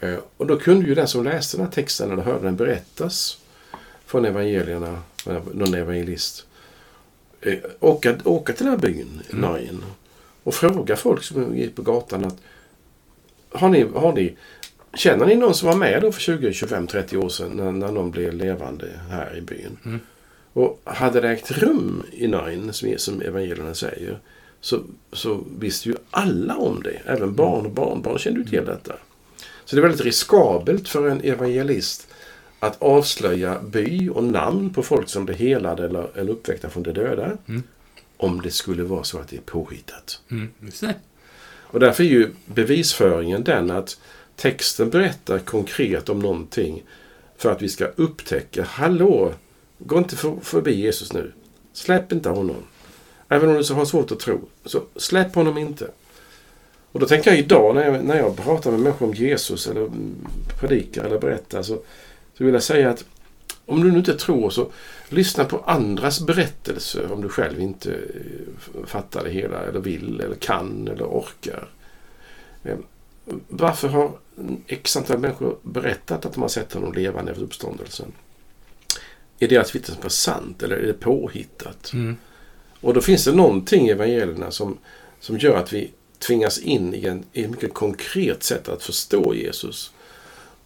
Eh, 0.00 0.18
och 0.36 0.46
då 0.46 0.56
kunde 0.58 0.86
ju 0.86 0.94
den 0.94 1.08
som 1.08 1.24
läste 1.24 1.56
den 1.56 1.66
här 1.66 1.72
texten 1.72 2.10
eller 2.10 2.22
hörde 2.22 2.44
den 2.44 2.56
berättas 2.56 3.38
från 4.06 4.24
evangelierna, 4.24 5.02
någon 5.52 5.74
evangelist, 5.74 6.46
eh, 7.40 7.58
åka, 7.80 8.18
åka 8.24 8.52
till 8.52 8.64
den 8.64 8.74
här 8.74 8.80
byn, 8.80 9.22
mm. 9.30 9.50
Nain, 9.50 9.84
och 10.42 10.54
fråga 10.54 10.96
folk 10.96 11.22
som 11.22 11.56
gick 11.56 11.76
på 11.76 11.82
gatan 11.82 12.24
att 12.24 12.36
har 13.52 13.68
ni, 13.68 13.86
har 13.94 14.12
ni, 14.12 14.36
känner 14.94 15.26
ni 15.26 15.36
någon 15.36 15.54
som 15.54 15.68
var 15.68 15.76
med 15.76 16.02
då 16.02 16.12
för 16.12 16.20
20, 16.20 16.52
25, 16.52 16.86
30 16.86 17.16
år 17.16 17.28
sedan 17.28 17.50
när, 17.54 17.72
när 17.72 17.92
någon 17.92 18.10
blev 18.10 18.32
levande 18.32 18.86
här 19.10 19.36
i 19.36 19.40
byn? 19.40 19.78
Mm. 19.84 20.00
Och 20.52 20.82
hade 20.84 21.20
det 21.20 21.28
ägt 21.28 21.50
rum 21.50 22.02
i 22.12 22.26
Nain, 22.28 22.72
som, 22.72 22.94
som 22.96 23.22
evangelierna 23.22 23.74
säger, 23.74 24.18
så, 24.60 24.80
så 25.12 25.44
visste 25.58 25.88
ju 25.88 25.94
alla 26.10 26.56
om 26.56 26.82
det. 26.82 27.00
Även 27.06 27.34
barn 27.34 27.66
och 27.66 27.72
barnbarn 27.72 28.18
kände 28.18 28.40
ju 28.40 28.46
till 28.46 28.64
detta. 28.64 28.92
Så 29.64 29.76
det 29.76 29.80
är 29.80 29.82
väldigt 29.82 30.04
riskabelt 30.04 30.88
för 30.88 31.08
en 31.08 31.20
evangelist 31.20 32.08
att 32.58 32.82
avslöja 32.82 33.58
by 33.60 34.08
och 34.08 34.24
namn 34.24 34.74
på 34.74 34.82
folk 34.82 35.08
som 35.08 35.24
blir 35.24 35.36
helade 35.36 35.84
eller, 35.84 36.18
eller 36.18 36.32
uppväckta 36.32 36.70
från 36.70 36.82
de 36.82 36.92
döda. 36.92 37.38
Mm. 37.48 37.62
Om 38.16 38.40
det 38.40 38.50
skulle 38.50 38.82
vara 38.82 39.04
så 39.04 39.18
att 39.18 39.28
det 39.28 39.36
är 39.36 39.40
påhittat. 39.40 40.20
Mm, 40.30 40.48
och 41.72 41.80
därför 41.80 42.04
är 42.04 42.08
ju 42.08 42.30
bevisföringen 42.46 43.44
den 43.44 43.70
att 43.70 44.00
texten 44.40 44.90
berättar 44.90 45.38
konkret 45.38 46.08
om 46.08 46.18
någonting 46.18 46.82
för 47.36 47.52
att 47.52 47.62
vi 47.62 47.68
ska 47.68 47.86
upptäcka, 47.86 48.62
hallå, 48.62 49.32
gå 49.78 49.98
inte 49.98 50.16
förbi 50.42 50.74
Jesus 50.74 51.12
nu. 51.12 51.32
Släpp 51.72 52.12
inte 52.12 52.28
honom. 52.28 52.56
Även 53.28 53.48
om 53.48 53.62
du 53.62 53.74
har 53.74 53.84
svårt 53.84 54.12
att 54.12 54.20
tro, 54.20 54.40
så 54.64 54.82
släpp 54.96 55.34
honom 55.34 55.58
inte. 55.58 55.90
Och 56.92 57.00
då 57.00 57.06
tänker 57.06 57.30
jag 57.30 57.38
idag 57.38 57.74
när 57.74 57.84
jag, 57.84 58.04
när 58.04 58.16
jag 58.16 58.36
pratar 58.36 58.70
med 58.70 58.80
människor 58.80 59.06
om 59.06 59.14
Jesus 59.14 59.66
eller 59.66 59.90
predikar 60.60 61.04
eller 61.04 61.18
berättar 61.18 61.62
så, 61.62 61.74
så 62.38 62.44
vill 62.44 62.54
jag 62.54 62.62
säga 62.62 62.90
att 62.90 63.04
om 63.66 63.82
du 63.82 63.92
nu 63.92 63.98
inte 63.98 64.18
tror 64.18 64.50
så 64.50 64.70
lyssna 65.08 65.44
på 65.44 65.58
andras 65.58 66.20
berättelser 66.20 67.12
om 67.12 67.20
du 67.20 67.28
själv 67.28 67.60
inte 67.60 67.92
eh, 67.92 68.86
fattar 68.86 69.24
det 69.24 69.30
hela 69.30 69.58
eller 69.58 69.80
vill 69.80 70.20
eller 70.20 70.36
kan 70.36 70.88
eller 70.88 71.04
orkar. 71.04 71.68
Ehm, 72.64 72.82
varför 73.48 73.88
har 73.88 74.12
x 74.66 74.96
antal 74.96 75.18
människor 75.18 75.58
berättat 75.62 76.26
att 76.26 76.32
de 76.32 76.42
har 76.42 76.48
sett 76.48 76.72
honom 76.72 76.92
levande 76.92 77.30
efter 77.30 77.44
uppståndelsen? 77.44 78.12
Är 79.38 79.48
deras 79.48 79.74
vittnesbörd 79.74 80.12
sant 80.12 80.62
eller 80.62 80.76
är 80.76 80.86
det 80.86 80.92
påhittat? 80.92 81.92
Mm. 81.92 82.16
Och 82.80 82.94
då 82.94 83.00
finns 83.00 83.24
det 83.24 83.32
någonting 83.32 83.88
i 83.88 83.90
evangelierna 83.90 84.50
som, 84.50 84.78
som 85.20 85.38
gör 85.38 85.56
att 85.56 85.72
vi 85.72 85.90
tvingas 86.18 86.58
in 86.58 86.94
i, 86.94 87.06
en, 87.06 87.24
i 87.32 87.44
ett 87.44 87.50
mycket 87.50 87.74
konkret 87.74 88.42
sätt 88.42 88.68
att 88.68 88.82
förstå 88.82 89.34
Jesus. 89.34 89.92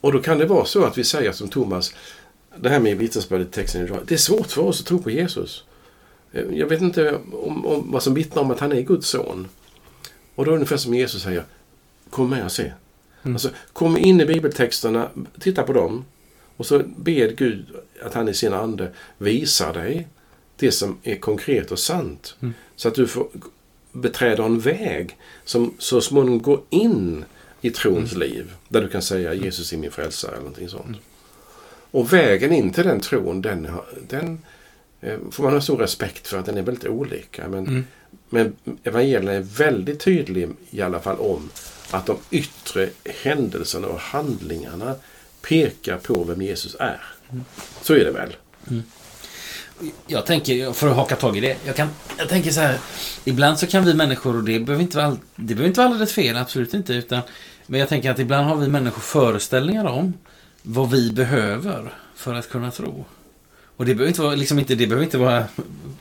Och 0.01 0.13
då 0.13 0.19
kan 0.19 0.39
det 0.39 0.47
vara 0.47 0.65
så 0.65 0.85
att 0.85 0.99
vi 0.99 1.05
säger 1.05 1.33
som 1.33 1.49
Thomas, 1.49 1.95
det 2.57 2.69
här 2.69 2.81
med 2.81 2.99
vittnesbördet 2.99 3.49
i 3.49 3.51
texten 3.51 3.85
idag, 3.85 3.99
det 4.07 4.15
är 4.15 4.19
svårt 4.19 4.47
för 4.47 4.63
oss 4.63 4.81
att 4.81 4.87
tro 4.87 5.03
på 5.03 5.11
Jesus. 5.11 5.65
Eh, 6.33 6.45
jag 6.53 6.67
vet 6.67 6.81
inte 6.81 7.15
om, 7.33 7.67
om, 7.67 7.93
vad 7.93 8.03
som 8.03 8.15
vittnar 8.15 8.43
om 8.43 8.51
att 8.51 8.61
han 8.61 8.73
är 8.73 8.81
Guds 8.81 9.09
son. 9.09 9.49
Och 10.35 10.45
då 10.45 10.51
är 10.51 10.53
det 10.53 10.57
ungefär 10.57 10.77
som 10.77 10.95
Jesus 10.95 11.23
säger, 11.23 11.45
kom 12.11 12.31
med 12.31 12.45
och 12.45 12.53
se. 12.53 12.73
Mm. 13.23 13.35
Alltså, 13.35 13.51
kom 13.73 13.97
in 13.97 14.21
i 14.21 14.27
bibeltexterna, 14.27 15.09
titta 15.41 15.63
på 15.63 15.73
dem. 15.73 16.05
Och 16.57 16.67
så 16.67 16.83
ber 16.97 17.29
Gud 17.29 17.67
att 18.03 18.15
han 18.15 18.29
i 18.29 18.35
sin 18.35 18.53
ande 18.53 18.93
visar 19.19 19.73
dig 19.73 20.09
det 20.57 20.73
som 20.73 20.99
är 21.03 21.17
konkret 21.17 21.71
och 21.71 21.79
sant. 21.79 22.37
Mm. 22.41 22.55
Så 22.77 22.89
att 22.89 22.95
du 22.95 23.07
får 23.07 23.27
beträda 23.93 24.45
en 24.45 24.61
väg 24.61 25.17
som 25.45 25.75
så 25.79 26.01
småningom 26.01 26.43
går 26.43 26.61
in 26.71 27.25
i 27.61 27.71
trons 27.71 28.15
mm. 28.15 28.29
liv. 28.29 28.53
Där 28.69 28.83
du 28.83 28.89
kan 28.89 29.03
säga 29.03 29.35
Jesus 29.35 29.73
är 29.73 29.77
min 29.77 29.91
frälsare 29.91 30.31
eller 30.31 30.41
någonting 30.41 30.69
sånt. 30.69 30.87
Mm. 30.87 31.01
Och 31.91 32.13
vägen 32.13 32.53
in 32.53 32.71
till 32.71 32.85
den 32.85 33.01
tron, 33.01 33.43
den, 33.43 33.69
den 34.09 34.39
eh, 35.01 35.19
får 35.31 35.45
man 35.45 35.53
ha 35.53 35.61
stor 35.61 35.77
respekt 35.79 36.29
för 36.29 36.39
att 36.39 36.47
den 36.47 36.59
är 36.59 36.63
väldigt 36.63 36.87
olika. 36.87 37.49
Men, 37.49 37.67
mm. 37.67 37.85
men 38.29 38.57
evangelierna 38.85 39.33
är 39.33 39.41
väldigt 39.41 40.01
tydlig 40.01 40.49
i 40.71 40.81
alla 40.81 41.01
fall 41.01 41.17
om 41.17 41.51
att 41.97 42.07
de 42.07 42.19
yttre 42.31 42.89
händelserna 43.23 43.87
och 43.87 44.01
handlingarna 44.01 44.95
pekar 45.43 45.99
på 45.99 46.25
vem 46.25 46.43
Jesus 46.43 46.77
är. 46.81 47.01
Mm. 47.31 47.45
Så 47.83 47.95
är 47.95 48.05
det 48.05 48.11
väl? 48.11 48.37
Mm. 48.71 48.83
Jag 50.07 50.27
tänker, 50.27 50.73
för 50.73 50.89
att 50.89 50.97
haka 50.97 51.17
tag 51.17 51.37
i 51.37 51.41
det. 51.41 51.57
Jag, 51.67 51.77
kan, 51.77 51.89
jag 52.19 52.29
tänker 52.29 52.51
så 52.51 52.61
här. 52.61 52.79
Ibland 53.25 53.59
så 53.59 53.67
kan 53.67 53.85
vi 53.85 53.95
människor, 53.95 54.37
och 54.37 54.45
det 54.45 54.61
behöver 54.61 54.83
inte 54.83 54.97
vara, 54.97 55.17
det 55.37 55.55
behöver 55.55 55.67
inte 55.67 55.81
vara 55.81 55.89
alldeles 55.89 56.13
fel, 56.13 56.37
absolut 56.37 56.75
inte. 56.75 56.95
Utan, 56.95 57.21
men 57.67 57.81
jag 57.81 57.89
tänker 57.89 58.11
att 58.11 58.19
ibland 58.19 58.47
har 58.47 58.57
vi 58.57 58.69
människor 58.69 59.01
föreställningar 59.01 59.85
om 59.85 60.15
vad 60.63 60.91
vi 60.91 61.13
behöver 61.13 61.93
för 62.15 62.35
att 62.35 62.51
kunna 62.51 62.71
tro. 62.71 63.05
Och 63.77 63.85
det 63.85 63.95
behöver 63.95 64.09
inte 64.09 64.23
vara, 64.23 64.35
liksom 64.35 64.59
inte, 64.59 64.75
det 64.75 64.87
behöver 64.87 65.05
inte 65.05 65.19
vara 65.19 65.45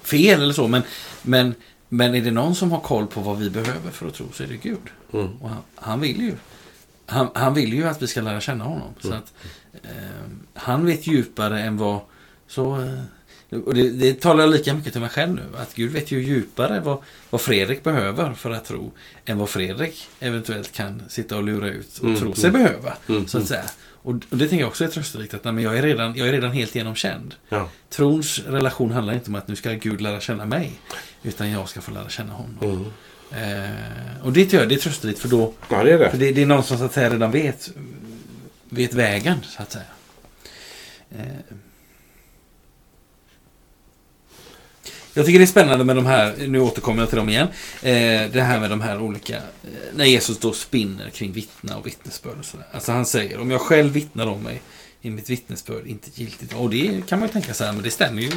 fel 0.03 0.41
eller 0.41 0.53
så, 0.53 0.67
men, 0.67 0.81
men, 1.21 1.55
men 1.93 2.15
är 2.15 2.21
det 2.21 2.31
någon 2.31 2.55
som 2.55 2.71
har 2.71 2.79
koll 2.79 3.07
på 3.07 3.21
vad 3.21 3.37
vi 3.37 3.49
behöver 3.49 3.91
för 3.91 4.07
att 4.07 4.13
tro 4.13 4.25
så 4.33 4.43
är 4.43 4.47
det 4.47 4.57
Gud. 4.57 4.79
Mm. 5.13 5.29
Och 5.41 5.49
han, 5.49 5.61
han, 5.75 5.99
vill 5.99 6.21
ju. 6.21 6.35
Han, 7.05 7.29
han, 7.35 7.53
vill 7.53 7.73
ju 7.73 7.87
att 7.87 8.01
vi 8.01 8.07
ska 8.07 8.21
lära 8.21 8.41
känna 8.41 8.63
honom. 8.63 8.81
Mm. 8.81 8.93
Så 9.01 9.13
att, 9.13 9.33
eh, 9.83 10.31
han 10.53 10.85
vet 10.85 11.07
djupare 11.07 11.61
än 11.61 11.77
vad... 11.77 11.99
Så, 12.47 12.81
eh, 12.81 12.99
och 13.65 13.73
det, 13.73 13.89
det 13.89 14.21
talar 14.21 14.43
jag 14.43 14.51
lika 14.51 14.73
mycket 14.73 14.91
till 14.91 15.01
mig 15.01 15.09
själv 15.09 15.35
nu. 15.35 15.43
Att 15.57 15.75
Gud 15.75 15.91
vet 15.91 16.11
ju 16.11 16.23
djupare 16.23 16.79
vad, 16.79 16.97
vad 17.29 17.41
Fredrik 17.41 17.83
behöver 17.83 18.33
för 18.33 18.51
att 18.51 18.65
tro. 18.65 18.91
Än 19.25 19.37
vad 19.37 19.49
Fredrik 19.49 20.07
eventuellt 20.19 20.71
kan 20.71 21.03
sitta 21.07 21.37
och 21.37 21.43
lura 21.43 21.69
ut 21.69 21.97
och 21.97 22.07
mm. 22.07 22.19
tro 22.19 22.33
sig 22.33 22.49
mm. 22.49 22.63
behöva. 22.63 22.93
Så 23.07 23.13
att 23.13 23.33
mm. 23.33 23.45
säga. 23.45 23.63
Och, 24.03 24.11
och 24.11 24.37
det 24.37 24.47
tänker 24.47 24.59
jag 24.59 24.67
också 24.67 24.83
är 24.83 24.87
trösterikt. 24.87 25.33
Att 25.33 25.43
nej, 25.43 25.53
men 25.53 25.63
jag, 25.63 25.77
är 25.77 25.81
redan, 25.81 26.15
jag 26.15 26.27
är 26.27 26.31
redan 26.31 26.51
helt 26.51 26.75
genomkänd. 26.75 27.35
Ja. 27.49 27.69
Trons 27.89 28.39
relation 28.39 28.91
handlar 28.91 29.13
inte 29.13 29.29
om 29.29 29.35
att 29.35 29.47
nu 29.47 29.55
ska 29.55 29.71
Gud 29.71 30.01
lära 30.01 30.19
känna 30.19 30.45
mig. 30.45 30.71
Utan 31.23 31.49
jag 31.49 31.69
ska 31.69 31.81
få 31.81 31.91
lära 31.91 32.09
känna 32.09 32.33
honom. 32.33 32.57
Mm. 32.61 32.85
Eh, 33.33 34.25
och 34.25 34.33
det 34.33 34.43
tycker 34.43 34.59
jag 34.59 34.69
det 34.69 34.75
är 34.75 34.79
trösterikt 34.79 35.19
för 35.19 35.29
då... 35.29 35.53
Ja, 35.69 35.83
det 35.83 35.91
är 35.91 35.99
det. 35.99 36.09
För 36.09 36.17
det, 36.17 36.31
det 36.31 36.41
är 36.41 36.45
någon 36.45 36.63
som 36.63 36.77
så 36.77 36.83
att 36.83 36.93
säga 36.93 37.09
redan 37.09 37.31
vet, 37.31 37.71
vet 38.69 38.93
vägen, 38.93 39.37
så 39.43 39.61
att 39.61 39.71
säga. 39.71 39.85
Eh, 41.11 41.55
Jag 45.13 45.25
tycker 45.25 45.39
det 45.39 45.45
är 45.45 45.47
spännande 45.47 45.85
med 45.85 45.95
de 45.95 46.05
här, 46.05 46.35
nu 46.47 46.59
återkommer 46.59 47.01
jag 47.01 47.09
till 47.09 47.17
dem 47.17 47.29
igen, 47.29 47.47
eh, 47.81 48.31
det 48.31 48.41
här 48.41 48.59
med 48.59 48.69
de 48.69 48.81
här 48.81 49.01
olika, 49.01 49.35
eh, 49.35 49.41
när 49.95 50.05
Jesus 50.05 50.37
då 50.37 50.53
spinner 50.53 51.09
kring 51.09 51.31
vittna 51.31 51.77
och 51.77 51.87
vittnesbörd 51.87 52.39
och 52.39 52.45
sådär. 52.45 52.67
Alltså 52.71 52.91
han 52.91 53.05
säger, 53.05 53.39
om 53.39 53.51
jag 53.51 53.61
själv 53.61 53.93
vittnar 53.93 54.27
om 54.27 54.43
mig 54.43 54.61
är 55.01 55.09
mitt 55.09 55.29
vittnesbörd 55.29 55.87
inte 55.87 56.09
giltigt. 56.13 56.53
Och 56.53 56.69
det 56.69 57.07
kan 57.07 57.19
man 57.19 57.27
ju 57.27 57.33
tänka 57.33 57.53
sig, 57.53 57.73
men 57.73 57.83
det 57.83 57.91
stämmer 57.91 58.21
ju. 58.21 58.29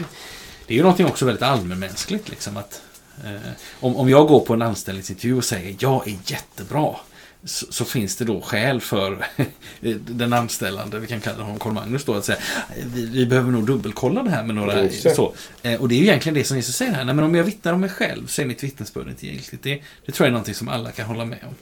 Det 0.67 0.75
är 0.75 0.77
ju 0.77 0.83
någonting 0.83 1.07
också 1.07 1.25
väldigt 1.25 1.43
allmänmänskligt. 1.43 2.29
Liksom, 2.29 2.57
att, 2.57 2.83
eh, 3.25 3.51
om, 3.81 3.97
om 3.97 4.11
jag 4.11 4.29
går 4.29 4.41
på 4.41 4.55
en 4.55 4.63
anställningsintervju 4.63 5.37
och 5.37 5.45
säger 5.45 5.77
jag 5.79 6.09
är 6.09 6.17
jättebra. 6.27 6.97
Så, 7.45 7.67
så 7.73 7.85
finns 7.85 8.17
det 8.17 8.25
då 8.25 8.41
skäl 8.41 8.81
för 8.81 9.27
den 9.99 10.33
anställande, 10.33 10.99
vi 10.99 11.07
kan 11.07 11.21
kalla 11.21 11.43
honom 11.43 11.59
Carl-Magnus 11.59 12.05
då, 12.05 12.15
att 12.15 12.25
säga 12.25 12.39
vi, 12.95 13.07
vi 13.07 13.27
behöver 13.27 13.53
nog 13.53 13.67
dubbelkolla 13.67 14.23
det 14.23 14.31
här 14.31 14.45
med 14.45 14.55
några... 14.55 14.89
Så. 14.91 15.35
Eh, 15.63 15.81
och 15.81 15.89
det 15.89 15.95
är 15.95 15.99
ju 15.99 16.03
egentligen 16.05 16.35
det 16.35 16.45
som 16.45 16.57
Jesus 16.57 16.77
säger 16.77 16.93
här. 16.93 17.05
Nej, 17.05 17.15
men 17.15 17.25
om 17.25 17.35
jag 17.35 17.45
vittnar 17.45 17.73
om 17.73 17.81
mig 17.81 17.91
själv 17.91 18.27
så 18.27 18.43
är 18.43 18.47
mitt 18.47 18.65
vittnesbörd 18.65 19.09
inte 19.09 19.27
giltigt. 19.27 19.63
Det, 19.63 19.83
det 20.07 20.13
tror 20.13 20.25
jag 20.25 20.29
är 20.29 20.33
någonting 20.33 20.55
som 20.55 20.69
alla 20.69 20.93
kan 20.93 21.07
hålla 21.07 21.25
med 21.25 21.39
om. 21.49 21.55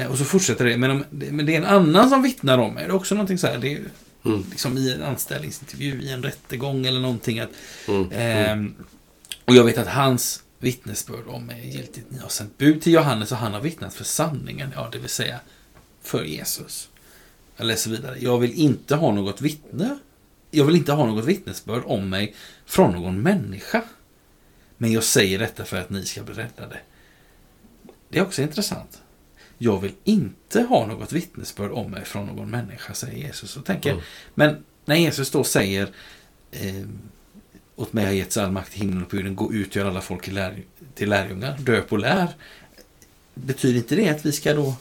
Eh, 0.00 0.06
Och 0.06 0.18
så 0.18 0.24
fortsätter 0.24 0.64
det. 0.64 0.76
Men, 0.76 0.90
om, 0.90 1.04
men 1.10 1.46
det 1.46 1.52
är 1.54 1.58
en 1.58 1.66
annan 1.66 2.08
som 2.10 2.22
vittnar 2.22 2.58
om 2.58 2.74
mig. 2.74 2.84
Det 2.84 2.90
är 2.90 2.94
också 2.94 3.14
någonting 3.14 3.38
så 3.38 3.46
här. 3.46 3.58
Det 3.58 3.72
är 3.72 3.80
Mm. 4.24 4.44
liksom 4.50 4.78
i 4.78 4.92
en 4.92 5.02
anställningsintervju, 5.02 6.02
i 6.02 6.12
en 6.12 6.22
rättegång 6.22 6.86
eller 6.86 7.00
någonting. 7.00 7.40
Att, 7.40 7.50
Mm. 7.88 8.08
ehm, 8.12 8.74
och 9.44 9.54
jag 9.54 9.64
vet 9.64 9.78
att 9.78 9.86
hans 9.88 10.42
vittnesbörd 10.62 11.26
om 11.26 11.46
mig 11.46 11.68
giltigt. 11.68 12.06
Ni 12.10 12.18
har 12.18 12.28
sänt 12.28 12.58
bud 12.58 12.82
till 12.82 12.92
Johannes 12.92 13.32
och 13.32 13.38
han 13.38 13.52
har 13.52 13.60
vittnat 13.60 13.94
för 13.94 14.04
sanningen. 14.04 14.72
Ja, 14.74 14.88
det 14.92 14.98
vill 14.98 15.10
säga 15.10 15.40
för 16.02 16.24
Jesus. 16.24 16.88
Jag 17.56 17.66
läser 17.66 17.90
vidare. 17.90 18.16
Jag 18.20 18.38
vill 18.38 18.52
inte 18.52 18.96
ha 18.96 19.12
något 19.12 19.40
vittne. 19.40 19.98
Jag 20.50 20.64
vill 20.64 20.76
inte 20.76 20.92
ha 20.92 21.06
något 21.06 21.24
vittnesbörd 21.24 21.82
om 21.86 22.08
mig 22.08 22.34
från 22.66 22.92
någon 22.92 23.22
människa. 23.22 23.84
Men 24.76 24.92
jag 24.92 25.04
säger 25.04 25.38
detta 25.38 25.64
för 25.64 25.76
att 25.76 25.90
ni 25.90 26.04
ska 26.04 26.22
bli 26.22 26.34
räddade. 26.34 26.80
Det 28.08 28.18
är 28.18 28.22
också 28.22 28.42
intressant. 28.42 29.02
Jag 29.58 29.80
vill 29.80 29.94
inte 30.04 30.62
ha 30.62 30.86
något 30.86 31.12
vittnesbörd 31.12 31.70
om 31.70 31.90
mig 31.90 32.04
från 32.04 32.26
någon 32.26 32.50
människa, 32.50 32.94
säger 32.94 33.26
Jesus. 33.26 33.56
Och 33.56 33.64
tänker, 33.64 33.90
Mm. 33.90 34.04
Men 34.34 34.64
när 34.84 34.96
Jesus 34.96 35.30
då 35.30 35.44
säger 35.44 35.88
eh, 36.50 36.84
åt 37.82 37.92
mig 37.92 38.04
har 38.04 38.12
getts 38.12 38.36
all 38.36 38.52
makt 38.52 38.76
i 38.76 38.78
himlen 38.78 39.02
och 39.02 39.08
på 39.10 39.16
jorden, 39.16 39.36
gå 39.36 39.52
ut 39.52 39.68
och 39.70 39.76
gör 39.76 39.86
alla 39.86 40.00
folk 40.00 40.22
till, 40.24 40.34
lär, 40.34 40.62
till 40.94 41.08
lärjungar, 41.08 41.58
döp 41.58 41.92
och 41.92 41.98
lär. 41.98 42.28
Betyder 43.34 43.78
inte 43.78 43.96
det 43.96 44.08
att 44.08 44.26
vi 44.26 44.32
ska 44.32 44.54
då 44.54 44.74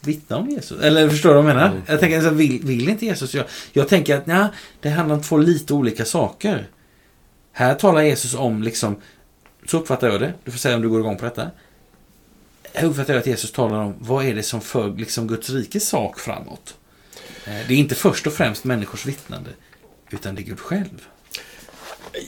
vittna 0.00 0.36
om 0.36 0.48
Jesus? 0.48 0.82
Eller 0.82 1.08
förstår 1.08 1.28
du 1.28 1.34
vad 1.34 1.44
jag 1.50 1.56
menar? 1.56 1.68
Mm. 1.68 1.82
Jag 1.86 2.00
tänker, 2.00 2.30
vill, 2.30 2.60
vill 2.64 2.88
inte 2.88 3.06
Jesus? 3.06 3.34
Jag, 3.34 3.44
jag 3.72 3.88
tänker 3.88 4.16
att 4.16 4.26
nej, 4.26 4.48
det 4.80 4.90
handlar 4.90 5.16
om 5.16 5.22
två 5.22 5.36
lite 5.36 5.74
olika 5.74 6.04
saker. 6.04 6.66
Här 7.52 7.74
talar 7.74 8.02
Jesus 8.02 8.34
om, 8.34 8.62
liksom, 8.62 8.96
så 9.66 9.78
uppfattar 9.78 10.08
jag 10.08 10.20
det. 10.20 10.34
Du 10.44 10.50
får 10.50 10.58
säga 10.58 10.76
om 10.76 10.82
du 10.82 10.88
går 10.88 11.00
igång 11.00 11.16
på 11.16 11.24
detta. 11.24 11.50
Här 12.74 12.86
uppfattar 12.86 13.14
jag 13.14 13.20
att 13.20 13.26
Jesus 13.26 13.52
talar 13.52 13.78
om 13.78 13.94
vad 13.98 14.24
är 14.24 14.34
det 14.34 14.42
som 14.42 14.60
för 14.60 14.96
liksom, 14.96 15.26
Guds 15.26 15.50
rikes 15.50 15.88
sak 15.88 16.18
framåt. 16.18 16.74
Eh, 17.46 17.52
Det 17.68 17.74
är 17.74 17.78
inte 17.78 17.94
först 17.94 18.26
och 18.26 18.32
främst 18.32 18.64
människors 18.64 19.06
vittnande, 19.06 19.50
utan 20.10 20.34
det 20.34 20.40
är 20.42 20.44
Gud 20.44 20.60
själv. 20.60 21.06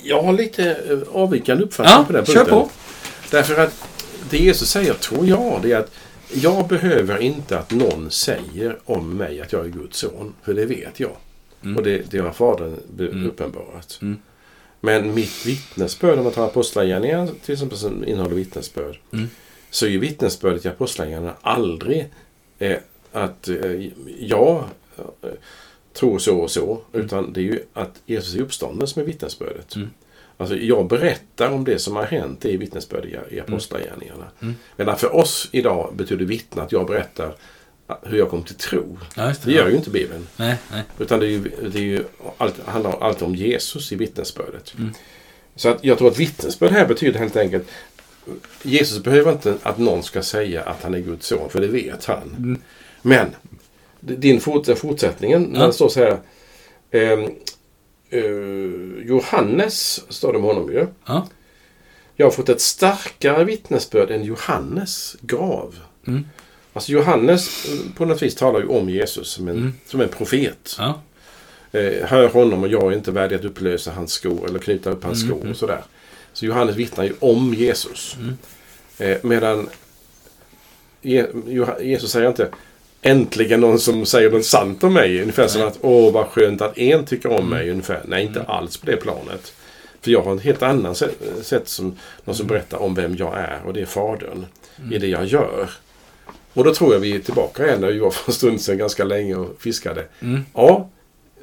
Jag 0.02 0.22
har 0.22 0.32
lite 0.32 0.70
eh, 0.90 0.98
avvikande 1.12 1.64
uppfattning 1.64 1.94
Ja, 1.98 2.04
på 2.06 2.12
den 2.12 2.24
kör 2.26 2.34
punkten. 2.34 2.58
på. 2.58 2.68
Därför 3.30 3.60
att 3.62 3.84
det 4.30 4.38
Jesus 4.38 4.70
säger, 4.70 4.94
tror 4.94 5.26
jag, 5.26 5.58
det 5.62 5.72
är 5.72 5.78
att 5.78 5.90
jag 6.34 6.66
behöver 6.68 7.18
inte 7.22 7.58
att 7.58 7.70
någon 7.70 8.10
säger 8.10 8.78
om 8.84 9.16
mig 9.16 9.40
att 9.40 9.52
jag 9.52 9.64
är 9.64 9.68
Guds 9.68 9.98
son. 9.98 10.34
För 10.42 10.54
det 10.54 10.66
vet 10.66 11.00
jag. 11.00 11.16
Mm. 11.64 11.76
Och 11.76 11.82
det, 11.82 12.10
det 12.10 12.18
har 12.18 12.32
Fadern 12.32 12.76
Mm. 12.98 13.26
uppenbarat. 13.26 13.98
Mm. 14.02 14.18
Men 14.80 15.14
mitt 15.14 15.46
vittnesbörd, 15.46 16.18
om 16.18 16.24
man 16.24 16.32
tar 16.32 16.44
Apostlagärningarna 16.44 17.28
till 17.44 17.52
exempel 17.52 17.78
som 17.78 18.04
innehåller 18.04 18.34
vittnesbörd. 18.34 18.98
Mm. 19.12 19.28
Så 19.70 19.86
är 19.86 19.90
ju 19.90 19.98
vittnesbördet 19.98 20.64
i 20.64 20.68
Apostlagärningarna 20.68 21.34
aldrig 21.42 22.06
eh, 22.58 22.76
att 23.12 23.48
eh, 23.48 23.86
jag 24.20 24.64
tror 25.94 26.18
så 26.18 26.38
och 26.38 26.50
så. 26.50 26.80
Utan 26.92 27.32
det 27.32 27.40
är 27.40 27.44
ju 27.44 27.60
att 27.72 28.02
Jesus 28.06 28.34
är 28.34 28.40
uppstånden 28.40 28.88
som 28.88 29.02
är 29.02 29.06
vittnesbördet. 29.06 29.76
Mm. 29.76 29.90
Alltså 30.36 30.56
jag 30.56 30.86
berättar 30.86 31.50
om 31.50 31.64
det 31.64 31.78
som 31.78 31.96
har 31.96 32.04
hänt, 32.04 32.40
det 32.40 32.54
är 32.54 32.58
vittnesbörd 32.58 33.04
i, 33.04 33.36
i 33.36 33.40
Apostlagärningarna. 33.40 34.26
Mm. 34.40 34.54
Medan 34.76 34.98
för 34.98 35.14
oss 35.14 35.48
idag 35.52 35.92
betyder 35.96 36.24
vittna 36.24 36.62
att 36.62 36.72
jag 36.72 36.86
berättar 36.86 37.34
hur 38.02 38.18
jag 38.18 38.30
kom 38.30 38.42
till 38.42 38.54
tro. 38.54 38.98
Ja, 39.16 39.28
just 39.28 39.42
Det 39.42 39.52
gör 39.52 39.68
ju 39.68 39.76
inte 39.76 39.90
Bibeln. 39.90 40.26
Nej, 40.36 40.56
nej. 40.70 40.82
Utan 40.98 41.20
det, 41.20 41.26
är 41.26 41.30
ju, 41.30 41.42
det 41.72 41.78
är 41.78 41.82
ju 41.82 42.04
allt, 42.38 42.66
handlar 42.66 43.00
alltid 43.00 43.22
om 43.22 43.34
Jesus 43.34 43.92
i 43.92 43.96
vittnesbördet. 43.96 44.74
Mm. 44.78 44.92
Så 45.56 45.68
att 45.68 45.84
jag 45.84 45.98
tror 45.98 46.08
att 46.08 46.18
vittnesbörd 46.18 46.70
här 46.72 46.86
betyder 46.86 47.18
helt 47.18 47.36
enkelt 47.36 47.68
Jesus 48.62 49.02
behöver 49.02 49.32
inte 49.32 49.54
att 49.62 49.78
någon 49.78 50.02
ska 50.02 50.22
säga 50.22 50.62
att 50.62 50.82
han 50.82 50.94
är 50.94 50.98
Guds 50.98 51.26
son, 51.26 51.50
för 51.50 51.60
det 51.60 51.66
vet 51.66 52.04
han. 52.04 52.34
Mm. 52.38 52.60
Men 53.02 53.30
din 54.04 54.40
fort, 54.40 54.78
fortsättningen, 54.78 55.42
när 55.42 55.60
Ja. 55.60 55.66
det 55.66 55.72
står 55.72 55.88
så 55.88 56.00
här. 56.00 56.18
ehm, 56.90 57.30
eh, 58.10 59.06
Johannes, 59.06 60.02
står 60.12 60.32
det 60.32 60.38
om 60.38 60.44
honom 60.44 60.72
ju. 60.72 60.86
Ja. 61.06 61.26
Jag 62.16 62.26
har 62.26 62.30
fått 62.30 62.48
ett 62.48 62.60
starkare 62.60 63.44
vittnesbörd 63.44 64.10
än 64.10 64.24
Johannes 64.24 65.16
grav. 65.20 65.74
Mm. 66.06 66.24
Alltså 66.72 66.92
Johannes 66.92 67.64
eh, 67.68 67.78
på 67.96 68.04
något 68.04 68.22
vis 68.22 68.34
talar 68.34 68.60
ju 68.60 68.66
om 68.66 68.88
Jesus 68.90 69.28
som 69.28 69.48
en, 69.48 69.56
Mm. 69.56 69.72
som 69.86 70.00
en 70.00 70.08
profet. 70.08 70.76
Ja. 70.78 71.00
Eh, 71.72 72.06
hör 72.06 72.28
honom 72.28 72.62
och 72.62 72.68
jag 72.68 72.92
är 72.92 72.96
inte 72.96 73.10
värdig 73.10 73.36
att 73.36 73.44
upplösa 73.44 73.90
hans 73.90 74.12
skor 74.12 74.46
eller 74.48 74.58
knyta 74.58 74.90
upp 74.90 75.04
hans 75.04 75.22
Mm, 75.22 75.28
skor 75.30 75.40
mm. 75.40 75.50
och 75.50 75.56
sådär. 75.56 75.84
Så 76.32 76.46
Johannes 76.46 76.76
vittnar 76.76 77.04
ju 77.04 77.12
om 77.20 77.54
Jesus. 77.54 78.16
Mm. 78.20 78.36
Eh, 78.98 79.18
medan 79.22 79.68
Je, 81.04 81.26
Jesus 81.82 82.10
säger 82.10 82.28
inte 82.28 82.48
Äntligen 83.02 83.60
någon 83.60 83.78
som 83.78 84.06
säger 84.06 84.30
något 84.30 84.44
sant 84.44 84.84
om 84.84 84.92
mig. 84.94 85.20
Ungefär 85.20 85.48
som 85.48 85.62
att 85.62 85.78
åh 85.80 86.12
vad 86.12 86.26
skönt 86.26 86.60
att 86.62 86.78
en 86.78 87.04
tycker 87.04 87.28
om 87.28 87.36
Mm. 87.36 87.48
mig. 87.48 87.70
Ungefär. 87.70 88.00
Nej, 88.04 88.22
inte 88.24 88.38
Mm. 88.40 88.50
alls 88.50 88.76
på 88.76 88.86
det 88.86 88.96
planet. 88.96 89.52
För 90.00 90.10
jag 90.10 90.22
har 90.22 90.36
ett 90.36 90.42
helt 90.42 90.62
annat 90.62 90.96
sätt, 90.96 91.18
sätt 91.42 91.68
som 91.68 91.96
någon 92.24 92.34
som 92.36 92.46
Mm. 92.46 92.48
berättar 92.56 92.78
om 92.78 92.94
vem 92.94 93.16
jag 93.16 93.38
är 93.38 93.60
och 93.66 93.72
det 93.72 93.80
är 93.80 93.86
Fadern 93.86 94.46
Mm. 94.78 94.92
i 94.92 94.98
det 94.98 95.06
jag 95.06 95.24
gör. 95.26 95.70
Och 96.52 96.64
då 96.64 96.74
tror 96.74 96.92
jag 96.92 97.00
vi 97.00 97.14
är 97.16 97.20
tillbaka 97.20 97.66
igen 97.66 97.80
när 97.80 97.88
vi 97.92 97.98
var 97.98 98.10
för 98.10 98.30
en 98.30 98.34
stund 98.34 98.60
sedan 98.60 98.78
ganska 98.78 99.04
länge 99.04 99.34
och 99.34 99.56
fiskade. 99.60 100.04
Mm. 100.20 100.44
A. 100.52 100.84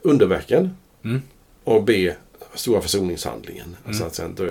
Underverken. 0.01 0.77
Mm. 1.03 1.21
Och 1.63 1.83
B. 1.83 2.13
Stora 2.53 2.81
försoningshandlingen. 2.81 3.75
Alltså 3.85 4.01
Mm. 4.01 4.07
att 4.07 4.15
sen 4.15 4.35
dö, 4.35 4.49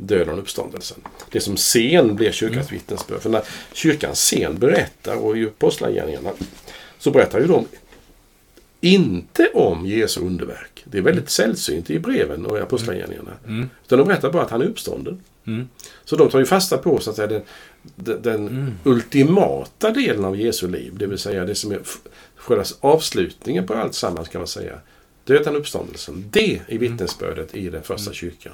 döden 0.00 0.34
och 0.34 0.38
uppståndelsen. 0.38 0.98
Det 1.30 1.40
som 1.40 1.56
sen 1.56 2.16
blir 2.16 2.32
kyrkans 2.32 2.68
Mm. 2.70 2.78
vittnesbörd. 2.80 3.20
För 3.20 3.30
när 3.30 3.42
kyrkan 3.72 4.16
sen 4.16 4.58
berättar 4.58 5.16
och 5.16 5.38
i 5.38 5.46
Apostlagärningarna 5.46 6.30
så 6.98 7.10
berättar 7.10 7.40
ju 7.40 7.46
de 7.46 7.66
inte 8.80 9.50
om 9.54 9.86
Jesu 9.86 10.20
underverk. 10.20 10.82
Det 10.84 10.98
är 10.98 11.02
väldigt 11.02 11.30
sällsynt 11.30 11.90
i 11.90 11.98
breven 11.98 12.46
och 12.46 12.58
i 12.58 12.60
Apostlagärningarna. 12.60 13.30
Mm. 13.46 13.70
Utan 13.86 13.98
de 13.98 14.08
berättar 14.08 14.32
bara 14.32 14.42
att 14.42 14.50
han 14.50 14.62
är 14.62 14.66
uppstånden. 14.66 15.20
Mm. 15.46 15.68
Så 16.04 16.16
de 16.16 16.28
tar 16.30 16.38
ju 16.38 16.46
fasta 16.46 16.78
på 16.78 16.98
så 17.00 17.10
att 17.10 17.16
säga, 17.16 17.26
den, 17.28 17.42
den, 17.96 18.22
den 18.22 18.48
Mm. 18.48 18.72
ultimata 18.84 19.90
delen 19.90 20.24
av 20.24 20.36
Jesu 20.36 20.68
liv. 20.68 20.92
Det 20.96 21.06
vill 21.06 21.18
säga 21.18 21.44
det 21.44 21.54
som 21.54 21.72
är 21.72 21.80
själva 22.36 22.64
avslutningen 22.80 23.66
på 23.66 23.74
allt 23.74 23.94
sammans 23.94 24.28
kan 24.28 24.40
man 24.40 24.48
säga. 24.48 24.78
Döden 25.24 25.54
och 25.54 25.60
uppståndelsen. 25.60 26.24
Det 26.30 26.60
är 26.68 26.78
vittnesbördet 26.78 27.54
i 27.54 27.68
den 27.70 27.82
första 27.82 28.12
kyrkan. 28.12 28.52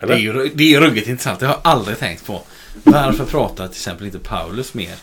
Mm. 0.00 0.08
Det 0.08 0.14
är, 0.14 0.18
ju, 0.18 0.50
det 0.54 0.74
är 0.74 0.80
ruggigt 0.80 1.08
intressant. 1.08 1.40
Det 1.40 1.46
har 1.46 1.54
jag 1.54 1.72
aldrig 1.72 1.98
tänkt 1.98 2.26
på. 2.26 2.42
Varför 2.84 3.24
pratar 3.24 3.68
till 3.68 3.76
exempel 3.76 4.06
inte 4.06 4.18
Paulus 4.18 4.74
mer 4.74 4.94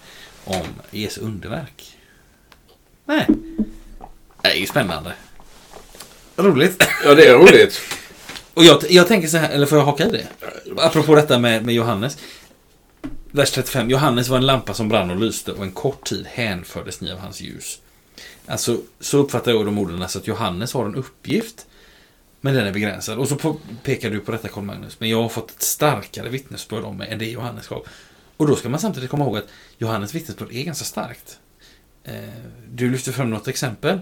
om 0.44 0.66
Jesu 0.92 1.22
underverk? 1.22 1.98
Nej. 3.06 3.28
Det 4.42 4.48
är 4.48 4.56
ju 4.56 4.66
spännande. 4.66 5.14
Roligt. 6.36 6.88
Ja, 7.06 7.16
det 7.16 7.28
är 7.28 7.34
roligt. 7.34 7.82
Och 8.54 8.64
jag, 8.64 8.84
jag 8.90 9.08
tänker 9.08 9.28
så 9.28 9.38
här, 9.38 9.50
eller 9.50 9.66
får 9.66 9.78
jag 9.78 9.86
haka 9.86 10.06
i 10.06 10.12
det? 10.12 10.28
Apropå 10.78 11.16
detta 11.16 11.40
med, 11.40 11.66
med 11.66 11.76
Johannes. 11.76 12.18
Vers 13.32 13.52
35. 13.52 13.90
Johannes 13.90 14.28
var 14.28 14.38
en 14.38 14.46
lampa 14.46 14.74
som 14.74 14.90
brann 14.90 15.12
och 15.12 15.20
lyste 15.20 15.52
och 15.52 15.64
en 15.64 15.72
kort 15.72 16.04
tid 16.04 16.26
hänfördes 16.30 17.02
ni 17.02 17.12
av 17.12 17.20
hans 17.20 17.42
ljus. 17.42 17.80
Alltså, 18.46 18.78
så 19.00 19.18
uppfattar 19.18 19.52
jag 19.52 19.66
de 19.66 19.78
orden, 19.78 20.02
alltså 20.02 20.20
att 20.20 20.28
Johannes 20.28 20.74
har 20.74 20.86
en 20.86 20.96
uppgift. 20.96 21.66
Men 22.46 22.54
den 22.56 22.68
är 22.68 22.72
begränsad. 22.72 23.18
Och 23.18 23.28
så 23.28 23.58
pekar 23.84 24.10
du 24.10 24.20
på 24.20 24.32
detta 24.32 24.48
Carl 24.48 24.64
Magnus. 24.64 25.00
Men 25.00 25.10
jag 25.10 25.22
har 25.22 25.30
fått 25.30 25.52
ett 25.52 25.62
starkare 25.62 26.30
vittnesbörd 26.30 26.84
om 26.84 26.98
mig 26.98 27.10
än 27.10 27.20
det 27.20 27.26
Johannes 27.26 27.68
gav. 27.68 27.86
Och 28.38 28.48
då 28.48 28.56
ska 28.56 28.70
man 28.70 28.80
samtidigt 28.80 29.10
komma 29.10 29.26
ihåg 29.26 29.38
att 29.38 29.48
Johannes 29.78 30.16
vittnesbörd 30.16 30.52
är 30.52 30.64
ganska 30.64 30.86
starkt. 30.86 31.40
Eh, 32.04 32.14
du 32.72 32.90
lyfter 32.90 33.12
fram 33.12 33.30
något 33.30 33.48
exempel. 33.48 34.00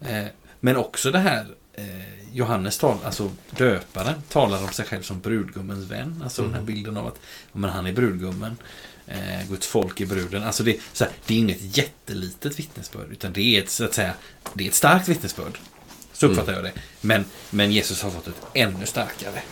Eh, 0.00 0.24
men 0.60 0.76
också 0.76 1.10
det 1.10 1.18
här 1.18 1.46
eh, 1.72 2.32
Johannes 2.32 2.78
tal, 2.78 2.98
alltså 3.04 3.30
döparen, 3.56 4.22
talar 4.28 4.62
om 4.62 4.68
sig 4.72 4.84
själv 4.84 5.02
som 5.02 5.20
brudgummens 5.20 5.90
vän. 5.90 6.20
Alltså 6.24 6.42
den 6.42 6.50
här 6.50 6.60
Mm. 6.60 6.74
bilden 6.74 6.96
av 6.96 7.06
att 7.06 7.20
men 7.52 7.70
han 7.70 7.86
är 7.86 7.92
brudgummen. 7.92 8.56
Eh, 9.06 9.48
Guds 9.48 9.66
folk 9.66 10.00
är 10.00 10.06
bruden. 10.06 10.42
Alltså 10.42 10.62
det, 10.62 10.80
så 10.92 11.04
här, 11.04 11.12
det 11.26 11.34
är 11.34 11.38
inget 11.38 11.76
jättelitet 11.76 12.58
vittnesbörd. 12.58 13.12
Utan 13.12 13.32
det 13.32 13.40
är 13.40 13.62
ett, 13.62 13.70
så 13.70 13.84
att 13.84 13.94
säga, 13.94 14.14
det 14.54 14.64
är 14.64 14.68
ett 14.68 14.74
starkt 14.74 15.08
vittnesbörd. 15.08 15.58
Så 16.20 16.26
uppfattar 16.26 16.52
jag 16.52 16.64
det. 16.64 16.72
Men, 17.00 17.24
men 17.50 17.72
Jesus 17.72 18.02
har 18.02 18.10
fått 18.10 18.28
ett 18.28 18.42
ännu 18.54 18.86
starkare. 18.86 19.42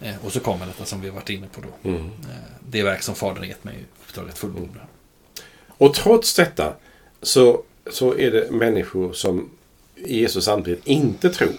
Eh, 0.00 0.24
och 0.24 0.32
så 0.32 0.40
kommer 0.40 0.66
detta 0.66 0.84
som 0.84 1.00
vi 1.00 1.08
har 1.08 1.14
varit 1.14 1.30
inne 1.30 1.46
på 1.52 1.60
då. 1.60 1.88
Mm. 1.88 2.00
Eh, 2.06 2.36
det 2.68 2.82
verk 2.82 3.02
som 3.02 3.14
Fadern 3.14 3.44
gett 3.44 3.64
mig 3.64 3.76
uppdraget 4.06 4.38
fullborda. 4.38 4.80
Och 5.68 5.94
trots 5.94 6.34
detta 6.34 6.72
så, 7.22 7.62
så 7.90 8.18
är 8.18 8.30
det 8.30 8.50
människor 8.50 9.12
som 9.12 9.50
Jesus 9.96 10.44
samtidigt 10.44 10.86
inte 10.86 11.30
tror. 11.30 11.56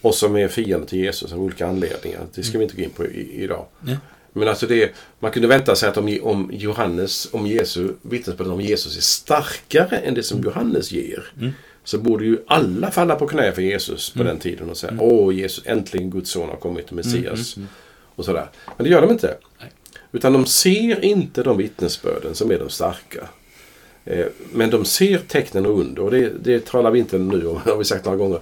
Och 0.00 0.14
som 0.14 0.36
är 0.36 0.48
fiende 0.48 0.86
till 0.86 0.98
Jesus 0.98 1.32
av 1.32 1.42
olika 1.42 1.66
anledningar. 1.66 2.26
Det 2.34 2.42
ska 2.42 2.58
vi 2.58 2.64
inte 2.64 2.76
gå 2.76 2.82
in 2.82 2.90
på 2.90 3.06
i, 3.06 3.42
idag. 3.42 3.66
Ja. 3.86 3.96
Men 4.32 4.48
alltså 4.48 4.66
det, 4.66 4.94
man 5.18 5.30
kunde 5.30 5.48
vänta 5.48 5.76
sig 5.76 5.88
att 5.88 5.96
om, 5.96 6.18
om 6.22 6.50
Johannes, 6.52 7.28
om 7.32 7.46
Jesu, 7.46 7.92
vittnesbördet 8.02 8.52
om 8.52 8.60
Jesus 8.60 8.96
är 8.96 9.00
starkare 9.00 9.96
än 9.96 10.14
det 10.14 10.22
som 10.22 10.42
Johannes 10.42 10.92
ger. 10.92 11.32
Så 11.84 11.98
borde 11.98 12.24
ju 12.24 12.38
alla 12.46 12.90
falla 12.90 13.14
på 13.14 13.28
knä 13.28 13.52
för 13.52 13.62
Jesus 13.62 14.10
på 14.10 14.22
den 14.22 14.38
tiden 14.38 14.70
och 14.70 14.76
säga 14.76 14.92
Åh 15.00 15.34
Jesus, 15.34 15.64
äntligen 15.66 16.10
Guds 16.10 16.30
son 16.30 16.48
har 16.48 16.56
kommit, 16.56 16.90
Messias. 16.92 17.56
Och 18.14 18.24
sådär. 18.24 18.46
Men 18.76 18.84
det 18.84 18.90
gör 18.90 19.00
de 19.00 19.10
inte. 19.10 19.36
Nej. 19.60 19.72
Utan 20.12 20.32
de 20.32 20.46
ser 20.46 21.04
inte 21.04 21.42
de 21.42 21.56
vittnesbörden 21.56 22.34
som 22.34 22.50
är 22.50 22.58
de 22.58 22.68
starka. 22.70 23.28
Eh, 24.04 24.26
Men 24.52 24.70
de 24.70 24.84
ser 24.84 25.18
tecknen 25.18 25.66
och 25.66 25.80
under. 25.80 26.02
Och 26.02 26.10
det, 26.10 26.32
det 26.44 26.64
talar 26.66 26.90
vi 26.90 26.98
inte 26.98 27.18
nu 27.18 27.46
om, 27.46 27.56
har 27.64 27.76
vi 27.76 27.84
sagt 27.84 28.04
några 28.04 28.18
gånger. 28.18 28.40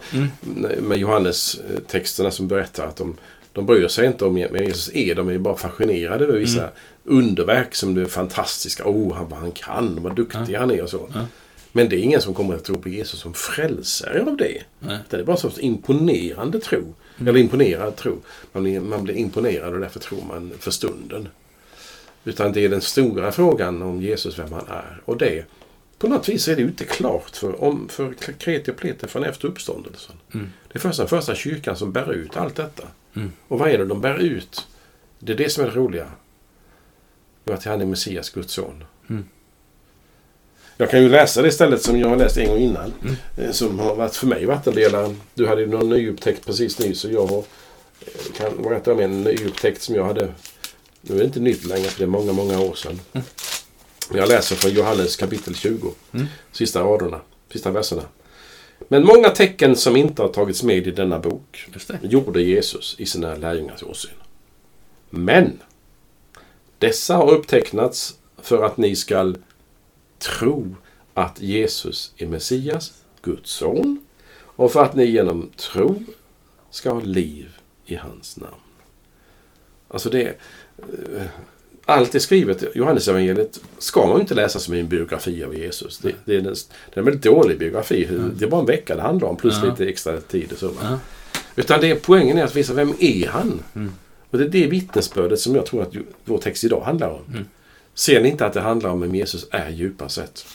Med 0.80 0.98
Johannes-texterna 0.98 2.30
som 2.30 2.48
berättar 2.48 2.86
att 2.86 2.96
de, 2.96 3.16
de 3.52 3.66
bryr 3.66 3.88
sig 3.88 4.06
inte 4.06 4.24
om 4.24 4.34
vem 4.34 4.56
Jesus 4.64 4.90
är. 4.94 5.14
De 5.14 5.28
är 5.28 5.38
bara 5.38 5.56
fascinerade 5.56 6.24
över 6.24 6.38
vissa 6.38 6.68
underverk 7.04 7.74
som 7.74 7.96
är 7.98 8.04
fantastiska. 8.04 8.84
Åh, 8.86 9.14
han, 9.14 9.28
vad 9.28 9.38
han 9.38 9.52
kan, 9.52 10.02
vad 10.02 10.16
duktig 10.16 10.54
han 10.54 10.70
är 10.70 10.82
och 10.82 10.90
så. 10.90 11.08
Ja. 11.14 11.20
Men 11.72 11.88
det 11.88 11.96
är 11.96 12.00
ingen 12.00 12.20
som 12.20 12.34
kommer 12.34 12.54
att 12.54 12.64
tro 12.64 12.78
på 12.78 12.88
Jesus 12.88 13.20
som 13.20 13.34
frälsare 13.34 14.22
av 14.22 14.36
det. 14.36 14.62
Nej. 14.78 14.98
Det 15.08 15.16
är 15.16 15.24
bara 15.24 15.32
en 15.32 15.38
sorts 15.38 15.58
imponerande 15.58 16.60
tro. 16.60 16.94
Eller 17.20 17.36
imponerad 17.36 17.96
tro. 17.96 18.18
Man 18.52 18.62
blir, 18.62 18.80
man 18.80 19.04
blir 19.04 19.14
imponerad 19.14 19.74
och 19.74 19.80
därför 19.80 20.00
tror 20.00 20.24
man 20.28 20.52
för 20.58 20.70
stunden. 20.70 21.28
Utan 22.24 22.52
det 22.52 22.64
är 22.64 22.68
den 22.68 22.80
stora 22.80 23.32
frågan 23.32 23.82
om 23.82 24.02
Jesus, 24.02 24.38
vem 24.38 24.52
han 24.52 24.66
är. 24.68 25.02
Och 25.04 25.16
det, 25.16 25.44
på 25.98 26.08
något 26.08 26.28
vis 26.28 26.48
är 26.48 26.56
det 26.56 26.62
ju 26.62 26.68
inte 26.68 26.84
klart 26.84 27.36
för, 27.36 27.64
om, 27.64 27.88
för 27.88 28.12
kreti 28.12 28.70
och 28.70 28.76
pleti 28.76 29.06
förrän 29.06 29.28
efter 29.28 29.48
uppståndelsen. 29.48 30.16
Mm. 30.34 30.48
Det 30.68 30.78
är 30.78 30.80
först 30.80 30.98
den 30.98 31.08
första 31.08 31.34
kyrkan 31.34 31.76
som 31.76 31.92
bär 31.92 32.12
ut 32.12 32.36
allt 32.36 32.54
detta. 32.56 32.88
Mm. 33.14 33.32
Och 33.48 33.58
vad 33.58 33.70
är 33.70 33.78
det 33.78 33.84
de 33.84 34.00
bär 34.00 34.18
ut? 34.18 34.66
Det 35.18 35.32
är 35.32 35.36
det 35.36 35.50
som 35.50 35.64
är 35.64 35.68
det 35.68 35.76
roliga. 35.76 36.06
Att 37.44 37.64
han 37.64 37.80
är 37.80 37.86
Messias, 37.86 38.30
Guds 38.30 38.52
son. 38.52 38.84
Mm. 39.10 39.24
Jag 40.80 40.90
kan 40.90 41.02
ju 41.02 41.08
läsa 41.08 41.42
det 41.42 41.48
istället 41.48 41.82
som 41.82 41.98
jag 41.98 42.08
har 42.08 42.16
läst 42.16 42.36
en 42.36 42.48
gång 42.48 42.58
innan. 42.58 42.92
Mm. 43.02 43.16
eh, 43.36 43.50
Som 43.50 43.78
har 43.78 43.94
varit 43.94 44.16
för 44.16 44.26
mig 44.26 44.46
vattendelaren. 44.46 45.20
Du 45.34 45.46
hade 45.46 45.60
ju 45.60 45.66
någon 45.66 45.88
nyupptäckt 45.88 46.46
precis 46.46 46.78
ny 46.78 46.94
så 46.94 47.10
jag 47.10 47.26
har, 47.26 47.38
eh, 47.38 48.32
kan 48.36 48.62
berätta 48.62 48.92
om 48.92 49.00
en 49.00 49.22
nyupptäckt 49.22 49.82
som 49.82 49.94
jag 49.94 50.04
hade. 50.04 50.28
Nu 51.00 51.14
är 51.14 51.18
det 51.18 51.24
inte 51.24 51.40
nytt 51.40 51.64
längre 51.64 51.84
för 51.84 51.98
det 51.98 52.04
är 52.04 52.08
många, 52.08 52.32
många 52.32 52.60
år 52.60 52.74
sedan. 52.74 53.00
Men 53.12 53.22
Jag 54.18 54.28
läser 54.28 54.56
från 54.56 54.70
Johannes 54.70 55.16
kapitel 55.16 55.54
20. 55.54 55.92
Mm. 56.12 56.26
Sista 56.52 56.80
raderna, 56.80 57.20
sista 57.52 57.70
verserna. 57.70 58.02
Men 58.88 59.04
många 59.04 59.28
tecken 59.28 59.76
som 59.76 59.96
inte 59.96 60.22
har 60.22 60.28
tagits 60.28 60.62
med 60.62 60.86
i 60.86 60.90
denna 60.90 61.18
bok 61.18 61.68
gjorde 62.02 62.42
Jesus 62.42 62.96
i 62.98 63.06
sina 63.06 63.34
lärjungars 63.34 63.82
åsyn. 63.82 64.14
Men 65.10 65.58
dessa 66.78 67.14
har 67.14 67.30
upptecknats 67.30 68.14
för 68.42 68.62
att 68.62 68.76
ni 68.76 68.96
skall 68.96 69.36
tro 70.20 70.76
att 71.14 71.40
Jesus 71.40 72.12
är 72.16 72.26
Messias, 72.26 72.92
Guds 73.22 73.50
son, 73.50 73.98
och 74.40 74.72
för 74.72 74.82
att 74.84 74.94
ni 74.94 75.04
genom 75.04 75.50
tro 75.56 76.02
ska 76.70 76.90
ha 76.90 77.00
liv 77.00 77.48
i 77.86 77.94
hans 77.96 78.36
namn. 78.36 78.54
Alltså 79.88 80.10
det... 80.10 80.22
eh, 81.16 81.22
Allt 81.84 82.14
är 82.14 82.18
skrivet, 82.18 82.64
Johannesevangeliet 82.74 83.60
ska 83.78 84.06
man 84.06 84.14
ju 84.16 84.20
inte 84.20 84.34
läsa 84.34 84.58
som 84.58 84.74
en 84.74 84.88
biografi 84.88 85.44
av 85.44 85.54
Jesus. 85.58 85.98
Det, 85.98 86.12
det, 86.24 86.34
är, 86.34 86.38
en, 86.38 86.44
det 86.44 86.50
är 86.94 86.98
en 86.98 87.04
väldigt 87.04 87.22
dålig 87.24 87.58
biografi. 87.58 88.08
Det 88.36 88.44
är 88.44 88.48
bara 88.50 88.60
en 88.60 88.66
vecka 88.66 88.96
det 88.96 89.02
handlar 89.02 89.28
om, 89.28 89.36
plus 89.36 89.54
Ja. 89.62 89.70
lite 89.70 89.84
extra 89.88 90.20
tid 90.20 90.52
och 90.52 90.58
så. 90.58 90.70
Ja. 90.82 90.98
Utan 91.56 91.80
det, 91.80 91.94
poängen 91.94 92.38
är 92.38 92.44
att 92.44 92.56
visa 92.56 92.74
vem 92.74 92.94
är 93.00 93.26
han? 93.28 93.62
Mm. 93.74 93.92
Och 94.30 94.38
det 94.38 94.44
är 94.44 94.48
det 94.48 94.66
vittnesbördet 94.66 95.40
som 95.40 95.54
jag 95.54 95.66
tror 95.66 95.82
att 95.82 95.92
vår 96.24 96.38
text 96.38 96.64
idag 96.64 96.80
handlar 96.80 97.08
om. 97.10 97.22
Mm. 97.28 97.44
Ser 98.00 98.20
ni 98.20 98.28
inte 98.28 98.46
att 98.46 98.52
det 98.52 98.60
handlar 98.60 98.90
om 98.90 99.00
vem 99.00 99.14
Jesus 99.14 99.46
är 99.50 99.70
djupast 99.70 100.14
sett? 100.14 100.46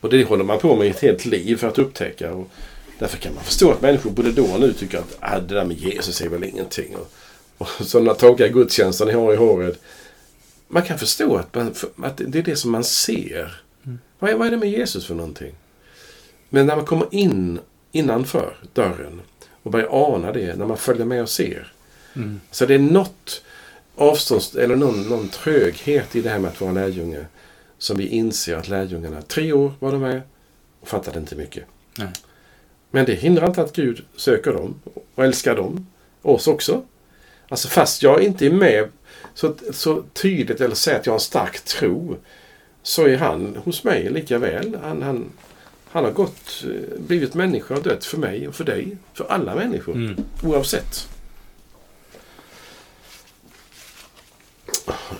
Och 0.00 0.10
det 0.10 0.24
håller 0.24 0.44
man 0.44 0.58
på 0.58 0.76
med 0.76 0.90
ett 0.90 1.00
helt 1.00 1.24
liv 1.24 1.56
för 1.56 1.68
att 1.68 1.78
upptäcka. 1.78 2.32
Och 2.32 2.50
därför 2.98 3.18
kan 3.18 3.34
man 3.34 3.44
förstå 3.44 3.70
att 3.70 3.82
människor 3.82 4.10
både 4.10 4.32
då 4.32 4.44
och 4.44 4.60
nu 4.60 4.72
tycker 4.72 4.98
att 4.98 5.16
ah, 5.20 5.38
det 5.38 5.54
där 5.54 5.64
med 5.64 5.76
Jesus 5.76 6.20
är 6.20 6.28
väl 6.28 6.44
ingenting. 6.44 6.96
Och, 6.96 7.10
och 7.58 7.86
sådana 7.86 8.14
tråkiga 8.14 8.48
gudstjänster 8.48 9.06
ni 9.06 9.12
har 9.12 9.32
i 9.32 9.36
håret. 9.36 9.80
Man 10.68 10.82
kan 10.82 10.98
förstå 10.98 11.36
att, 11.36 11.54
man, 11.54 11.74
att 12.02 12.16
det 12.26 12.38
är 12.38 12.42
det 12.42 12.56
som 12.56 12.70
man 12.70 12.84
ser. 12.84 13.62
Vad, 14.18 14.30
är, 14.30 14.34
vad 14.34 14.46
är 14.46 14.50
det 14.50 14.56
med 14.56 14.70
Jesus 14.70 15.06
för 15.06 15.14
någonting? 15.14 15.54
Men 16.48 16.66
när 16.66 16.76
man 16.76 16.84
kommer 16.84 17.06
in 17.10 17.60
innanför 17.92 18.56
dörren 18.72 19.20
och 19.62 19.70
börjar 19.70 19.88
ana 19.90 20.32
det, 20.32 20.56
när 20.58 20.66
man 20.66 20.76
följer 20.76 21.06
med 21.06 21.22
och 21.22 21.30
ser. 21.30 21.72
Mm. 22.16 22.40
Så 22.50 22.66
det 22.66 22.74
är 22.74 22.78
något 22.78 23.42
avstånds 23.98 24.54
eller 24.54 24.76
någon, 24.76 25.02
någon 25.02 25.28
tröghet 25.28 26.16
i 26.16 26.20
det 26.20 26.30
här 26.30 26.38
med 26.38 26.50
att 26.50 26.60
vara 26.60 26.72
lärjunge. 26.72 27.26
Som 27.78 27.96
vi 27.96 28.08
inser 28.08 28.56
att 28.56 28.68
lärjungarna, 28.68 29.22
tre 29.22 29.52
år 29.52 29.72
var 29.78 29.92
de 29.92 30.00
med 30.00 30.22
och 30.80 30.88
fattade 30.88 31.18
inte 31.18 31.36
mycket. 31.36 31.64
Nej. 31.98 32.08
Men 32.90 33.04
det 33.04 33.14
hindrar 33.14 33.46
inte 33.46 33.62
att 33.62 33.72
Gud 33.72 34.04
söker 34.16 34.52
dem 34.52 34.80
och 35.14 35.24
älskar 35.24 35.56
dem. 35.56 35.86
Oss 36.22 36.46
också. 36.46 36.82
Alltså 37.48 37.68
fast 37.68 38.02
jag 38.02 38.22
inte 38.22 38.46
är 38.46 38.50
med 38.50 38.88
så, 39.34 39.54
så 39.70 40.02
tydligt 40.12 40.60
eller 40.60 40.74
säger 40.74 40.98
att 40.98 41.06
jag 41.06 41.12
har 41.12 41.18
en 41.18 41.20
stark 41.20 41.60
tro. 41.60 42.16
Så 42.82 43.06
är 43.06 43.16
han 43.16 43.56
hos 43.64 43.84
mig 43.84 44.10
lika 44.10 44.38
väl. 44.38 44.78
Han, 44.82 45.02
han, 45.02 45.24
han 45.90 46.04
har 46.04 46.10
gått, 46.10 46.64
eh, 46.64 46.98
blivit 46.98 47.34
människa 47.34 47.74
och 47.74 47.82
dött 47.82 48.04
för 48.04 48.18
mig 48.18 48.48
och 48.48 48.54
för 48.54 48.64
dig. 48.64 48.96
För 49.14 49.24
alla 49.24 49.54
människor. 49.54 49.94
Mm. 49.94 50.16
Oavsett. 50.42 51.08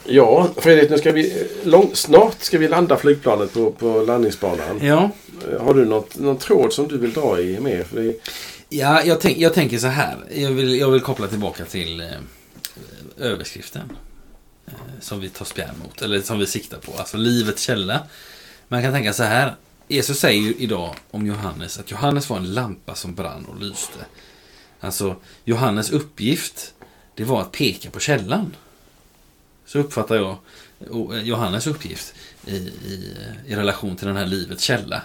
Ja, 0.05 0.49
Fredrik, 0.57 0.91
nu 0.91 0.99
ska 0.99 1.13
vi, 1.13 1.47
lång, 1.65 1.91
snart 1.95 2.43
ska 2.43 2.59
vi 2.59 2.69
landa 2.69 2.97
flygplanet 2.97 3.55
på, 3.55 3.71
på 3.71 4.03
landningsbanan. 4.03 4.81
Ja, 4.83 5.11
Har 5.61 5.75
du 5.75 5.85
något, 5.85 6.19
någon 6.19 6.39
tråd 6.39 6.73
som 6.73 6.89
du 6.89 6.99
vill 6.99 7.13
dra 7.13 7.41
i? 7.41 7.85
För 7.91 8.01
det, 8.01 8.15
ja 8.69 9.03
jag, 9.03 9.21
tänk, 9.21 9.39
jag 9.39 9.55
tänker 9.55 9.79
så 9.79 9.87
här. 9.87 10.17
Jag 10.35 10.51
vill, 10.51 10.79
jag 10.79 10.91
vill 10.91 11.01
koppla 11.01 11.27
tillbaka 11.27 11.65
till 11.65 12.01
eh, 12.01 12.07
överskriften. 13.19 13.93
Eh, 14.67 14.73
som 15.01 15.21
vi 15.21 15.29
tar 15.29 15.45
spjärn 15.45 15.75
mot, 15.85 16.03
eller 16.03 16.21
som 16.21 16.39
vi 16.39 16.47
siktar 16.47 16.79
på. 16.79 16.93
Alltså 16.97 17.17
livets 17.17 17.63
källa. 17.63 18.01
Man 18.69 18.83
kan 18.83 18.93
tänka 18.93 19.13
så 19.13 19.23
här. 19.23 19.55
Jesus 19.89 20.19
säger 20.19 20.41
ju 20.43 20.55
idag 20.59 20.95
om 21.11 21.27
Johannes 21.27 21.79
att 21.79 21.91
Johannes 21.91 22.31
var 22.31 22.37
en 22.37 22.55
lampa 22.55 22.95
som 22.95 23.15
brann 23.15 23.45
och 23.45 23.61
lyste. 23.61 23.99
Alltså, 24.81 25.17
Johannes 25.45 25.91
uppgift, 25.91 26.75
det 27.15 27.25
var 27.25 27.41
att 27.41 27.53
peka 27.53 27.91
på 27.91 28.01
källan. 28.01 28.57
Så 29.69 29.79
uppfattar 29.79 30.17
jag 30.17 30.37
eh, 30.81 31.23
Johannes 31.23 31.67
uppgift 31.67 32.15
i, 32.47 32.57
i, 32.57 33.17
i 33.47 33.57
relation 33.57 33.97
till 33.97 34.07
den 34.07 34.17
här 34.17 34.27
livets 34.27 34.63
källa. 34.63 35.03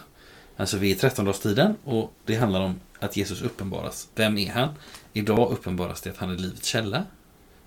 Alltså 0.58 0.78
vi 0.78 0.92
är 0.92 0.96
i 0.96 0.98
trettondagarstiden 0.98 1.76
och 1.84 2.14
det 2.26 2.36
handlar 2.36 2.62
om 2.62 2.80
att 3.00 3.18
Jesus 3.18 3.42
uppenbaras. 3.42 4.08
Vem 4.16 4.38
är 4.38 4.52
han? 4.52 4.70
Idag 5.14 5.52
uppenbaras 5.52 6.02
det 6.02 6.10
att 6.10 6.18
han 6.18 6.30
är 6.30 6.38
livets 6.38 6.68
källa. 6.68 7.04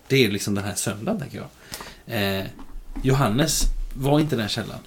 Det 0.09 0.25
är 0.25 0.31
liksom 0.31 0.55
den 0.55 0.65
här 0.65 0.75
söndagen, 0.75 1.21
tänker 1.21 1.39
jag. 1.39 1.49
Eh, 2.41 2.47
Johannes 3.03 3.63
var 3.95 4.21
inte 4.21 4.37
den 4.37 4.49
källan, 4.49 4.79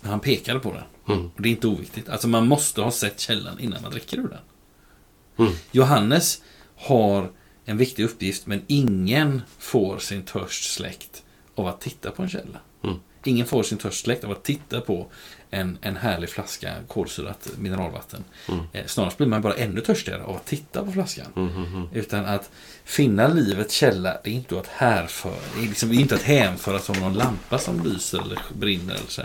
men 0.00 0.10
han 0.10 0.20
pekade 0.20 0.60
på 0.60 0.72
den. 0.72 1.16
Mm. 1.16 1.30
Och 1.36 1.42
det 1.42 1.48
är 1.48 1.50
inte 1.50 1.66
oviktigt. 1.66 2.08
Alltså 2.08 2.28
man 2.28 2.48
måste 2.48 2.80
ha 2.80 2.90
sett 2.90 3.20
källan 3.20 3.60
innan 3.60 3.82
man 3.82 3.90
dricker 3.90 4.16
ur 4.18 4.28
den. 4.28 5.46
Mm. 5.46 5.58
Johannes 5.72 6.42
har 6.76 7.30
en 7.64 7.76
viktig 7.76 8.04
uppgift, 8.04 8.46
men 8.46 8.62
ingen 8.66 9.42
får 9.58 9.98
sin 9.98 10.22
törst 10.22 10.72
släckt 10.72 11.22
av 11.58 11.66
att 11.66 11.80
titta 11.80 12.10
på 12.10 12.22
en 12.22 12.28
källa. 12.28 12.58
Mm. 12.84 12.96
Ingen 13.24 13.46
får 13.46 13.62
sin 13.62 13.78
törst 13.78 14.04
släckt 14.04 14.24
av 14.24 14.30
att 14.30 14.44
titta 14.44 14.80
på 14.80 15.06
en, 15.50 15.78
en 15.82 15.96
härlig 15.96 16.30
flaska 16.30 16.74
kolsyrat 16.88 17.48
mineralvatten. 17.58 18.24
Mm. 18.48 18.60
Eh, 18.72 18.86
snarast 18.86 19.16
blir 19.16 19.26
man 19.26 19.42
bara 19.42 19.54
ännu 19.54 19.80
törstigare 19.80 20.22
av 20.22 20.36
att 20.36 20.46
titta 20.46 20.84
på 20.84 20.92
flaskan. 20.92 21.26
Mm, 21.36 21.48
mm, 21.48 21.74
mm. 21.74 21.88
Utan 21.92 22.24
att 22.24 22.50
finna 22.84 23.28
livets 23.28 23.74
källa, 23.74 24.20
det 24.24 24.30
är 24.30 24.34
inte 24.34 24.60
att 24.60 24.66
härföra, 24.66 25.34
det 25.56 25.62
är 25.64 25.68
liksom 25.68 25.92
inte 25.92 26.14
att 26.14 26.22
hänföra 26.22 26.78
som 26.78 26.96
någon 26.96 27.14
lampa 27.14 27.58
som 27.58 27.84
lyser 27.84 28.20
eller 28.20 28.42
brinner 28.54 28.94
eller 28.94 29.08
så. 29.08 29.22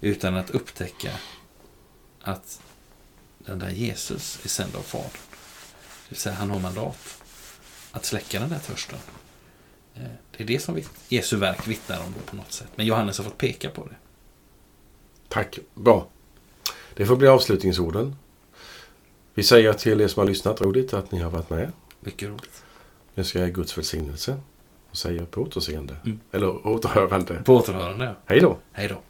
Utan 0.00 0.36
att 0.36 0.50
upptäcka 0.50 1.10
att 2.22 2.60
den 3.38 3.58
där 3.58 3.70
Jesus 3.70 4.38
är 4.44 4.48
sänd 4.48 4.76
av 4.76 4.82
Fadern. 4.82 5.10
Det 5.12 6.08
vill 6.08 6.18
säga, 6.18 6.34
han 6.34 6.50
har 6.50 6.60
mandat 6.60 7.22
att 7.92 8.04
släcka 8.04 8.40
den 8.40 8.48
där 8.48 8.58
törsten. 8.58 8.98
Det 10.36 10.42
är 10.42 10.46
det 10.46 10.58
som 10.58 10.80
Jesu 11.08 11.36
verk 11.36 11.68
vittnar 11.68 11.98
om 11.98 12.14
på 12.26 12.36
något 12.36 12.52
sätt. 12.52 12.68
Men 12.74 12.86
Johannes 12.86 13.18
har 13.18 13.24
fått 13.24 13.38
peka 13.38 13.70
på 13.70 13.84
det. 13.86 13.96
Tack. 15.28 15.58
Bra. 15.74 16.06
Det 16.94 17.06
får 17.06 17.16
bli 17.16 17.28
avslutningsorden. 17.28 18.16
Vi 19.34 19.42
säger 19.42 19.72
till 19.72 20.00
er 20.00 20.08
som 20.08 20.20
har 20.20 20.26
lyssnat 20.26 20.60
roligt 20.60 20.94
att 20.94 21.12
ni 21.12 21.18
har 21.18 21.30
varit 21.30 21.50
med. 21.50 21.72
Mycket 22.00 22.28
roligt. 22.28 22.64
Nu 23.14 23.24
ska 23.24 23.38
jag 23.38 23.54
Guds 23.54 23.78
välsignelse 23.78 24.40
och 24.90 24.96
säger 24.96 25.24
på 25.24 25.42
återseende. 25.42 25.96
Mm. 26.04 26.20
Eller 26.32 26.66
återhörande. 26.66 27.42
På 27.44 27.54
återhörande. 27.54 28.14
Hej 28.26 28.40
då! 28.40 28.58
Hej 28.72 28.88
då. 28.88 29.00